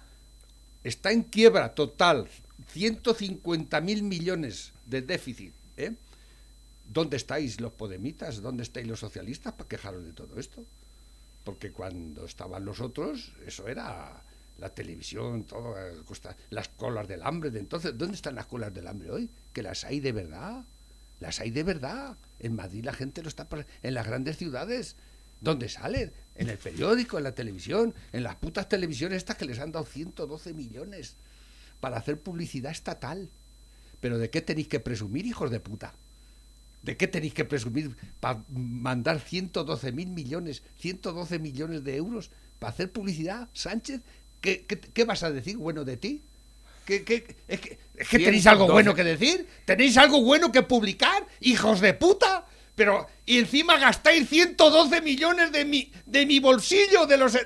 está 0.83 1.13
en 1.13 1.25
quiebra 1.25 1.75
total. 1.75 2.27
150 2.69 3.83
mil 3.83 4.03
millones 4.03 4.73
de 4.87 5.03
déficit. 5.03 5.53
¿eh? 5.77 5.93
¿Dónde 6.87 7.19
estáis 7.19 7.61
los 7.61 7.73
podemitas? 7.73 8.41
¿Dónde 8.41 8.63
estáis 8.63 8.87
los 8.87 9.01
socialistas 9.01 9.53
para 9.53 9.69
quejaros 9.69 10.07
de 10.07 10.15
todo 10.15 10.41
esto? 10.41 10.65
Porque 11.45 11.71
cuando 11.71 12.25
estaban 12.25 12.65
los 12.65 12.81
otros, 12.81 13.35
eso 13.45 13.69
era 13.69 14.23
la 14.59 14.69
televisión, 14.71 15.45
todo, 15.45 15.75
eh, 15.79 15.95
las 16.51 16.69
colas 16.69 17.09
del 17.09 17.23
hambre 17.23 17.51
de 17.51 17.61
entonces. 17.61 17.97
¿Dónde 17.97 18.17
están 18.17 18.35
las 18.35 18.47
colas 18.47 18.75
del 18.75 18.87
hambre 18.87 19.11
hoy? 19.11 19.31
Que 19.53 19.63
las 19.63 19.85
hay 19.85 20.01
de 20.01 20.13
verdad. 20.13 20.65
Las 21.21 21.41
hay 21.41 21.51
de 21.51 21.63
verdad. 21.63 22.17
En 22.39 22.55
Madrid 22.55 22.85
la 22.85 22.93
gente 22.93 23.23
lo 23.23 23.29
está... 23.29 23.49
En 23.83 23.95
las 23.95 24.07
grandes 24.07 24.37
ciudades. 24.37 24.97
¿Dónde 25.41 25.69
salen? 25.69 26.13
En 26.35 26.49
el 26.49 26.59
periódico, 26.59 27.19
en 27.19 27.25
la 27.25 27.35
televisión, 27.35 27.95
en 28.13 28.25
las 28.25 28.37
putas 28.37 28.69
televisiones 28.69 29.19
estas 29.19 29.37
que 29.37 29.45
les 29.45 29.61
han 29.61 29.71
dado 29.71 29.87
112 29.87 30.53
millones 30.53 31.17
para 31.81 31.97
hacer 31.97 32.21
publicidad 32.21 32.73
estatal. 32.73 33.31
Pero 34.01 34.19
¿de 34.19 34.31
qué 34.31 34.43
tenéis 34.43 34.67
que 34.67 34.81
presumir, 34.81 35.27
hijos 35.27 35.51
de 35.53 35.61
puta? 35.61 35.95
¿De 36.83 36.97
qué 36.97 37.07
tenéis 37.07 37.35
que 37.35 37.45
presumir 37.45 37.97
para 38.19 38.45
mandar 38.49 39.21
112 39.21 39.93
mil 39.93 40.09
millones, 40.09 40.63
112 40.79 41.39
millones 41.39 41.85
de 41.85 41.97
euros 41.97 42.31
para 42.59 42.73
hacer 42.73 42.91
publicidad, 42.91 43.49
Sánchez? 43.53 44.01
¿Qué, 44.41 44.65
qué, 44.67 44.79
qué 44.81 45.05
vas 45.05 45.23
a 45.23 45.31
decir 45.31 45.57
bueno 45.57 45.85
de 45.85 45.97
ti? 45.97 46.23
¿Qué, 46.85 47.05
qué- 47.05 47.37
es 47.49 47.61
que, 47.61 47.79
es 47.97 48.09
que 48.09 48.19
tenéis 48.19 48.47
algo 48.47 48.65
112. 48.67 48.73
bueno 48.73 48.95
que 48.95 49.05
decir? 49.05 49.47
¿Tenéis 49.65 49.97
algo 49.99 50.23
bueno 50.23 50.51
que 50.53 50.63
publicar, 50.63 51.27
hijos 51.41 51.81
de 51.81 51.95
puta? 51.95 52.47
Pero, 52.75 53.07
y 53.27 53.39
encima 53.39 53.77
gastáis 53.79 54.29
112 54.29 55.01
millones 55.03 55.51
de 55.53 55.65
mi, 55.65 55.93
de 56.07 56.25
mi 56.27 56.39
bolsillo, 56.39 57.07
de 57.07 57.17
los, 57.17 57.37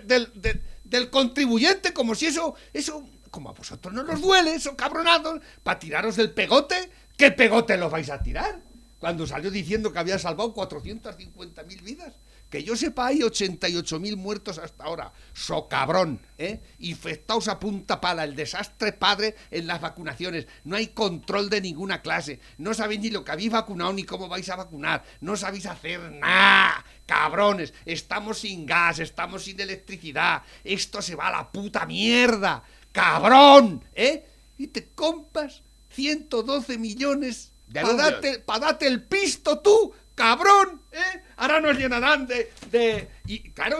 del 0.84 1.10
contribuyente, 1.10 1.92
como 1.94 2.14
si 2.14 2.26
eso, 2.26 2.54
eso, 2.72 3.02
como 3.30 3.48
a 3.48 3.52
vosotros 3.54 3.94
no 3.94 4.02
os 4.02 4.20
duele, 4.20 4.54
esos 4.54 4.74
cabronados, 4.74 5.40
para 5.62 5.78
tiraros 5.78 6.16
del 6.16 6.30
pegote, 6.32 6.90
¿qué 7.16 7.30
pegote 7.30 7.78
los 7.78 7.90
vais 7.90 8.10
a 8.10 8.22
tirar? 8.22 8.60
Cuando 8.98 9.26
salió 9.26 9.50
diciendo 9.50 9.90
que 9.92 9.98
había 9.98 10.18
salvado 10.18 10.54
450.000 10.54 11.82
vidas. 11.82 12.12
Que 12.52 12.62
yo 12.62 12.76
sepa, 12.76 13.06
hay 13.06 13.20
88.000 13.20 14.14
muertos 14.14 14.58
hasta 14.58 14.84
ahora. 14.84 15.10
So 15.32 15.68
cabrón, 15.68 16.20
¿eh? 16.36 16.60
Infectados 16.80 17.48
a 17.48 17.58
punta 17.58 17.98
pala, 17.98 18.24
el 18.24 18.36
desastre 18.36 18.92
padre 18.92 19.34
en 19.50 19.66
las 19.66 19.80
vacunaciones. 19.80 20.46
No 20.64 20.76
hay 20.76 20.88
control 20.88 21.48
de 21.48 21.62
ninguna 21.62 22.02
clase. 22.02 22.40
No 22.58 22.74
sabéis 22.74 23.00
ni 23.00 23.08
lo 23.08 23.24
que 23.24 23.32
habéis 23.32 23.52
vacunado 23.52 23.94
ni 23.94 24.04
cómo 24.04 24.28
vais 24.28 24.50
a 24.50 24.56
vacunar. 24.56 25.02
No 25.22 25.34
sabéis 25.34 25.64
hacer 25.64 26.12
nada. 26.12 26.84
Cabrones, 27.06 27.72
estamos 27.86 28.40
sin 28.40 28.66
gas, 28.66 28.98
estamos 28.98 29.44
sin 29.44 29.58
electricidad. 29.58 30.42
Esto 30.62 31.00
se 31.00 31.14
va 31.14 31.28
a 31.28 31.32
la 31.32 31.50
puta 31.50 31.86
mierda. 31.86 32.62
Cabrón, 32.92 33.82
¿eh? 33.94 34.26
Y 34.58 34.66
te 34.66 34.90
compras 34.90 35.62
112 35.88 36.76
millones 36.76 37.52
De 37.66 37.80
para 37.80 37.94
darte, 37.94 38.40
pa' 38.40 38.58
darte 38.58 38.86
el 38.86 39.04
pisto 39.04 39.60
tú, 39.60 39.94
cabrón, 40.14 40.82
¿eh? 40.92 41.22
Ahora 41.36 41.60
nos 41.60 41.76
llenarán 41.76 42.26
de... 42.26 42.52
de 42.70 43.08
y 43.26 43.50
claro, 43.50 43.78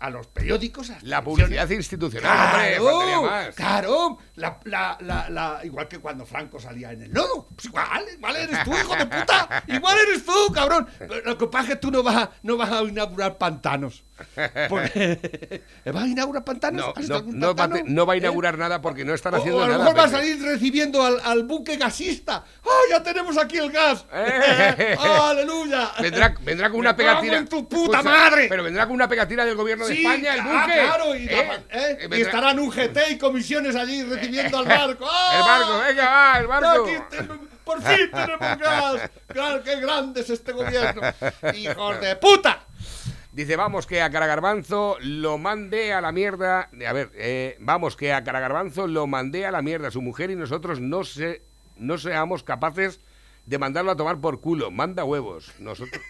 a 0.00 0.10
los 0.10 0.26
periódicos... 0.28 0.90
a 0.90 0.98
La 1.02 1.22
publicidad 1.22 1.68
institucional, 1.70 2.54
hombre, 2.54 2.76
Claro, 2.78 3.22
más. 3.22 3.54
claro, 3.54 4.18
la, 4.36 4.58
la, 4.64 4.96
la, 5.00 5.28
la- 5.30 5.60
igual 5.64 5.88
que 5.88 5.98
cuando 5.98 6.24
Franco 6.24 6.58
salía 6.60 6.92
en 6.92 7.02
el 7.02 7.12
lodo. 7.12 7.48
Pues 7.54 7.66
igual, 7.66 8.04
igual 8.16 8.36
eres 8.36 8.64
tú, 8.64 8.72
hijo 8.72 8.94
de 8.96 9.06
puta. 9.06 9.64
Igual 9.66 9.96
eres 10.08 10.24
tú, 10.24 10.52
cabrón. 10.52 10.86
Pero 10.98 11.20
Lo 11.22 11.36
que 11.38 11.46
pasa 11.48 11.64
es 11.64 11.70
que 11.70 11.76
tú 11.76 11.90
no 11.90 12.02
vas 12.02 12.16
a, 12.16 12.30
no 12.42 12.56
vas 12.56 12.70
a 12.70 12.82
inaugurar 12.82 13.38
pantanos. 13.38 14.04
Porque- 14.68 15.62
¿Vas 15.84 16.04
a 16.04 16.06
inaugurar 16.06 16.44
pantanos? 16.44 16.84
No, 16.86 16.90
¿Has 16.90 16.98
visto 16.98 17.22
no, 17.26 17.46
va, 17.48 17.52
a 17.52 17.56
pantano? 17.56 17.84
te- 17.84 17.90
no 17.90 18.06
va 18.06 18.12
a 18.12 18.16
¿Eh? 18.16 18.18
inaugurar 18.20 18.58
nada 18.58 18.80
porque 18.80 19.04
no 19.04 19.14
están 19.14 19.34
haciendo 19.34 19.58
o 19.58 19.62
a 19.62 19.66
lo 19.66 19.72
nada. 19.72 19.84
mejor 19.84 19.98
va 19.98 20.04
a 20.04 20.08
salir 20.08 20.42
recibiendo 20.42 21.04
al, 21.04 21.20
al 21.24 21.44
buque 21.44 21.76
gasista. 21.76 22.44
¡Ah, 22.64 22.68
ya 22.90 23.02
tenemos 23.02 23.36
aquí 23.38 23.58
el 23.58 23.70
gas! 23.70 24.04
Eh. 24.12 24.96
¡Aleluya! 24.98 25.90
Vendrá, 26.00 26.34
vendrá 26.42 26.70
con 26.70 26.80
una 26.80 26.90
Me 26.92 26.96
pegatina. 26.98 27.36
en 27.38 27.48
tu 27.48 27.68
puta 27.68 28.02
madre! 28.02 28.46
Pero 28.48 28.62
vendrá 28.62 28.86
con 28.86 28.94
una 28.94 29.08
pegatina 29.08 29.44
del 29.44 29.54
gobierno 29.56 29.86
de 29.88 29.94
Sí, 29.94 30.04
España, 30.04 30.34
el 30.34 30.40
ah, 30.40 30.66
claro, 30.72 31.14
y, 31.14 31.26
¿eh? 31.26 31.50
¿eh? 31.70 31.98
Eh, 32.00 32.08
y 32.10 32.20
estarán 32.20 32.58
UGT 32.58 32.98
y 33.10 33.18
comisiones 33.18 33.74
allí 33.74 34.02
recibiendo 34.02 34.58
al 34.58 34.66
barco. 34.66 35.08
El 35.34 35.42
barco, 35.42 35.78
venga, 35.86 36.10
va, 36.10 36.38
el 36.38 36.46
barco. 36.46 36.86
Aquí 36.86 37.48
por 37.68 37.82
fin 37.82 38.10
tenemos 38.10 38.58
gas. 38.58 39.10
Claro, 39.26 39.62
¡Qué 39.62 39.78
grande 39.78 40.22
es 40.22 40.30
este 40.30 40.52
gobierno! 40.52 41.02
¡Hijos 41.54 42.00
de 42.00 42.16
puta! 42.16 42.64
Dice, 43.32 43.56
vamos 43.56 43.86
que 43.86 44.00
a 44.00 44.10
Caragarbanzo 44.10 44.96
lo 45.00 45.36
mandé 45.36 45.92
a 45.92 46.00
la 46.00 46.10
mierda. 46.10 46.70
A 46.86 46.92
ver, 46.92 47.10
eh, 47.14 47.56
vamos 47.60 47.94
que 47.94 48.12
a 48.12 48.24
Caragarbanzo 48.24 48.86
lo 48.86 49.06
mandé 49.06 49.44
a 49.44 49.50
la 49.50 49.60
mierda. 49.60 49.90
Su 49.90 50.00
mujer 50.00 50.30
y 50.30 50.36
nosotros 50.36 50.80
no, 50.80 51.04
se, 51.04 51.42
no 51.76 51.98
seamos 51.98 52.42
capaces 52.42 53.00
de 53.44 53.58
mandarlo 53.58 53.90
a 53.90 53.96
tomar 53.96 54.18
por 54.18 54.40
culo. 54.40 54.70
Manda 54.70 55.04
huevos. 55.04 55.52
Nosotros. 55.58 56.02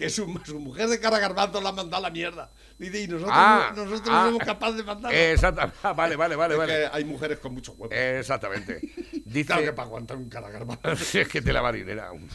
Que 0.00 0.08
su, 0.10 0.40
su 0.46 0.58
mujer 0.58 0.88
de 0.88 0.98
cara 0.98 1.18
garbanzo 1.18 1.60
la 1.60 1.68
ha 1.68 1.72
mandado 1.72 1.98
a 1.98 2.08
la 2.08 2.10
mierda. 2.10 2.50
Dice, 2.78 3.02
y 3.02 3.06
nosotros, 3.06 3.30
Ah, 3.36 3.72
no, 3.76 3.84
nosotros 3.84 4.08
ah, 4.10 4.22
no 4.24 4.30
somos 4.32 4.46
capaces 4.46 4.76
de 4.78 4.82
mandarla. 4.84 5.30
Exacto. 5.30 5.70
Vale, 5.94 6.16
vale, 6.16 6.34
vale, 6.36 6.54
Es 6.54 6.58
vale. 6.58 6.72
que 6.72 6.88
hay 6.90 7.04
mujeres 7.04 7.38
con 7.38 7.52
mucho 7.52 7.72
huevo. 7.72 7.94
Exactamente. 7.94 8.80
Dice- 9.26 9.46
Claro 9.46 9.62
que 9.62 9.72
para 9.74 9.86
aguantar 9.86 10.16
un 10.16 10.28
caragarba. 10.30 10.78
Si 10.96 11.18
es 11.18 11.28
que 11.28 11.42
te 11.42 11.52
la 11.52 11.62
marinera. 11.62 12.10
Un 12.12 12.26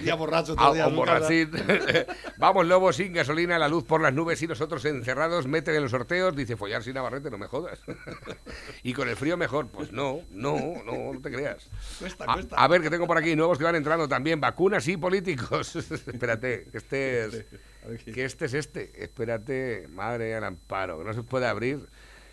día 0.00 0.14
borracho, 0.14 0.54
Ah, 0.56 0.62
otro 0.70 0.74
día 0.74 0.86
un 0.86 0.96
borrachín. 0.96 1.50
Vamos, 2.38 2.66
Lobo, 2.66 2.92
sin 2.92 3.12
gasolina, 3.12 3.58
la 3.58 3.66
luz 3.68 3.84
por 3.84 4.00
las 4.00 4.12
nubes 4.14 4.40
y 4.42 4.46
nosotros 4.46 4.84
encerrados, 4.84 5.46
meten 5.48 5.74
en 5.74 5.82
los 5.82 5.90
sorteos. 5.90 6.36
Dice, 6.36 6.56
follar 6.56 6.82
sin 6.84 6.94
Navarrete, 6.94 7.30
no 7.30 7.38
me 7.38 7.46
jodas. 7.48 7.80
y 8.84 8.92
con 8.92 9.08
el 9.08 9.16
frío 9.16 9.36
mejor. 9.36 9.66
Pues 9.68 9.90
no, 9.92 10.20
no, 10.30 10.56
no, 10.84 11.12
no 11.14 11.20
te 11.20 11.30
creas. 11.32 11.68
Cuesta, 11.98 12.24
A, 12.28 12.34
cuesta. 12.34 12.56
a 12.56 12.68
ver, 12.68 12.80
que 12.82 12.90
tengo 12.90 13.06
por 13.08 13.18
aquí 13.18 13.34
nuevos 13.34 13.58
que 13.58 13.64
van 13.64 13.74
entrando 13.74 14.06
también. 14.08 14.40
Vacunas 14.40 14.86
y 14.88 14.96
políticos. 14.96 15.74
Espérate, 15.76 16.68
que 16.70 16.78
este 16.84 17.24
es, 17.24 18.04
que 18.14 18.24
este 18.24 18.44
es 18.46 18.54
este. 18.54 19.02
Espérate, 19.02 19.88
madre 19.88 20.34
al 20.34 20.44
amparo, 20.44 20.98
que 20.98 21.04
no 21.04 21.12
se 21.12 21.22
puede 21.22 21.46
abrir. 21.46 21.88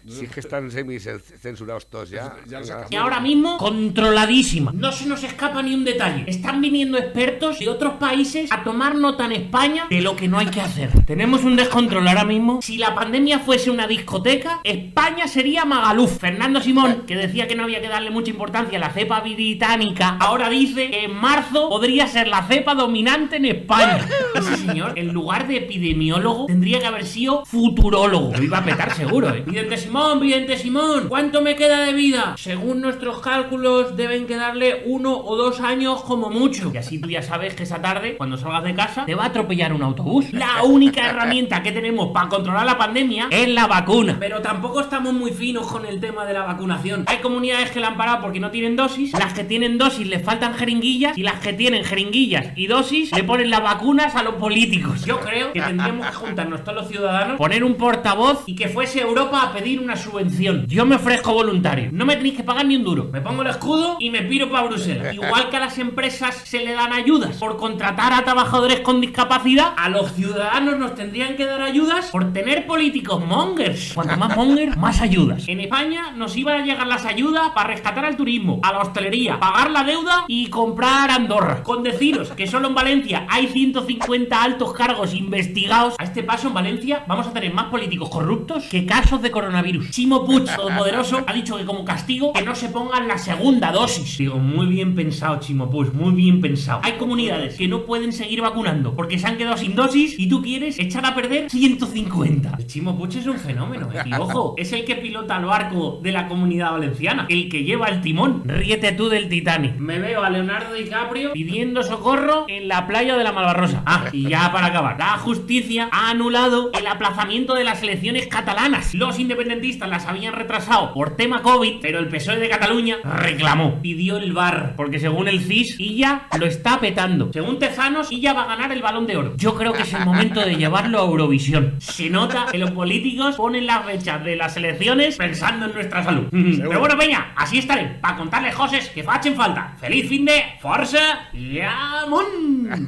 Si 0.07 0.25
es 0.25 0.31
que 0.31 0.39
están 0.39 0.71
semi-censurados 0.71 1.87
todos 1.87 2.09
ya. 2.09 2.35
Ya. 2.47 2.61
Y 2.89 2.95
ahora 2.95 3.19
mismo, 3.19 3.57
controladísima. 3.57 4.71
No 4.73 4.91
se 4.91 5.05
nos 5.05 5.23
escapa 5.23 5.61
ni 5.61 5.73
un 5.73 5.83
detalle. 5.83 6.23
Están 6.27 6.61
viniendo 6.61 6.97
expertos 6.97 7.59
de 7.59 7.69
otros 7.69 7.93
países 7.93 8.51
a 8.51 8.63
tomar 8.63 8.95
nota 8.95 9.25
en 9.25 9.33
España 9.33 9.85
de 9.89 10.01
lo 10.01 10.15
que 10.15 10.27
no 10.27 10.39
hay 10.39 10.47
que 10.47 10.61
hacer. 10.61 10.91
Tenemos 11.05 11.43
un 11.43 11.55
descontrol 11.55 12.07
ahora 12.07 12.25
mismo. 12.25 12.61
Si 12.61 12.77
la 12.77 12.95
pandemia 12.95 13.39
fuese 13.39 13.69
una 13.69 13.87
discoteca, 13.87 14.61
España 14.63 15.27
sería 15.27 15.65
Magaluf. 15.65 16.19
Fernando 16.19 16.61
Simón, 16.61 17.03
que 17.07 17.15
decía 17.15 17.47
que 17.47 17.55
no 17.55 17.63
había 17.63 17.81
que 17.81 17.87
darle 17.87 18.09
mucha 18.11 18.31
importancia 18.31 18.77
a 18.77 18.81
la 18.81 18.89
cepa 18.91 19.21
británica, 19.21 20.17
ahora 20.19 20.49
dice 20.49 20.89
que 20.89 21.05
en 21.05 21.15
marzo 21.15 21.69
podría 21.69 22.07
ser 22.07 22.27
la 22.27 22.43
cepa 22.43 22.75
dominante 22.75 23.37
en 23.37 23.45
España. 23.45 24.05
Ese 24.35 24.57
señor, 24.57 24.97
en 24.97 25.13
lugar 25.13 25.47
de 25.47 25.57
epidemiólogo, 25.57 26.45
tendría 26.45 26.79
que 26.79 26.87
haber 26.87 27.05
sido 27.05 27.45
futurólogo. 27.45 28.33
Lo 28.35 28.43
iba 28.43 28.59
a 28.59 28.63
petar 28.65 28.93
seguro, 28.93 29.33
¿eh? 29.33 29.43
Vidente 29.45 29.77
Simón, 29.91 30.21
Vidente 30.21 30.57
Simón, 30.57 31.09
¿cuánto 31.09 31.41
me 31.41 31.57
queda 31.57 31.81
de 31.81 31.91
vida? 31.91 32.35
Según 32.37 32.79
nuestros 32.79 33.19
cálculos, 33.19 33.97
deben 33.97 34.25
quedarle 34.25 34.83
uno 34.85 35.17
o 35.17 35.35
dos 35.35 35.59
años 35.59 36.01
como 36.03 36.29
mucho. 36.29 36.71
Y 36.73 36.77
así 36.77 36.97
tú 36.97 37.09
ya 37.09 37.21
sabes 37.21 37.55
que 37.55 37.63
esa 37.63 37.81
tarde, 37.81 38.15
cuando 38.15 38.37
salgas 38.37 38.63
de 38.63 38.73
casa, 38.73 39.03
te 39.05 39.15
va 39.15 39.23
a 39.23 39.27
atropellar 39.27 39.73
un 39.73 39.83
autobús. 39.83 40.31
La 40.31 40.63
única 40.63 41.09
herramienta 41.09 41.61
que 41.61 41.73
tenemos 41.73 42.11
para 42.13 42.29
controlar 42.29 42.65
la 42.65 42.77
pandemia 42.77 43.27
es 43.31 43.49
la 43.49 43.67
vacuna. 43.67 44.15
Pero 44.17 44.41
tampoco 44.41 44.79
estamos 44.79 45.11
muy 45.11 45.31
finos 45.31 45.67
con 45.67 45.85
el 45.85 45.99
tema 45.99 46.23
de 46.23 46.35
la 46.35 46.43
vacunación. 46.43 47.03
Hay 47.07 47.17
comunidades 47.17 47.71
que 47.71 47.81
la 47.81 47.87
han 47.87 47.97
parado 47.97 48.21
porque 48.21 48.39
no 48.39 48.49
tienen 48.49 48.77
dosis, 48.77 49.11
las 49.11 49.33
que 49.33 49.43
tienen 49.43 49.77
dosis 49.77 50.07
les 50.07 50.23
faltan 50.23 50.53
jeringuillas 50.53 51.17
y 51.17 51.23
las 51.23 51.41
que 51.41 51.51
tienen 51.51 51.83
jeringuillas 51.83 52.53
y 52.55 52.67
dosis 52.67 53.11
le 53.11 53.25
ponen 53.25 53.49
las 53.49 53.61
vacunas 53.61 54.15
a 54.15 54.23
los 54.23 54.35
políticos. 54.35 55.03
Yo 55.03 55.19
creo 55.19 55.51
que 55.51 55.59
tendríamos 55.59 56.07
que 56.07 56.13
juntarnos 56.13 56.63
todos 56.63 56.77
los 56.77 56.87
ciudadanos, 56.87 57.37
poner 57.37 57.65
un 57.65 57.75
portavoz 57.75 58.43
y 58.45 58.55
que 58.55 58.69
fuese 58.69 59.01
Europa 59.01 59.41
a 59.41 59.51
pedir 59.51 59.80
una 59.83 59.95
subvención. 59.95 60.65
Yo 60.67 60.85
me 60.85 60.95
ofrezco 60.95 61.33
voluntario. 61.33 61.89
No 61.91 62.05
me 62.05 62.15
tenéis 62.15 62.35
que 62.35 62.43
pagar 62.43 62.65
ni 62.65 62.75
un 62.75 62.83
duro. 62.83 63.09
Me 63.11 63.21
pongo 63.21 63.41
el 63.41 63.49
escudo 63.49 63.97
y 63.99 64.09
me 64.09 64.21
piro 64.23 64.49
para 64.49 64.67
Bruselas. 64.67 65.13
Igual 65.13 65.49
que 65.49 65.57
a 65.57 65.59
las 65.59 65.77
empresas 65.77 66.35
se 66.45 66.59
le 66.59 66.73
dan 66.73 66.93
ayudas 66.93 67.37
por 67.37 67.57
contratar 67.57 68.13
a 68.13 68.23
trabajadores 68.23 68.81
con 68.81 69.01
discapacidad, 69.01 69.73
a 69.77 69.89
los 69.89 70.13
ciudadanos 70.13 70.77
nos 70.77 70.95
tendrían 70.95 71.35
que 71.35 71.45
dar 71.45 71.61
ayudas 71.61 72.09
por 72.11 72.33
tener 72.33 72.65
políticos 72.65 73.23
mongers. 73.25 73.93
Cuanto 73.93 74.17
más 74.17 74.35
monger, 74.35 74.77
más 74.77 75.01
ayudas. 75.01 75.47
En 75.47 75.59
España 75.59 76.11
nos 76.11 76.35
iban 76.37 76.61
a 76.61 76.65
llegar 76.65 76.87
las 76.87 77.05
ayudas 77.05 77.51
para 77.51 77.69
rescatar 77.69 78.05
al 78.05 78.17
turismo, 78.17 78.59
a 78.63 78.71
la 78.71 78.79
hostelería, 78.79 79.39
pagar 79.39 79.71
la 79.71 79.83
deuda 79.83 80.25
y 80.27 80.47
comprar 80.47 81.11
Andorra. 81.11 81.63
Con 81.63 81.83
deciros 81.83 82.31
que 82.31 82.47
solo 82.47 82.67
en 82.67 82.75
Valencia 82.75 83.25
hay 83.29 83.47
150 83.47 84.41
altos 84.41 84.73
cargos 84.73 85.13
investigados. 85.13 85.95
A 85.97 86.03
este 86.03 86.23
paso 86.23 86.47
en 86.47 86.53
Valencia 86.53 87.03
vamos 87.07 87.27
a 87.27 87.33
tener 87.33 87.53
más 87.53 87.65
políticos 87.65 88.09
corruptos 88.09 88.65
que 88.69 88.85
casos 88.85 89.21
de 89.21 89.31
coronavirus. 89.31 89.70
Chimo 89.89 90.25
Puig, 90.25 90.45
todopoderoso, 90.55 91.23
ha 91.25 91.33
dicho 91.33 91.57
que 91.57 91.65
como 91.65 91.85
castigo 91.85 92.33
que 92.33 92.41
no 92.41 92.55
se 92.55 92.69
pongan 92.69 93.07
la 93.07 93.17
segunda 93.17 93.71
dosis. 93.71 94.17
Digo, 94.17 94.37
muy 94.37 94.67
bien 94.67 94.95
pensado, 94.95 95.39
Chimo 95.39 95.69
Puig, 95.69 95.93
muy 95.93 96.13
bien 96.13 96.41
pensado. 96.41 96.81
Hay 96.83 96.93
comunidades 96.93 97.55
que 97.55 97.67
no 97.67 97.85
pueden 97.85 98.13
seguir 98.13 98.41
vacunando 98.41 98.95
porque 98.95 99.17
se 99.19 99.27
han 99.27 99.37
quedado 99.37 99.57
sin 99.57 99.75
dosis 99.75 100.17
y 100.17 100.27
tú 100.27 100.41
quieres 100.41 100.79
echar 100.79 101.05
a 101.05 101.15
perder 101.15 101.49
150. 101.49 102.55
El 102.59 102.67
Chimo 102.67 102.97
Puig 102.97 103.17
es 103.17 103.27
un 103.27 103.37
fenómeno, 103.37 103.89
¿eh? 103.93 104.01
Y 104.05 104.13
ojo, 104.13 104.55
es 104.57 104.71
el 104.73 104.85
que 104.85 104.95
pilota 104.95 105.37
el 105.37 105.45
barco 105.45 105.99
de 106.01 106.11
la 106.11 106.27
comunidad 106.27 106.71
valenciana, 106.71 107.25
el 107.29 107.49
que 107.49 107.63
lleva 107.63 107.87
el 107.87 108.01
timón. 108.01 108.43
Ríete 108.45 108.91
tú 108.93 109.09
del 109.09 109.29
Titanic. 109.29 109.77
Me 109.77 109.99
veo 109.99 110.23
a 110.23 110.29
Leonardo 110.29 110.73
DiCaprio 110.73 111.33
pidiendo 111.33 111.83
socorro 111.83 112.45
en 112.47 112.67
la 112.67 112.87
playa 112.87 113.17
de 113.17 113.23
la 113.23 113.31
Malvarrosa. 113.31 113.83
Ah, 113.85 114.05
y 114.11 114.29
ya 114.29 114.51
para 114.51 114.67
acabar, 114.67 114.97
la 114.97 115.17
justicia 115.17 115.89
ha 115.91 116.09
anulado 116.09 116.71
el 116.73 116.87
aplazamiento 116.87 117.53
de 117.53 117.63
las 117.63 117.81
elecciones 117.83 118.27
catalanas. 118.27 118.93
Los 118.93 119.19
independentistas 119.61 119.89
las 119.89 120.05
habían 120.07 120.33
retrasado 120.33 120.93
por 120.93 121.15
tema 121.15 121.41
COVID, 121.41 121.79
pero 121.81 121.99
el 121.99 122.07
PSOE 122.07 122.39
de 122.39 122.49
Cataluña 122.49 122.97
reclamó, 123.03 123.79
pidió 123.81 124.17
el 124.17 124.33
VAR, 124.33 124.73
porque 124.75 124.99
según 124.99 125.27
el 125.27 125.41
CIS, 125.41 125.79
Illa 125.79 126.23
lo 126.39 126.45
está 126.45 126.79
petando. 126.79 127.31
Según 127.31 127.59
Tezanos, 127.59 128.11
Illa 128.11 128.33
va 128.33 128.43
a 128.43 128.47
ganar 128.47 128.71
el 128.71 128.81
balón 128.81 129.07
de 129.07 129.17
oro. 129.17 129.33
Yo 129.37 129.55
creo 129.55 129.73
que 129.73 129.83
es 129.83 129.93
el 129.93 130.05
momento 130.05 130.41
de 130.41 130.55
llevarlo 130.55 130.99
a 130.99 131.05
Eurovisión. 131.05 131.75
Se 131.79 132.09
nota 132.09 132.47
que 132.51 132.57
los 132.57 132.71
políticos 132.71 133.35
ponen 133.35 133.65
las 133.65 133.85
fechas 133.85 134.23
de 134.23 134.35
las 134.35 134.57
elecciones 134.57 135.17
pensando 135.17 135.67
en 135.67 135.73
nuestra 135.73 136.03
salud. 136.03 136.27
Pero 136.31 136.79
bueno, 136.79 136.97
Peña, 136.97 137.33
así 137.35 137.59
estaré, 137.59 137.99
para 138.01 138.17
contarles 138.17 138.55
cosas 138.55 138.89
que 138.89 139.03
facen 139.03 139.35
falta. 139.35 139.75
Feliz 139.79 140.09
fin 140.09 140.25
de 140.25 140.43
Forza 140.59 141.29
y 141.33 141.59
Amón. 141.59 142.87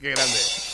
Qué 0.00 0.10
grande. 0.10 0.67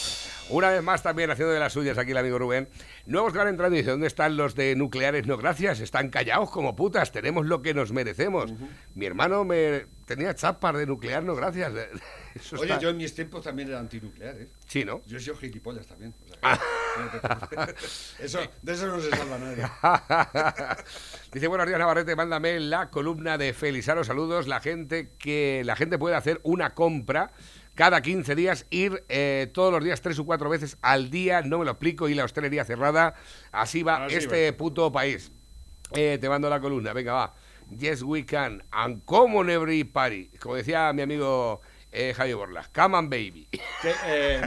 Una 0.51 0.71
vez 0.71 0.83
más 0.83 1.03
también 1.03 1.31
haciendo 1.31 1.55
de 1.55 1.59
las 1.59 1.73
suyas 1.73 1.97
aquí 1.97 2.11
el 2.11 2.19
amigo 2.19 2.39
Rubén. 2.39 2.69
Nuevos 3.07 3.33
que 3.33 3.39
van 3.39 3.49
entrando 3.49 3.75
y 3.75 3.79
dice, 3.79 3.91
¿dónde 3.93 4.07
están 4.07 4.37
los 4.37 4.55
de 4.55 4.77
nucleares? 4.77 5.27
No, 5.27 5.39
gracias, 5.39 5.81
están 5.81 6.11
callados 6.11 6.51
como 6.51 6.77
putas, 6.77 7.13
tenemos 7.13 7.47
lo 7.47 7.63
que 7.63 7.73
nos 7.73 7.93
merecemos. 7.93 8.53
Mi 8.95 9.07
hermano 9.07 9.45
me 9.45 9.87
tenía 10.05 10.35
chapas 10.35 10.77
de 10.77 10.87
nuclear, 10.87 11.25
no, 11.25 11.35
gracias. 11.35 11.73
Eso 12.35 12.57
Oye, 12.57 12.65
está- 12.73 12.79
yo 12.79 12.91
en 12.91 12.99
mis 12.99 13.15
tiempos 13.15 13.43
también 13.45 13.69
era 13.69 13.79
antinuclear, 13.81 14.37
¿eh? 14.37 14.49
Sí, 14.67 14.85
¿no? 14.85 15.01
Yo 15.07 15.17
he 15.17 15.21
sido 15.21 15.37
gilipollas 15.37 15.87
también. 15.87 16.15
o 16.25 16.29
sea 16.29 16.39
Ah. 16.43 16.61
eso, 18.21 18.39
de 18.63 18.73
eso 18.73 18.87
no 18.87 19.01
se 19.01 19.11
salva 19.11 19.39
nadie. 19.39 19.65
Dice, 21.33 21.47
buenos 21.49 21.67
días 21.67 21.79
Navarrete, 21.79 22.15
mándame 22.17 22.61
la 22.61 22.91
columna 22.91 23.39
de 23.39 23.53
Felizaro, 23.55 24.05
saludos, 24.05 24.47
la 24.47 24.61
gente 24.61 25.11
que 25.19 25.63
la 25.65 25.75
gente 25.75 25.99
puede 25.99 26.17
hacer 26.17 26.41
una 26.45 26.75
compra 26.75 27.33
cada 27.75 28.01
15 28.03 28.35
días, 28.35 28.67
ir 28.71 29.05
eh, 29.09 29.51
todos 29.53 29.73
los 29.73 29.83
días 29.83 30.01
tres 30.01 30.19
o 30.19 30.25
cuatro 30.25 30.49
veces 30.49 30.77
al 30.83 31.11
día, 31.11 31.43
no 31.43 31.59
me 31.59 31.65
lo 31.65 31.73
explico, 31.73 32.09
y 32.09 32.15
la 32.15 32.25
hostelería 32.25 32.65
cerrada, 32.65 33.15
así 33.53 33.83
va 33.83 34.05
Así 34.07 34.17
este 34.17 34.53
puto 34.53 34.91
país. 34.93 35.33
Eh, 35.93 36.19
te 36.21 36.29
mando 36.29 36.49
la 36.49 36.61
columna, 36.61 36.93
venga, 36.93 37.13
va. 37.13 37.35
Yes, 37.79 38.03
we 38.03 38.25
can. 38.27 38.63
And 38.71 39.03
common 39.05 39.49
every 39.51 39.85
party. 39.85 40.31
Como 40.41 40.55
decía 40.57 40.93
mi 40.93 41.03
amigo 41.03 41.61
eh, 41.93 42.13
Javier 42.15 42.37
Borlas, 42.37 42.69
come 42.69 42.97
on, 42.97 43.09
baby. 43.09 43.49
Que, 43.81 43.93
eh, 44.07 44.43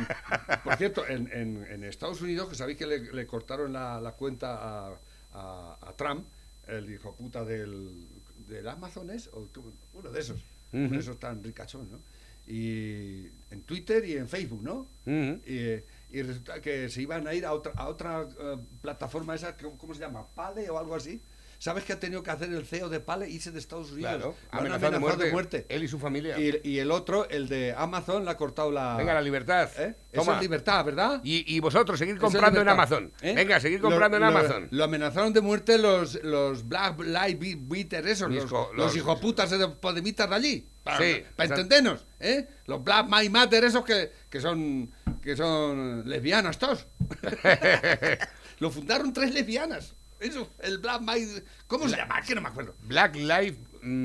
por 0.64 0.76
cierto, 0.76 1.08
en, 1.08 1.30
en- 1.34 1.66
en 1.70 1.84
Estados 1.84 2.22
Unidos, 2.22 2.50
que 2.50 2.56
sabéis 2.56 2.78
que 2.78 2.86
le, 2.86 3.00
le 3.14 3.26
cortaron 3.26 3.74
la, 3.74 4.00
la 4.02 4.12
cuenta 4.14 4.56
a, 4.56 4.94
a- 5.34 5.78
a 5.82 5.94
Trump, 5.96 6.26
el 6.68 6.92
hijo 6.92 7.16
puta 7.16 7.44
del, 7.46 8.08
del 8.48 8.68
Amazon 8.68 9.10
es, 9.10 9.28
o 9.34 9.48
uno 9.94 10.10
de 10.12 10.20
esos, 10.20 10.38
uno 10.74 10.86
Ujú. 10.86 10.94
de 10.96 11.00
esos 11.00 11.20
tan 11.20 11.44
ricachón, 11.44 11.90
¿no? 11.92 12.00
Y 12.48 13.28
en 13.52 13.62
Twitter 13.66 14.04
y 14.06 14.14
en 14.18 14.28
Facebook, 14.28 14.62
¿no? 14.64 14.88
Ujú. 15.06 15.42
y, 15.46 15.58
eh, 15.58 15.86
y 16.10 16.22
resulta 16.22 16.62
que 16.62 16.90
se 16.90 17.02
iban 17.02 17.28
a 17.28 17.34
ir 17.34 17.46
a 17.46 17.54
otra, 17.54 17.74
a 17.76 17.88
otra 17.88 18.28
eh, 18.40 18.58
plataforma 18.82 19.36
esa, 19.36 19.56
¿cómo 19.58 19.94
se 19.94 20.00
llama? 20.00 20.26
¿Pale 20.36 20.70
o 20.70 20.78
algo 20.80 20.96
así? 20.96 21.22
¿Sabes 21.60 21.84
que 21.86 21.94
ha 21.94 22.00
tenido 22.00 22.22
que 22.22 22.30
hacer 22.30 22.54
el 22.54 22.68
CEO 22.68 22.88
de 22.88 23.00
Pale? 23.00 23.28
Irse 23.28 23.52
de 23.52 23.58
Estados 23.58 23.92
Unidos. 23.92 24.12
Claro, 24.12 24.36
Lo 24.54 24.60
amenazado 24.60 24.92
de 24.92 24.98
amenazado 24.98 25.32
muerte. 25.32 25.66
Él 25.70 25.84
y 25.84 25.88
su 25.88 25.98
familia. 25.98 26.38
Y, 26.40 26.62
y 26.64 26.78
el 26.78 26.92
otro, 26.92 27.28
el 27.30 27.50
de 27.50 27.74
Amazon, 27.76 28.26
le 28.26 28.30
ha 28.32 28.38
cortado 28.38 28.72
la... 28.72 28.96
Venga, 28.96 29.16
la 29.16 29.22
libertad. 29.22 29.68
¿Eh? 29.80 29.96
Eso 30.12 30.22
Toma. 30.22 30.36
es 30.36 30.42
libertad, 30.44 30.86
¿verdad? 30.86 31.20
Y, 31.24 31.52
y 31.56 31.60
vosotros, 31.60 31.98
seguir 31.98 32.18
Eso 32.18 32.26
comprando 32.26 32.62
en. 32.62 32.70
Amazon. 32.70 33.12
¿Eh? 33.24 33.34
Venga, 33.36 33.60
seguir 33.60 33.82
Lo- 33.82 33.90
comprando 33.90 34.18
en 34.18 34.22
lo- 34.22 34.30
Amazon. 34.30 34.68
Lo 34.70 34.84
amenazaron 34.84 35.34
de 35.34 35.42
muerte 35.42 35.80
los, 35.80 36.24
los 36.24 36.68
Black 36.68 37.00
Lives 37.00 37.58
Matter 37.68 38.08
esos, 38.08 38.30
los, 38.32 38.52
los 38.52 38.76
los- 38.76 38.96
hijoputas 38.96 39.50
de 39.50 39.68
Podemitas 39.68 40.30
de 40.30 40.36
allí. 40.36 40.70
Para, 40.88 40.98
Sí, 41.00 41.24
para 41.36 41.50
entendernos, 41.50 42.06
¿eh? 42.20 42.48
Los 42.66 42.84
Black 42.84 43.08
Lives 43.10 43.32
Matter 43.32 43.64
esos 43.66 43.84
que, 43.86 44.12
que 44.30 44.40
son 44.42 44.92
que 45.22 45.36
son 45.36 46.08
lesbianas 46.10 46.58
todos. 46.58 46.88
lo 48.60 48.72
fundaron 48.72 49.14
tres 49.14 49.34
lesbianas. 49.34 49.94
Eso, 50.20 50.50
el 50.60 50.80
Black 50.80 51.02
Lives... 51.02 51.44
¿Cómo 51.68 51.88
se 51.88 51.96
llama? 51.96 52.20
Que 52.24 52.34
no 52.34 52.42
me 52.42 52.48
acuerdo. 52.50 52.74
Black 52.82 53.16
Lives 53.18 53.58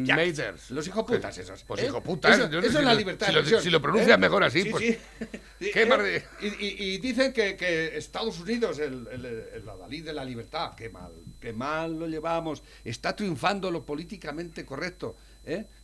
Ya, 0.06 0.14
Matter. 0.16 0.56
Los 0.68 0.86
hijoputas 0.86 1.38
esos. 1.38 1.64
Pues 1.64 1.80
¿eh? 1.82 1.86
hijoputas. 1.86 2.38
Eso, 2.38 2.58
es 2.60 2.74
la 2.84 2.92
libertad 2.92 3.28
Si 3.28 3.32
de 3.34 3.40
lo, 3.50 3.60
si 3.62 3.70
lo 3.70 3.80
pronuncias 3.80 4.16
¿eh? 4.18 4.20
mejor 4.20 4.44
así, 4.44 4.62
Sí, 4.62 4.68
pues. 4.70 4.84
sí. 4.84 5.70
¿Qué 5.72 5.82
Eh, 5.82 6.22
y, 6.42 6.46
y- 6.66 6.94
y 6.94 6.98
dicen 6.98 7.32
que, 7.32 7.56
que 7.56 7.96
Estados 7.96 8.38
Unidos, 8.40 8.78
el, 8.78 9.08
el, 9.10 9.24
el 9.24 9.66
adalid 9.68 10.04
de 10.04 10.12
la 10.12 10.22
libertad, 10.24 10.72
qué 10.76 10.90
mal, 10.90 11.12
qué 11.40 11.54
mal 11.54 11.98
lo 11.98 12.06
llevamos, 12.06 12.62
está 12.84 13.16
triunfando 13.16 13.70
lo 13.70 13.86
políticamente 13.86 14.66
correcto. 14.66 15.16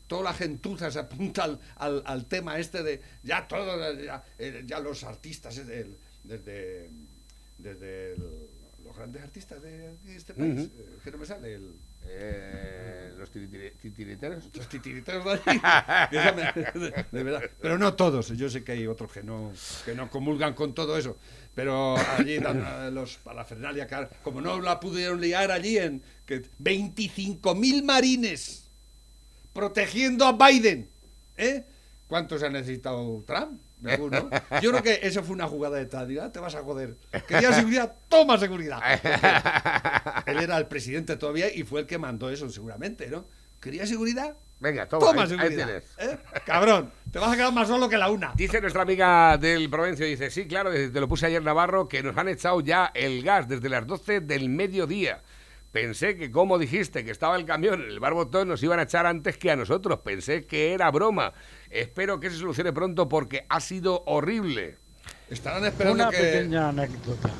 Toda 0.08 0.24
la 0.24 0.34
gentuza 0.34 0.90
se 0.90 0.98
apunta 0.98 1.44
al, 1.44 1.60
al- 1.76 2.02
al 2.06 2.24
tema 2.26 2.58
este 2.58 2.82
de 2.82 3.00
ya 3.22 3.46
todo, 3.46 3.92
ya, 4.02 4.24
eh, 4.38 4.64
ya 4.66 4.80
los 4.80 5.04
artistas, 5.04 5.54
desde, 6.24 6.90
desde 7.58 8.12
el, 8.14 8.48
los 8.84 8.96
grandes 8.96 9.22
artistas 9.22 9.60
de, 9.62 9.96
de 9.98 10.16
este 10.16 10.34
país. 10.34 10.70
Eh, 10.76 10.98
que 11.04 11.10
no 11.12 11.18
me 11.18 11.26
sale 11.26 11.54
el. 11.54 11.74
Eh, 12.10 13.12
los 13.18 13.30
titiriteros. 13.30 14.48
Los 14.54 14.68
titiriteros 14.68 15.24
de 15.24 15.30
allí. 15.32 15.60
Déjame, 16.10 16.42
de, 16.74 17.04
de 17.12 17.22
verdad. 17.22 17.42
Pero 17.60 17.76
no 17.76 17.94
todos. 17.94 18.28
Yo 18.28 18.48
sé 18.48 18.64
que 18.64 18.72
hay 18.72 18.86
otros 18.86 19.12
que 19.12 19.22
no, 19.22 19.52
que 19.84 19.94
no 19.94 20.08
comulgan 20.10 20.54
con 20.54 20.74
todo 20.74 20.96
eso. 20.96 21.18
Pero 21.54 21.96
allí, 22.16 22.38
dan, 22.38 22.94
los 22.94 23.16
parafernalia, 23.18 23.86
como 24.22 24.40
no 24.40 24.60
la 24.60 24.78
pudieron 24.80 25.20
liar 25.20 25.50
allí 25.50 25.76
en 25.76 26.02
que 26.24 26.42
25.000 26.62 27.82
marines 27.82 28.67
protegiendo 29.58 30.24
a 30.24 30.32
Biden. 30.32 30.88
¿Eh? 31.36 31.64
¿Cuántos 32.06 32.42
ha 32.44 32.48
necesitado 32.48 33.22
Trump? 33.26 33.60
Ninguno. 33.80 34.30
Yo 34.62 34.70
creo 34.70 34.82
que 34.82 35.00
eso 35.02 35.22
fue 35.22 35.34
una 35.34 35.46
jugada 35.46 35.76
de 35.82 36.20
"Ah, 36.20 36.30
te 36.32 36.38
vas 36.40 36.54
a 36.54 36.62
joder. 36.62 36.96
Quería 37.26 37.52
seguridad, 37.52 37.94
toma 38.08 38.38
seguridad. 38.38 38.80
Él 40.26 40.38
era 40.38 40.56
el 40.58 40.66
presidente 40.66 41.16
todavía 41.16 41.52
y 41.52 41.62
fue 41.64 41.80
el 41.80 41.86
que 41.86 41.98
mandó 41.98 42.30
eso, 42.30 42.48
seguramente, 42.48 43.08
¿no? 43.08 43.24
¿Quería 43.60 43.86
seguridad? 43.86 44.36
Venga, 44.60 44.88
toma, 44.88 45.06
Toma 45.06 45.22
ahí- 45.22 45.30
ahí 45.32 45.36
seguridad. 45.38 45.82
¿eh? 45.98 46.18
Cabrón, 46.44 46.90
te 47.12 47.18
vas 47.20 47.32
a 47.32 47.36
quedar 47.36 47.52
más 47.52 47.68
solo 47.68 47.88
que 47.88 47.96
la 47.96 48.10
una. 48.10 48.32
Dice 48.36 48.60
nuestra 48.60 48.82
amiga 48.82 49.36
del 49.38 49.68
Provencio, 49.70 50.06
dice, 50.06 50.30
sí, 50.30 50.46
claro, 50.46 50.72
te 50.72 51.00
lo 51.00 51.06
puse 51.08 51.26
ayer 51.26 51.42
Navarro, 51.42 51.88
que 51.88 52.02
nos 52.02 52.16
han 52.16 52.28
echado 52.28 52.60
ya 52.60 52.90
el 52.94 53.22
gas 53.22 53.48
desde 53.48 53.68
las 53.68 53.86
12 53.86 54.20
del 54.20 54.48
mediodía. 54.48 55.20
Pensé 55.72 56.16
que, 56.16 56.30
como 56.30 56.58
dijiste, 56.58 57.04
que 57.04 57.10
estaba 57.10 57.36
el 57.36 57.44
camión 57.44 57.82
en 57.82 57.88
el 57.88 58.00
barbotón, 58.00 58.48
nos 58.48 58.62
iban 58.62 58.78
a 58.78 58.84
echar 58.84 59.04
antes 59.06 59.36
que 59.36 59.50
a 59.50 59.56
nosotros. 59.56 60.00
Pensé 60.00 60.46
que 60.46 60.72
era 60.72 60.90
broma. 60.90 61.34
Espero 61.68 62.20
que 62.20 62.30
se 62.30 62.36
solucione 62.36 62.72
pronto 62.72 63.08
porque 63.08 63.44
ha 63.48 63.60
sido 63.60 64.02
horrible. 64.06 64.78
Estarán 65.28 65.64
esperando 65.66 66.04
Una 66.04 66.10
que... 66.10 66.16
pequeña 66.16 66.70
anécdota. 66.70 67.30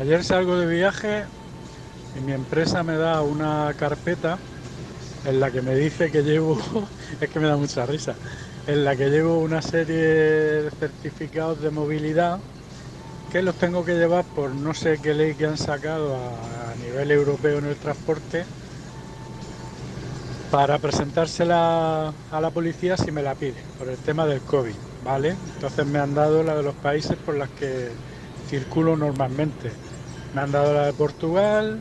Ayer 0.00 0.22
salgo 0.22 0.56
de 0.58 0.66
viaje 0.66 1.24
y 2.16 2.20
mi 2.20 2.32
empresa 2.32 2.84
me 2.84 2.96
da 2.96 3.22
una 3.22 3.74
carpeta 3.76 4.38
en 5.24 5.40
la 5.40 5.50
que 5.50 5.62
me 5.62 5.74
dice 5.74 6.10
que 6.10 6.22
llevo, 6.22 6.60
es 7.20 7.28
que 7.28 7.40
me 7.40 7.48
da 7.48 7.56
mucha 7.56 7.84
risa, 7.86 8.14
en 8.66 8.84
la 8.84 8.94
que 8.94 9.08
llevo 9.08 9.40
una 9.40 9.60
serie 9.60 9.96
de 9.96 10.70
certificados 10.70 11.60
de 11.60 11.70
movilidad 11.70 12.38
que 13.32 13.40
los 13.40 13.54
tengo 13.54 13.82
que 13.82 13.94
llevar 13.94 14.26
por 14.26 14.54
no 14.54 14.74
sé 14.74 14.98
qué 15.02 15.14
ley 15.14 15.34
que 15.34 15.46
han 15.46 15.56
sacado 15.56 16.16
a, 16.16 16.74
nivel 16.84 17.10
europeo 17.12 17.58
en 17.58 17.66
el 17.66 17.76
transporte 17.76 18.44
para 20.50 20.78
presentársela 20.78 22.12
a 22.30 22.40
la 22.40 22.50
policía 22.50 22.96
si 22.98 23.10
me 23.10 23.22
la 23.22 23.34
piden, 23.34 23.64
por 23.78 23.88
el 23.88 23.96
tema 23.96 24.26
del 24.26 24.40
COVID, 24.40 24.74
¿vale? 25.04 25.36
Entonces 25.54 25.86
me 25.86 25.98
han 25.98 26.14
dado 26.14 26.42
la 26.42 26.56
de 26.56 26.62
los 26.62 26.74
países 26.74 27.16
por 27.16 27.36
los 27.36 27.48
que 27.50 27.88
circulo 28.48 28.96
normalmente. 28.96 29.72
Me 30.34 30.42
han 30.42 30.52
dado 30.52 30.74
la 30.74 30.86
de 30.86 30.92
Portugal, 30.92 31.78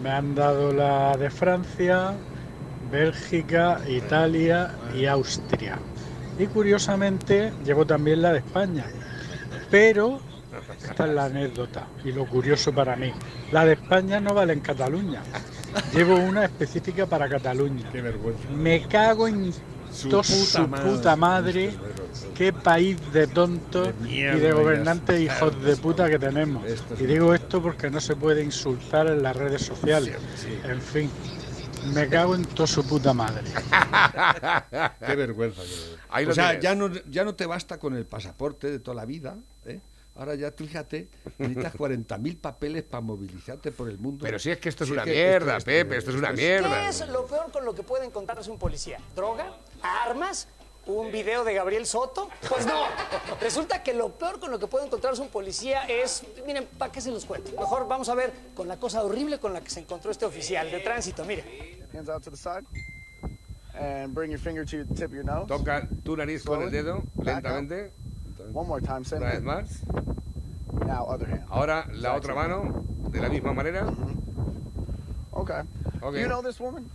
me 0.00 0.10
han 0.10 0.36
dado 0.36 0.72
la 0.72 1.16
de 1.16 1.30
Francia, 1.30 2.12
Bélgica, 2.90 3.80
Italia 3.88 4.76
y 4.94 5.06
Austria. 5.06 5.78
Y 6.38 6.46
curiosamente 6.46 7.52
llevo 7.64 7.84
también 7.84 8.22
la 8.22 8.32
de 8.32 8.38
España. 8.38 8.86
Pero 9.70 10.20
esta 10.82 11.06
es 11.06 11.14
la 11.14 11.24
anécdota 11.26 11.86
y 12.04 12.12
lo 12.12 12.26
curioso 12.26 12.72
para 12.72 12.96
mí. 12.96 13.12
La 13.50 13.64
de 13.64 13.74
España 13.74 14.20
no 14.20 14.34
vale 14.34 14.52
en 14.52 14.60
Cataluña. 14.60 15.22
Llevo 15.94 16.16
una 16.16 16.44
específica 16.44 17.06
para 17.06 17.28
Cataluña. 17.28 17.88
Qué 17.90 18.02
vergüenza. 18.02 18.48
Me 18.50 18.86
cago 18.86 19.28
en 19.28 19.52
Su 19.90 20.08
puta 20.10 20.22
su 20.24 20.68
madre. 20.68 20.90
puta 20.90 21.16
madre. 21.16 21.74
Qué 22.34 22.52
país 22.52 22.98
de 23.12 23.26
tontos 23.26 23.88
De 23.88 23.92
mierda, 23.94 24.36
y 24.36 24.40
de 24.40 24.52
gobernantes 24.52 25.20
hijos 25.20 25.62
de 25.64 25.76
puta 25.76 26.10
que 26.10 26.18
tenemos. 26.18 26.62
Y 26.98 27.06
digo 27.06 27.34
esto 27.34 27.62
porque 27.62 27.90
no 27.90 28.00
se 28.00 28.16
puede 28.16 28.42
insultar 28.42 29.06
en 29.06 29.22
las 29.22 29.34
redes 29.36 29.62
sociales. 29.62 30.16
En 30.64 30.80
fin, 30.80 31.10
me 31.94 32.08
cago 32.08 32.34
en 32.34 32.44
toda 32.44 32.66
su 32.66 32.86
puta 32.86 33.14
madre. 33.14 33.44
Qué 33.44 33.56
vergüenza. 34.70 34.96
qué 35.06 35.16
vergüenza. 35.16 35.62
Ahí 36.10 36.26
o 36.26 36.34
sea, 36.34 36.60
ya 36.60 36.74
no, 36.74 36.90
ya 37.10 37.24
no 37.24 37.34
te 37.34 37.46
basta 37.46 37.78
con 37.78 37.94
el 37.96 38.04
pasaporte 38.04 38.70
de 38.70 38.78
toda 38.78 38.94
la 38.94 39.06
vida. 39.06 39.36
Ahora 40.14 40.34
ya, 40.34 40.50
tú 40.50 40.66
fíjate, 40.66 41.08
necesitas 41.38 41.74
40.000 41.74 42.38
papeles 42.38 42.82
para 42.82 43.00
movilizarte 43.00 43.72
por 43.72 43.88
el 43.88 43.98
mundo. 43.98 44.24
Pero 44.24 44.38
si 44.38 44.50
es 44.50 44.58
que 44.58 44.68
esto 44.68 44.84
es 44.84 44.88
Sí, 44.88 44.92
una 44.92 45.04
que 45.04 45.12
mierda, 45.12 45.56
esto- 45.56 45.66
Pepe, 45.70 45.96
esto 45.96 46.10
es 46.10 46.16
una 46.16 46.32
mierda. 46.32 46.68
¿Qué 46.82 46.88
es 46.90 47.08
lo 47.08 47.24
peor 47.26 47.50
con 47.50 47.64
lo 47.64 47.74
que 47.74 47.82
puede 47.82 48.04
encontrarse 48.04 48.50
un 48.50 48.58
policía? 48.58 48.98
¿Droga? 49.16 49.56
¿Armas? 49.82 50.48
¿Un 50.84 51.12
video 51.12 51.44
de 51.44 51.54
Gabriel 51.54 51.86
Soto? 51.86 52.28
Pues 52.48 52.66
no. 52.66 52.82
Resulta 53.40 53.82
que 53.82 53.94
lo 53.94 54.10
peor 54.18 54.38
con 54.40 54.50
lo 54.50 54.58
que 54.58 54.66
puede 54.66 54.84
encontrarse 54.86 55.22
un 55.22 55.28
policía 55.28 55.84
es. 55.86 56.24
Miren, 56.44 56.66
¿para 56.76 56.90
qué 56.92 57.00
se 57.00 57.10
los 57.10 57.24
cuento? 57.24 57.50
Mejor 57.52 57.86
vamos 57.88 58.08
a 58.08 58.14
ver 58.14 58.32
con 58.54 58.66
la 58.68 58.76
cosa 58.78 59.02
horrible 59.04 59.38
con 59.38 59.52
la 59.54 59.60
que 59.62 59.70
se 59.70 59.80
encontró 59.80 60.10
este 60.10 60.24
oficial 60.26 60.70
de 60.70 60.80
tránsito. 60.80 61.24
Mire. 61.24 61.86
Hands 61.94 62.08
out 62.10 62.22
to 62.24 62.30
the 62.32 62.36
side. 62.36 62.64
And 63.74 64.12
bring 64.12 64.30
your 64.30 64.40
finger 64.40 64.64
to 64.66 64.84
the 64.84 64.94
tip 64.94 65.06
of 65.06 65.14
your 65.14 65.24
nose. 65.24 65.46
Toca 65.46 65.88
tu 66.04 66.16
nariz 66.16 66.42
con 66.44 66.62
el 66.62 66.70
dedo, 66.70 67.02
lentamente. 67.22 67.92
One 68.52 68.66
more 68.68 68.80
time, 68.80 69.04
same 69.04 69.22
Una 69.22 69.32
vez 69.32 69.42
más. 69.42 69.82
Now, 70.86 71.04
other 71.06 71.26
hand. 71.28 71.44
Ahora 71.50 71.86
la 71.92 72.14
otra 72.14 72.34
mano, 72.34 72.84
de 73.10 73.20
la 73.20 73.28
misma 73.28 73.52
manera. 73.54 73.86
Okay. 75.32 75.60
Ok. 76.02 76.12
Do 76.14 76.18
you 76.20 76.26
know 76.28 76.42
this 76.42 76.60
woman? 76.60 76.90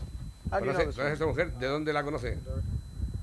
How 0.52 0.60
do 0.60 0.66
you 0.66 0.72
know 0.72 0.80
¿Conoce, 0.80 0.86
this 0.86 0.96
conoce 0.96 1.00
a 1.00 1.02
woman? 1.02 1.14
esta 1.14 1.26
mujer? 1.26 1.52
¿De 1.60 1.68
dónde 1.68 1.94
la 1.94 2.04
conoce? 2.04 2.38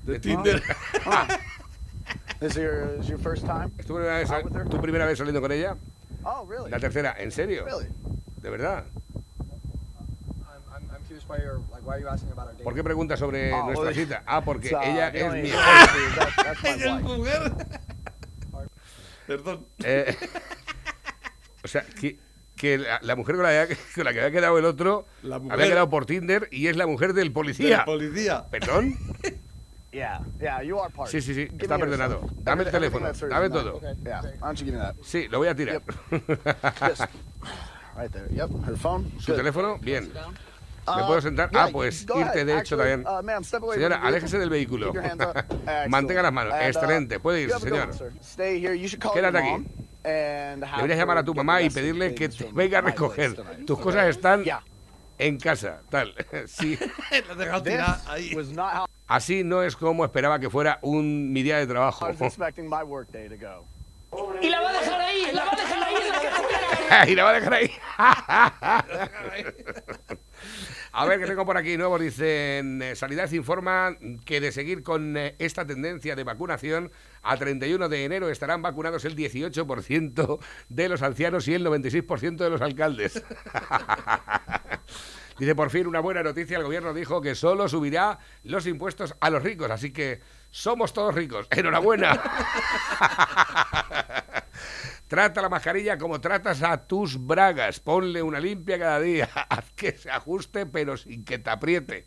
De 0.05 0.19
Tinder. 0.19 0.61
Ah. 1.05 1.27
This 2.39 2.55
your, 2.57 2.97
is 2.99 3.07
your 3.07 3.17
first 3.17 3.45
time? 3.45 3.71
¿Es 3.77 3.85
tu 3.85 3.93
primera, 3.95 4.17
vez, 4.17 4.69
tu 4.69 4.81
primera 4.81 5.05
vez 5.05 5.17
saliendo 5.17 5.39
con 5.39 5.51
ella? 5.53 5.77
Oh, 6.25 6.45
really? 6.45 6.69
La 6.69 6.79
tercera, 6.79 7.15
¿en 7.17 7.31
serio? 7.31 7.63
Really? 7.65 7.87
¿De 8.41 8.49
verdad? 8.49 8.83
I'm, 10.69 10.83
I'm 10.91 11.01
curious 11.07 11.23
why 11.29 11.37
you're 11.37 11.61
like 11.71 11.83
why 11.85 11.93
are 11.95 11.99
you 12.01 12.07
asking 12.09 12.31
about 12.33 12.47
our 12.47 12.53
date? 12.53 12.63
¿Por 12.65 12.73
qué 12.75 12.83
pregunta 12.83 13.15
sobre 13.15 13.53
Oh, 13.53 13.65
nuestra 13.67 13.93
cita? 13.93 14.23
Ah, 14.27 14.41
porque 14.43 14.67
ella 14.83 15.07
es 15.09 15.31
mi 15.33 15.41
thing 15.43 15.53
esposa. 15.53 15.97
is 15.97 16.15
that- 16.15 16.43
that's 16.43 16.63
my 16.63 16.69
Ella 16.69 16.85
es 16.85 17.03
wife. 17.03 17.17
mujer. 17.17 17.51
Perdón. 19.27 19.65
Eh, 19.83 20.15
o 21.63 21.67
sea, 21.67 21.83
que, 21.99 22.17
que 22.55 22.77
la, 22.77 22.99
la 23.01 23.15
mujer 23.15 23.35
con 23.35 23.43
la, 23.43 23.67
que- 23.67 23.77
con 23.95 24.03
la 24.05 24.13
que 24.13 24.19
había 24.21 24.31
quedado 24.31 24.57
el 24.59 24.65
otro 24.65 25.05
La 25.23 25.35
había 25.37 25.49
mujer- 25.53 25.69
quedado 25.69 25.89
por 25.89 26.05
Tinder 26.05 26.47
y 26.51 26.67
es 26.67 26.77
la 26.77 26.87
mujer 26.87 27.13
del 27.13 27.31
policía. 27.31 27.77
Del 27.77 27.85
policía. 27.85 28.45
¿Perdón? 28.49 28.95
Yeah, 29.91 30.19
yeah, 30.41 30.61
you 30.61 30.77
are 30.77 30.93
part. 30.93 31.09
Sí, 31.09 31.21
sí, 31.21 31.33
sí, 31.33 31.45
Give 31.47 31.57
está 31.63 31.77
perdonado. 31.77 32.19
yourself. 32.19 32.43
Dame 32.43 32.63
el 32.63 32.69
teléfono, 32.71 33.13
dame 33.29 33.49
todo. 33.49 33.75
Okay. 33.77 33.93
Yeah, 34.03 34.19
why 34.23 34.39
don't 34.41 34.59
you 34.59 34.65
give 34.65 34.73
me 34.77 34.83
that? 34.83 34.95
Sí, 35.01 35.29
lo 35.29 35.37
voy 35.37 35.47
a 35.47 35.55
tirar. 35.55 35.81
This. 36.09 36.99
Right 37.95 38.11
there. 38.11 38.27
Yep, 38.29 38.49
her 38.67 38.75
phone. 38.75 39.09
¿Su 39.21 39.31
Good. 39.31 39.37
teléfono? 39.37 39.77
Bien. 39.77 40.11
¿Me 40.87 41.03
Uh, 41.03 41.07
puedo 41.07 41.21
sentar? 41.21 41.49
ah, 41.53 41.69
pues 41.71 42.05
irte 42.15 42.45
de 42.45 42.59
hecho 42.59 42.77
también. 42.77 43.05
uh, 43.07 43.73
Señora, 43.73 44.01
aléjese 44.03 44.37
del 44.37 44.49
vehículo. 44.49 44.93
Mantenga 45.87 46.21
las 46.21 46.33
manos. 46.33 46.53
Uh, 46.53 46.63
Excelente. 46.63 47.19
Puede 47.19 47.41
irse, 47.41 47.59
señor. 47.59 47.89
Quédate 49.13 49.37
aquí. 49.39 49.65
Deberías 50.03 50.99
llamar 50.99 51.17
a 51.17 51.23
tu 51.23 51.33
mamá 51.33 51.61
y 51.61 51.69
pedirle 51.69 52.13
que 52.13 52.29
te 52.29 52.49
venga 52.53 52.77
a 52.77 52.81
recoger. 52.81 53.35
Tus 53.65 53.79
cosas 53.79 54.07
están 54.07 54.43
en 55.17 55.39
casa, 55.39 55.81
tal. 55.89 56.13
Sí. 56.47 56.77
Así 59.07 59.43
no 59.43 59.61
es 59.63 59.75
como 59.75 60.03
esperaba 60.05 60.39
que 60.39 60.49
fuera 60.49 60.79
un 60.81 61.31
mi 61.31 61.43
día 61.43 61.57
de 61.57 61.67
trabajo. 61.67 62.05
Y 64.41 64.49
la 64.49 64.61
va 64.61 64.69
a 64.69 64.73
dejar 64.73 65.01
ahí, 65.01 65.27
la 65.33 65.45
va 65.45 65.51
a 65.51 65.55
dejar 65.55 65.83
ahí 65.83 65.95
en 66.01 66.09
la 66.09 66.21
carretera. 66.21 67.09
y 67.09 67.15
la 67.15 67.23
va 67.23 67.29
a 67.29 67.33
dejar 67.33 67.53
ahí. 67.53 67.71
A 70.97 71.05
ver, 71.05 71.19
que 71.19 71.25
tengo 71.25 71.45
por 71.45 71.57
aquí 71.57 71.75
nuevos. 71.75 71.99
Dicen, 71.99 72.81
eh, 72.81 72.95
Sanidad 72.95 73.29
informa 73.33 73.97
que 74.23 74.39
de 74.39 74.53
seguir 74.53 74.81
con 74.81 75.17
eh, 75.17 75.35
esta 75.39 75.65
tendencia 75.65 76.15
de 76.15 76.23
vacunación, 76.23 76.89
a 77.21 77.35
31 77.35 77.89
de 77.89 78.05
enero 78.05 78.29
estarán 78.29 78.61
vacunados 78.61 79.03
el 79.03 79.13
18% 79.13 80.39
de 80.69 80.89
los 80.89 81.01
ancianos 81.01 81.49
y 81.49 81.53
el 81.53 81.65
96% 81.65 82.37
de 82.37 82.49
los 82.49 82.61
alcaldes. 82.61 83.15
Dice, 85.37 85.53
por 85.53 85.69
fin, 85.69 85.85
una 85.85 85.99
buena 85.99 86.23
noticia. 86.23 86.55
El 86.55 86.63
gobierno 86.63 86.93
dijo 86.93 87.19
que 87.19 87.35
solo 87.35 87.67
subirá 87.67 88.19
los 88.43 88.65
impuestos 88.65 89.17
a 89.19 89.29
los 89.29 89.43
ricos. 89.43 89.69
Así 89.69 89.91
que 89.91 90.21
somos 90.49 90.93
todos 90.93 91.13
ricos. 91.13 91.45
Enhorabuena. 91.49 92.13
Trata 95.07 95.41
la 95.41 95.49
mascarilla 95.49 95.99
como 95.99 96.19
tratas 96.19 96.63
a 96.63 96.87
tus 96.87 97.23
bragas. 97.23 97.79
Ponle 97.79 98.23
una 98.23 98.39
limpia 98.39 98.79
cada 98.79 98.99
día. 98.99 99.29
Haz 99.49 99.71
que 99.75 99.91
se 99.91 100.09
ajuste, 100.09 100.65
pero 100.65 100.97
sin 100.97 101.23
que 101.23 101.37
te 101.37 101.49
apriete. 101.49 102.05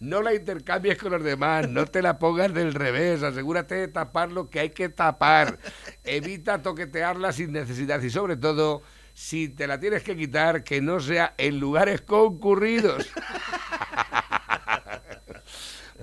No 0.00 0.20
la 0.20 0.34
intercambies 0.34 0.98
con 0.98 1.12
los 1.12 1.22
demás. 1.22 1.68
No 1.68 1.86
te 1.86 2.02
la 2.02 2.18
pongas 2.18 2.52
del 2.52 2.74
revés. 2.74 3.22
Asegúrate 3.22 3.76
de 3.76 3.88
tapar 3.88 4.32
lo 4.32 4.50
que 4.50 4.60
hay 4.60 4.70
que 4.70 4.88
tapar. 4.88 5.58
Evita 6.02 6.60
toquetearla 6.60 7.32
sin 7.32 7.52
necesidad. 7.52 8.02
Y 8.02 8.10
sobre 8.10 8.36
todo, 8.36 8.82
si 9.14 9.48
te 9.48 9.68
la 9.68 9.78
tienes 9.78 10.02
que 10.02 10.16
quitar, 10.16 10.64
que 10.64 10.80
no 10.80 10.98
sea 10.98 11.34
en 11.38 11.60
lugares 11.60 12.00
concurridos. 12.00 13.08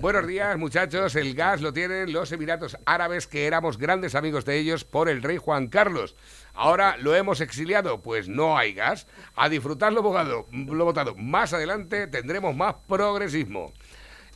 Buenos 0.00 0.28
días, 0.28 0.56
muchachos. 0.56 1.16
El 1.16 1.34
gas 1.34 1.60
lo 1.60 1.72
tienen 1.72 2.12
los 2.12 2.30
Emiratos 2.30 2.78
Árabes, 2.86 3.26
que 3.26 3.48
éramos 3.48 3.78
grandes 3.78 4.14
amigos 4.14 4.44
de 4.44 4.56
ellos 4.56 4.84
por 4.84 5.08
el 5.08 5.24
rey 5.24 5.38
Juan 5.38 5.66
Carlos. 5.66 6.14
Ahora 6.54 6.96
lo 6.98 7.16
hemos 7.16 7.40
exiliado, 7.40 8.00
pues 8.00 8.28
no 8.28 8.56
hay 8.56 8.74
gas. 8.74 9.08
A 9.34 9.48
disfrutar 9.48 9.92
lo 9.92 10.00
votado. 10.02 10.46
Lo 10.52 10.84
votado. 10.84 11.16
Más 11.16 11.52
adelante 11.52 12.06
tendremos 12.06 12.54
más 12.54 12.76
progresismo. 12.86 13.72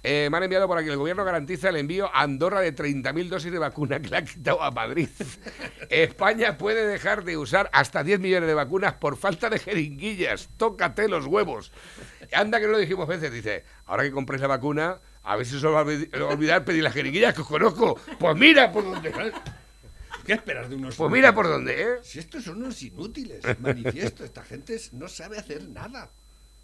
Eh, 0.02 0.26
me 0.32 0.36
han 0.36 0.42
enviado 0.42 0.66
por 0.66 0.78
aquí. 0.78 0.88
El 0.88 0.96
gobierno 0.96 1.24
garantiza 1.24 1.68
el 1.68 1.76
envío 1.76 2.10
a 2.12 2.22
Andorra 2.22 2.60
de 2.60 2.74
30.000 2.74 3.28
dosis 3.28 3.52
de 3.52 3.58
vacuna 3.58 4.00
que 4.00 4.08
le 4.08 4.16
ha 4.16 4.24
quitado 4.24 4.60
a 4.60 4.72
Madrid. 4.72 5.08
España 5.90 6.58
puede 6.58 6.88
dejar 6.88 7.22
de 7.22 7.36
usar 7.36 7.70
hasta 7.72 8.02
10 8.02 8.18
millones 8.18 8.48
de 8.48 8.54
vacunas 8.54 8.94
por 8.94 9.16
falta 9.16 9.48
de 9.48 9.60
jeringuillas. 9.60 10.50
Tócate 10.56 11.06
los 11.06 11.26
huevos. 11.26 11.70
Anda 12.32 12.58
que 12.58 12.66
no 12.66 12.72
lo 12.72 12.78
dijimos 12.78 13.06
veces. 13.06 13.32
Dice, 13.32 13.64
ahora 13.86 14.02
que 14.02 14.10
compréis 14.10 14.42
la 14.42 14.48
vacuna, 14.48 14.98
a 15.24 15.36
ver 15.36 15.46
si 15.46 15.56
os 15.56 15.64
va 15.64 15.80
a 15.80 15.84
olvid- 15.84 16.20
olvidar 16.22 16.64
pedir 16.64 16.82
las 16.82 16.92
jeringuillas 16.94 17.34
que 17.34 17.42
os 17.42 17.46
conozco. 17.48 17.98
Pues 18.18 18.36
mira 18.36 18.70
por 18.72 18.84
dónde. 18.84 19.12
¿Qué 20.26 20.34
esperas 20.34 20.68
de 20.68 20.76
unos 20.76 20.94
Pues 20.96 21.10
mira 21.10 21.34
por 21.34 21.48
dónde, 21.48 21.82
¿eh? 21.82 21.86
Si 22.02 22.18
estos 22.18 22.44
son 22.44 22.58
unos 22.58 22.80
inútiles, 22.82 23.42
manifiesto, 23.60 24.24
esta 24.24 24.42
gente 24.44 24.80
no 24.92 25.08
sabe 25.08 25.38
hacer 25.38 25.68
nada. 25.68 26.10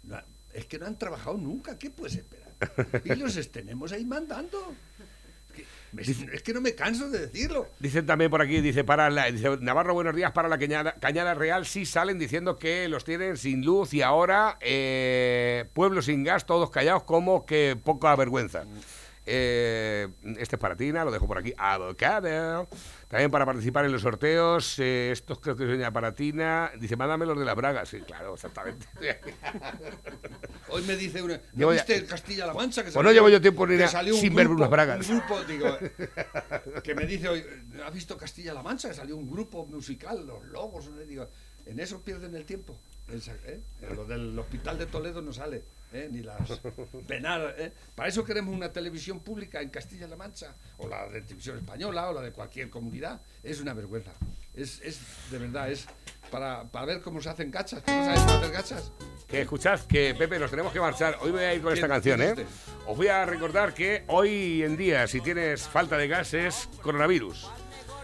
No 0.03 0.21
es 0.53 0.65
que 0.65 0.79
no 0.79 0.87
han 0.87 0.97
trabajado 0.97 1.37
nunca, 1.37 1.77
¿qué 1.77 1.89
puedes 1.89 2.15
esperar? 2.15 2.49
Y 3.05 3.15
los 3.15 3.51
tenemos 3.51 3.91
ahí 3.91 4.03
mandando. 4.05 4.73
Es 5.97 6.07
que, 6.17 6.25
me- 6.25 6.33
es 6.35 6.43
que 6.43 6.53
no 6.53 6.61
me 6.61 6.75
canso 6.75 7.09
de 7.09 7.27
decirlo. 7.27 7.67
Dicen 7.79 8.05
también 8.05 8.29
por 8.29 8.41
aquí, 8.41 8.61
dice, 8.61 8.83
para 8.83 9.09
la, 9.09 9.31
dice 9.31 9.57
Navarro, 9.61 9.93
buenos 9.93 10.15
días, 10.15 10.31
para 10.31 10.47
la 10.47 10.57
Cañada, 10.57 10.93
Cañada 10.99 11.33
Real 11.33 11.65
sí 11.65 11.85
salen 11.85 12.19
diciendo 12.19 12.57
que 12.57 12.87
los 12.87 13.03
tienen 13.03 13.37
sin 13.37 13.65
luz 13.65 13.93
y 13.93 14.01
ahora 14.01 14.57
eh, 14.61 15.65
pueblo 15.73 16.01
sin 16.01 16.23
gas, 16.23 16.45
todos 16.45 16.69
callados, 16.69 17.03
como 17.03 17.45
que 17.45 17.77
poca 17.83 18.15
vergüenza. 18.15 18.65
Eh, 19.31 20.07
este 20.39 20.55
es 20.55 20.59
para 20.59 20.75
Tina, 20.75 21.05
lo 21.05 21.11
dejo 21.11 21.27
por 21.27 21.37
aquí. 21.37 21.53
Avocado. 21.55 22.67
También 23.07 23.29
para 23.29 23.45
participar 23.45 23.85
en 23.85 23.91
los 23.91 24.01
sorteos. 24.01 24.79
eh, 24.79 25.11
estos 25.11 25.39
creo 25.39 25.55
que 25.55 25.65
son 25.79 25.93
para 25.93 26.15
Tina. 26.15 26.71
Dice, 26.79 26.95
mándame 26.95 27.27
los 27.27 27.37
de 27.37 27.45
las 27.45 27.55
bragas. 27.55 27.89
Sí, 27.89 27.99
claro, 28.01 28.33
exactamente. 28.33 28.87
Hoy 30.69 30.83
me 30.83 30.95
dice 30.95 31.21
una. 31.21 31.39
¿No 31.53 31.69
viste 31.69 31.95
el 31.95 32.05
Castilla-La 32.07 32.53
Mancha? 32.53 32.83
Que 32.83 32.91
Pues 32.91 33.03
no 33.03 33.11
llevo 33.11 33.29
yo 33.29 33.39
tiempo 33.39 33.67
ni 33.67 33.77
salió 33.87 34.15
un 34.15 34.21
sin 34.21 34.33
ver 34.33 34.47
unas 34.47 34.69
bragas. 34.69 35.07
Un 35.07 35.17
grupo, 35.19 35.43
digo, 35.43 35.77
que 36.83 36.95
me 36.95 37.05
dice 37.05 37.29
hoy, 37.29 37.43
¿has 37.85 37.93
visto 37.93 38.17
Castilla-La 38.17 38.63
Mancha? 38.63 38.89
Que 38.89 38.95
salió 38.95 39.15
un 39.15 39.29
grupo 39.29 39.65
musical, 39.65 40.25
los 40.25 40.43
lobos. 40.45 40.87
¿no? 40.89 40.97
Digo, 41.01 41.27
en 41.65 41.79
eso 41.79 42.01
pierden 42.01 42.35
el 42.35 42.45
tiempo. 42.45 42.79
Esa- 43.07 43.35
¿eh? 43.45 43.61
En 43.81 43.95
Lo 43.95 44.05
del 44.05 44.37
hospital 44.37 44.77
de 44.77 44.85
Toledo 44.87 45.21
no 45.21 45.33
sale. 45.33 45.63
¿Eh? 45.93 46.07
Ni 46.11 46.21
las 46.21 46.37
penar. 47.07 47.55
¿eh? 47.57 47.71
Para 47.95 48.09
eso 48.09 48.23
queremos 48.23 48.53
una 48.55 48.71
televisión 48.71 49.19
pública 49.19 49.61
en 49.61 49.69
Castilla-La 49.69 50.15
Mancha, 50.15 50.55
o 50.77 50.87
la 50.87 51.07
de 51.09 51.21
televisión 51.21 51.57
española, 51.57 52.09
o 52.09 52.13
la 52.13 52.21
de 52.21 52.31
cualquier 52.31 52.69
comunidad. 52.69 53.21
Es 53.43 53.59
una 53.61 53.73
vergüenza. 53.73 54.11
Es, 54.55 54.81
es 54.81 54.99
de 55.31 55.37
verdad, 55.37 55.71
es 55.71 55.85
para, 56.31 56.63
para 56.69 56.85
ver 56.85 57.01
cómo 57.01 57.21
se 57.21 57.29
hacen 57.29 57.49
gachas. 57.51 57.81
¿Que 57.83 57.91
no 57.91 58.03
sabes 58.05 58.19
cómo 58.21 58.33
hacer 58.39 58.51
gachas? 58.51 58.91
Que 59.27 59.41
escuchad, 59.41 59.79
que 59.81 60.15
Pepe, 60.15 60.39
nos 60.39 60.49
tenemos 60.49 60.73
que 60.73 60.79
marchar. 60.79 61.17
Hoy 61.21 61.31
voy 61.31 61.43
a 61.43 61.53
ir 61.53 61.61
con 61.61 61.71
esta 61.73 61.87
¿Quién- 61.87 62.17
canción, 62.17 62.39
¿eh? 62.39 62.45
Os 62.87 62.97
voy 62.97 63.07
a 63.07 63.25
recordar 63.25 63.73
que 63.73 64.03
hoy 64.07 64.63
en 64.63 64.75
día, 64.75 65.07
si 65.07 65.21
tienes 65.21 65.67
falta 65.67 65.97
de 65.97 66.07
gas, 66.07 66.33
es 66.33 66.67
coronavirus. 66.81 67.47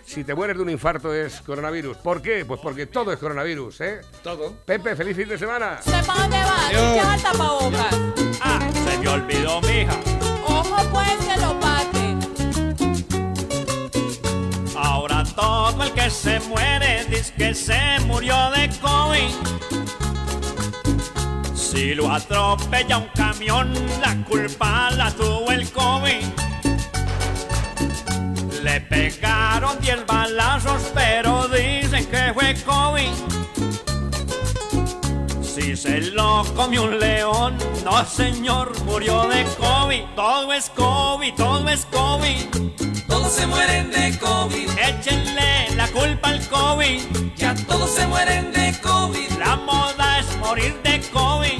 Si 0.06 0.24
te 0.24 0.36
mueres 0.36 0.56
de 0.56 0.64
un 0.64 0.70
infarto, 0.70 1.14
es 1.14 1.41
coronavirus. 1.41 1.97
¿Por 1.97 2.22
qué? 2.22 2.45
Pues 2.45 2.62
porque 2.62 2.86
todo 2.86 3.12
es 3.12 3.20
coronavirus, 3.20 3.82
¿eh? 3.82 4.01
Todo. 4.24 4.53
Pepe, 4.66 4.95
feliz 4.95 5.18
fin 5.18 5.28
de 5.28 5.38
semana. 5.38 5.82
¿Sepa 5.82 6.14
dónde 6.20 6.38
va? 6.38 6.70
El 6.72 7.22
tapabocas. 7.22 7.99
Ah, 8.39 8.60
se 8.72 8.97
me 8.99 9.08
olvidó, 9.10 9.60
mija. 9.62 9.99
Ojo 10.45 10.78
pues 10.91 11.16
que 11.26 11.41
lo 11.41 11.60
pate. 11.60 12.16
Ahora 14.78 15.24
todo 15.36 15.84
el 15.84 15.91
que 15.91 16.10
se 16.10 16.39
muere 16.41 17.06
dice 17.10 17.34
que 17.36 17.56
se 17.56 17.99
murió 18.06 18.51
de 18.51 18.70
COVID. 18.80 19.34
Si 21.56 21.95
lo 21.95 22.12
atropella 22.12 22.99
un 22.99 23.10
camión, 23.16 23.74
la 23.99 24.16
culpa 24.24 24.91
la 24.91 25.12
tuvo 25.12 25.34
lo 36.36 36.53
comió 36.53 36.83
un 36.83 36.99
león, 36.99 37.57
no 37.86 38.05
señor, 38.05 38.77
murió 38.83 39.27
de 39.29 39.45
COVID. 39.57 40.03
Todo 40.15 40.51
es 40.51 40.69
COVID, 40.69 41.33
todo 41.36 41.69
es 41.69 41.86
COVID. 41.86 42.45
Todos 43.07 43.31
se 43.31 43.47
mueren 43.47 43.89
de 43.91 44.17
COVID. 44.19 44.69
Échenle 44.77 45.69
la 45.77 45.88
culpa 45.88 46.29
al 46.29 46.45
COVID. 46.49 46.99
Ya 47.38 47.55
todos 47.55 47.89
se 47.89 48.05
mueren 48.07 48.51
de 48.51 48.75
COVID. 48.81 49.29
La 49.39 49.55
moda 49.55 50.19
es 50.19 50.38
morir 50.38 50.75
de 50.83 50.99
COVID. 51.11 51.59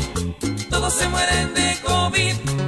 Todos 0.69 0.93
se 0.93 1.07
mueren 1.07 1.53
de 1.53 1.78
COVID. 1.82 2.64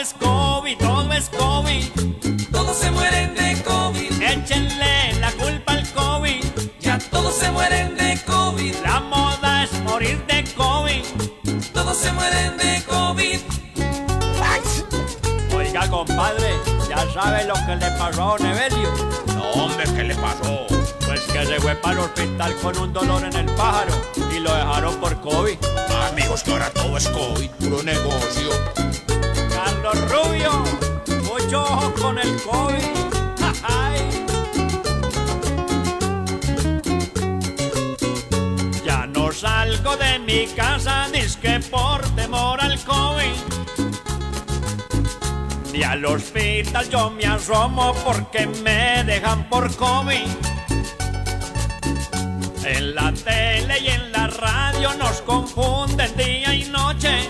Es 0.00 0.14
COVID, 0.14 0.78
todo 0.78 1.12
es 1.12 1.28
COVID. 1.28 1.84
Todos 2.50 2.76
se 2.76 2.90
mueren 2.90 3.34
de 3.34 3.62
COVID. 3.62 4.22
Échenle 4.22 5.12
la 5.20 5.30
culpa 5.32 5.72
al 5.72 5.86
COVID. 5.92 6.42
Ya 6.80 6.98
todos 6.98 7.34
se 7.34 7.50
mueren 7.50 7.94
de 7.96 8.18
COVID. 8.24 8.74
La 8.82 9.00
moda 9.00 9.64
es 9.64 9.72
morir 9.82 10.24
de 10.26 10.44
COVID. 10.54 11.02
Todos 11.74 11.96
se 11.98 12.12
mueren 12.12 12.56
de 12.56 12.82
COVID. 12.88 13.40
Oiga, 15.54 15.88
compadre, 15.90 16.54
ya 16.88 17.06
sabe 17.12 17.44
lo 17.44 17.54
que 17.66 17.76
le 17.76 17.90
pasó 17.98 18.22
a 18.22 18.38
Don 18.38 18.46
Evelio. 18.46 18.90
No, 19.34 19.64
hombre, 19.64 19.84
¿qué 19.94 20.04
le 20.04 20.14
pasó? 20.14 20.66
Pues 21.06 21.20
que 21.32 21.44
se 21.44 21.60
fue 21.60 21.74
para 21.74 21.94
el 21.94 22.00
hospital 22.00 22.54
con 22.62 22.78
un 22.78 22.92
dolor 22.94 23.24
en 23.24 23.34
el 23.36 23.46
pájaro 23.54 23.92
y 24.34 24.38
lo 24.38 24.54
dejaron 24.54 24.94
por 24.96 25.20
COVID. 25.20 25.58
Amigos, 26.10 26.42
que 26.42 26.52
ahora 26.52 26.70
todo 26.70 26.96
es 26.96 27.06
COVID, 27.08 27.50
puro 27.50 27.82
negocio. 27.82 28.50
Carlos 29.62 30.10
Rubio, 30.10 30.64
mucho 31.24 31.92
con 32.00 32.18
el 32.18 32.34
COVID. 32.44 32.80
Ya 38.86 39.06
no 39.06 39.30
salgo 39.30 39.96
de 39.98 40.18
mi 40.20 40.46
casa, 40.46 41.08
que 41.42 41.60
por 41.70 42.00
temor 42.16 42.58
al 42.62 42.78
COVID. 42.84 43.36
Ni 45.74 45.82
al 45.82 46.06
hospital 46.06 46.88
yo 46.88 47.10
me 47.10 47.26
asomo 47.26 47.92
porque 48.02 48.46
me 48.64 49.04
dejan 49.04 49.46
por 49.50 49.74
COVID. 49.76 50.26
En 52.64 52.94
la 52.94 53.12
tele 53.12 53.78
y 53.78 53.88
en 53.88 54.10
la 54.10 54.26
radio 54.26 54.94
nos 54.94 55.20
confunden 55.20 56.16
día 56.16 56.54
y 56.54 56.64
noche. 56.64 57.28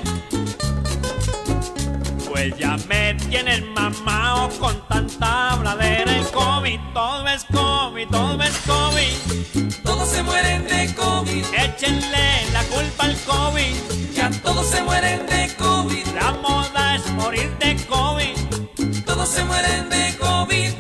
Pues 2.41 2.57
ya 2.57 2.79
me 2.89 3.13
tienen 3.29 3.71
mamado 3.75 4.49
con 4.59 4.75
tanta 4.89 5.51
habladera 5.51 6.17
el 6.17 6.25
COVID. 6.29 6.81
Todo 6.95 7.29
es 7.29 7.45
COVID, 7.45 8.09
todo 8.09 8.43
es 8.43 8.57
COVID. 8.67 9.73
Todos 9.85 10.09
se 10.09 10.23
mueren 10.23 10.67
de 10.67 10.95
COVID. 10.95 11.45
Échenle 11.53 12.51
la 12.55 12.63
culpa 12.63 13.05
al 13.05 13.17
COVID. 13.27 13.75
Ya 14.15 14.31
todos 14.43 14.71
se 14.71 14.83
mueren 14.83 15.27
de 15.27 15.55
COVID. 15.59 16.07
La 16.15 16.33
moda 16.33 16.97
es 16.97 17.11
morir 17.11 17.55
de 17.59 17.77
COVID. 17.85 19.05
Todos 19.05 19.29
se 19.29 19.45
mueren 19.45 19.91
de 19.91 20.17
COVID. 20.19 20.80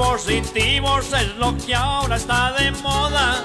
Positivos 0.00 1.12
es 1.12 1.36
lo 1.36 1.54
que 1.58 1.74
ahora 1.74 2.16
está 2.16 2.52
de 2.52 2.70
moda. 2.70 3.44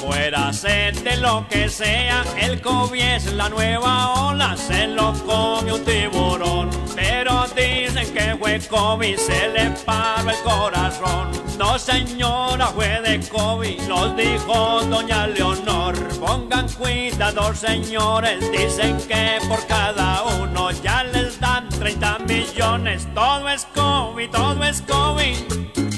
Muérase 0.00 0.92
de 1.04 1.18
lo 1.18 1.46
que 1.48 1.68
sea, 1.68 2.24
el 2.40 2.62
COVID 2.62 2.98
es 2.98 3.30
la 3.34 3.50
nueva 3.50 4.28
ola, 4.28 4.56
se 4.56 4.86
lo 4.86 5.12
come 5.26 5.74
un 5.74 5.84
tiburón. 5.84 6.70
Pero 6.96 7.44
dicen 7.54 8.10
que 8.14 8.34
fue 8.38 8.58
COVID, 8.60 9.16
se 9.18 9.48
le 9.50 9.70
paró 9.84 10.30
el 10.30 10.36
corazón. 10.42 11.30
No 11.58 11.78
señora, 11.78 12.68
fue 12.68 13.02
de 13.02 13.20
COVID, 13.28 13.82
nos 13.82 14.16
dijo 14.16 14.80
doña 14.88 15.26
Leonor. 15.26 15.94
Pongan 16.18 16.68
cuidado 16.70 17.54
señores, 17.54 18.40
dicen 18.50 18.96
que 19.06 19.38
por 19.46 19.64
cada 19.66 20.22
uno 20.40 20.70
ya 20.70 21.04
dan 21.04 21.11
30 21.82 22.18
millones. 22.28 23.08
Todo 23.12 23.48
es 23.48 23.66
COVID, 23.74 24.30
todo 24.30 24.62
es 24.62 24.82
COVID. 24.82 25.34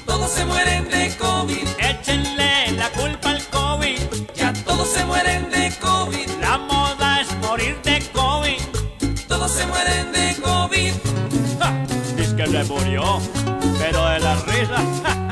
Todos 0.07 0.31
se 0.31 0.47
mueren 0.47 0.89
de 0.89 1.15
COVID. 1.19 1.69
Échenle 1.79 2.73
la 2.79 2.89
culpa 2.89 3.33
al 3.33 3.43
COVID. 3.49 3.99
Ya 4.35 4.55
todos 4.65 4.89
se 4.89 5.05
mueren 5.05 5.51
de 5.51 5.71
COVID. 5.83 6.27
La 6.41 6.57
moda 6.57 7.21
es 7.21 7.37
morir 7.37 7.77
de 7.83 8.03
COVID. 8.15 8.63
Todos 9.29 9.51
se 9.51 9.67
mueren 9.67 10.11
de 10.13 10.35
COVID. 10.43 10.93
Dice 12.17 12.35
que 12.35 12.47
le 12.47 12.65
murió, 12.65 13.21
pero 13.79 14.09
de 14.09 14.21
la 14.21 14.37
risa. 14.37 15.24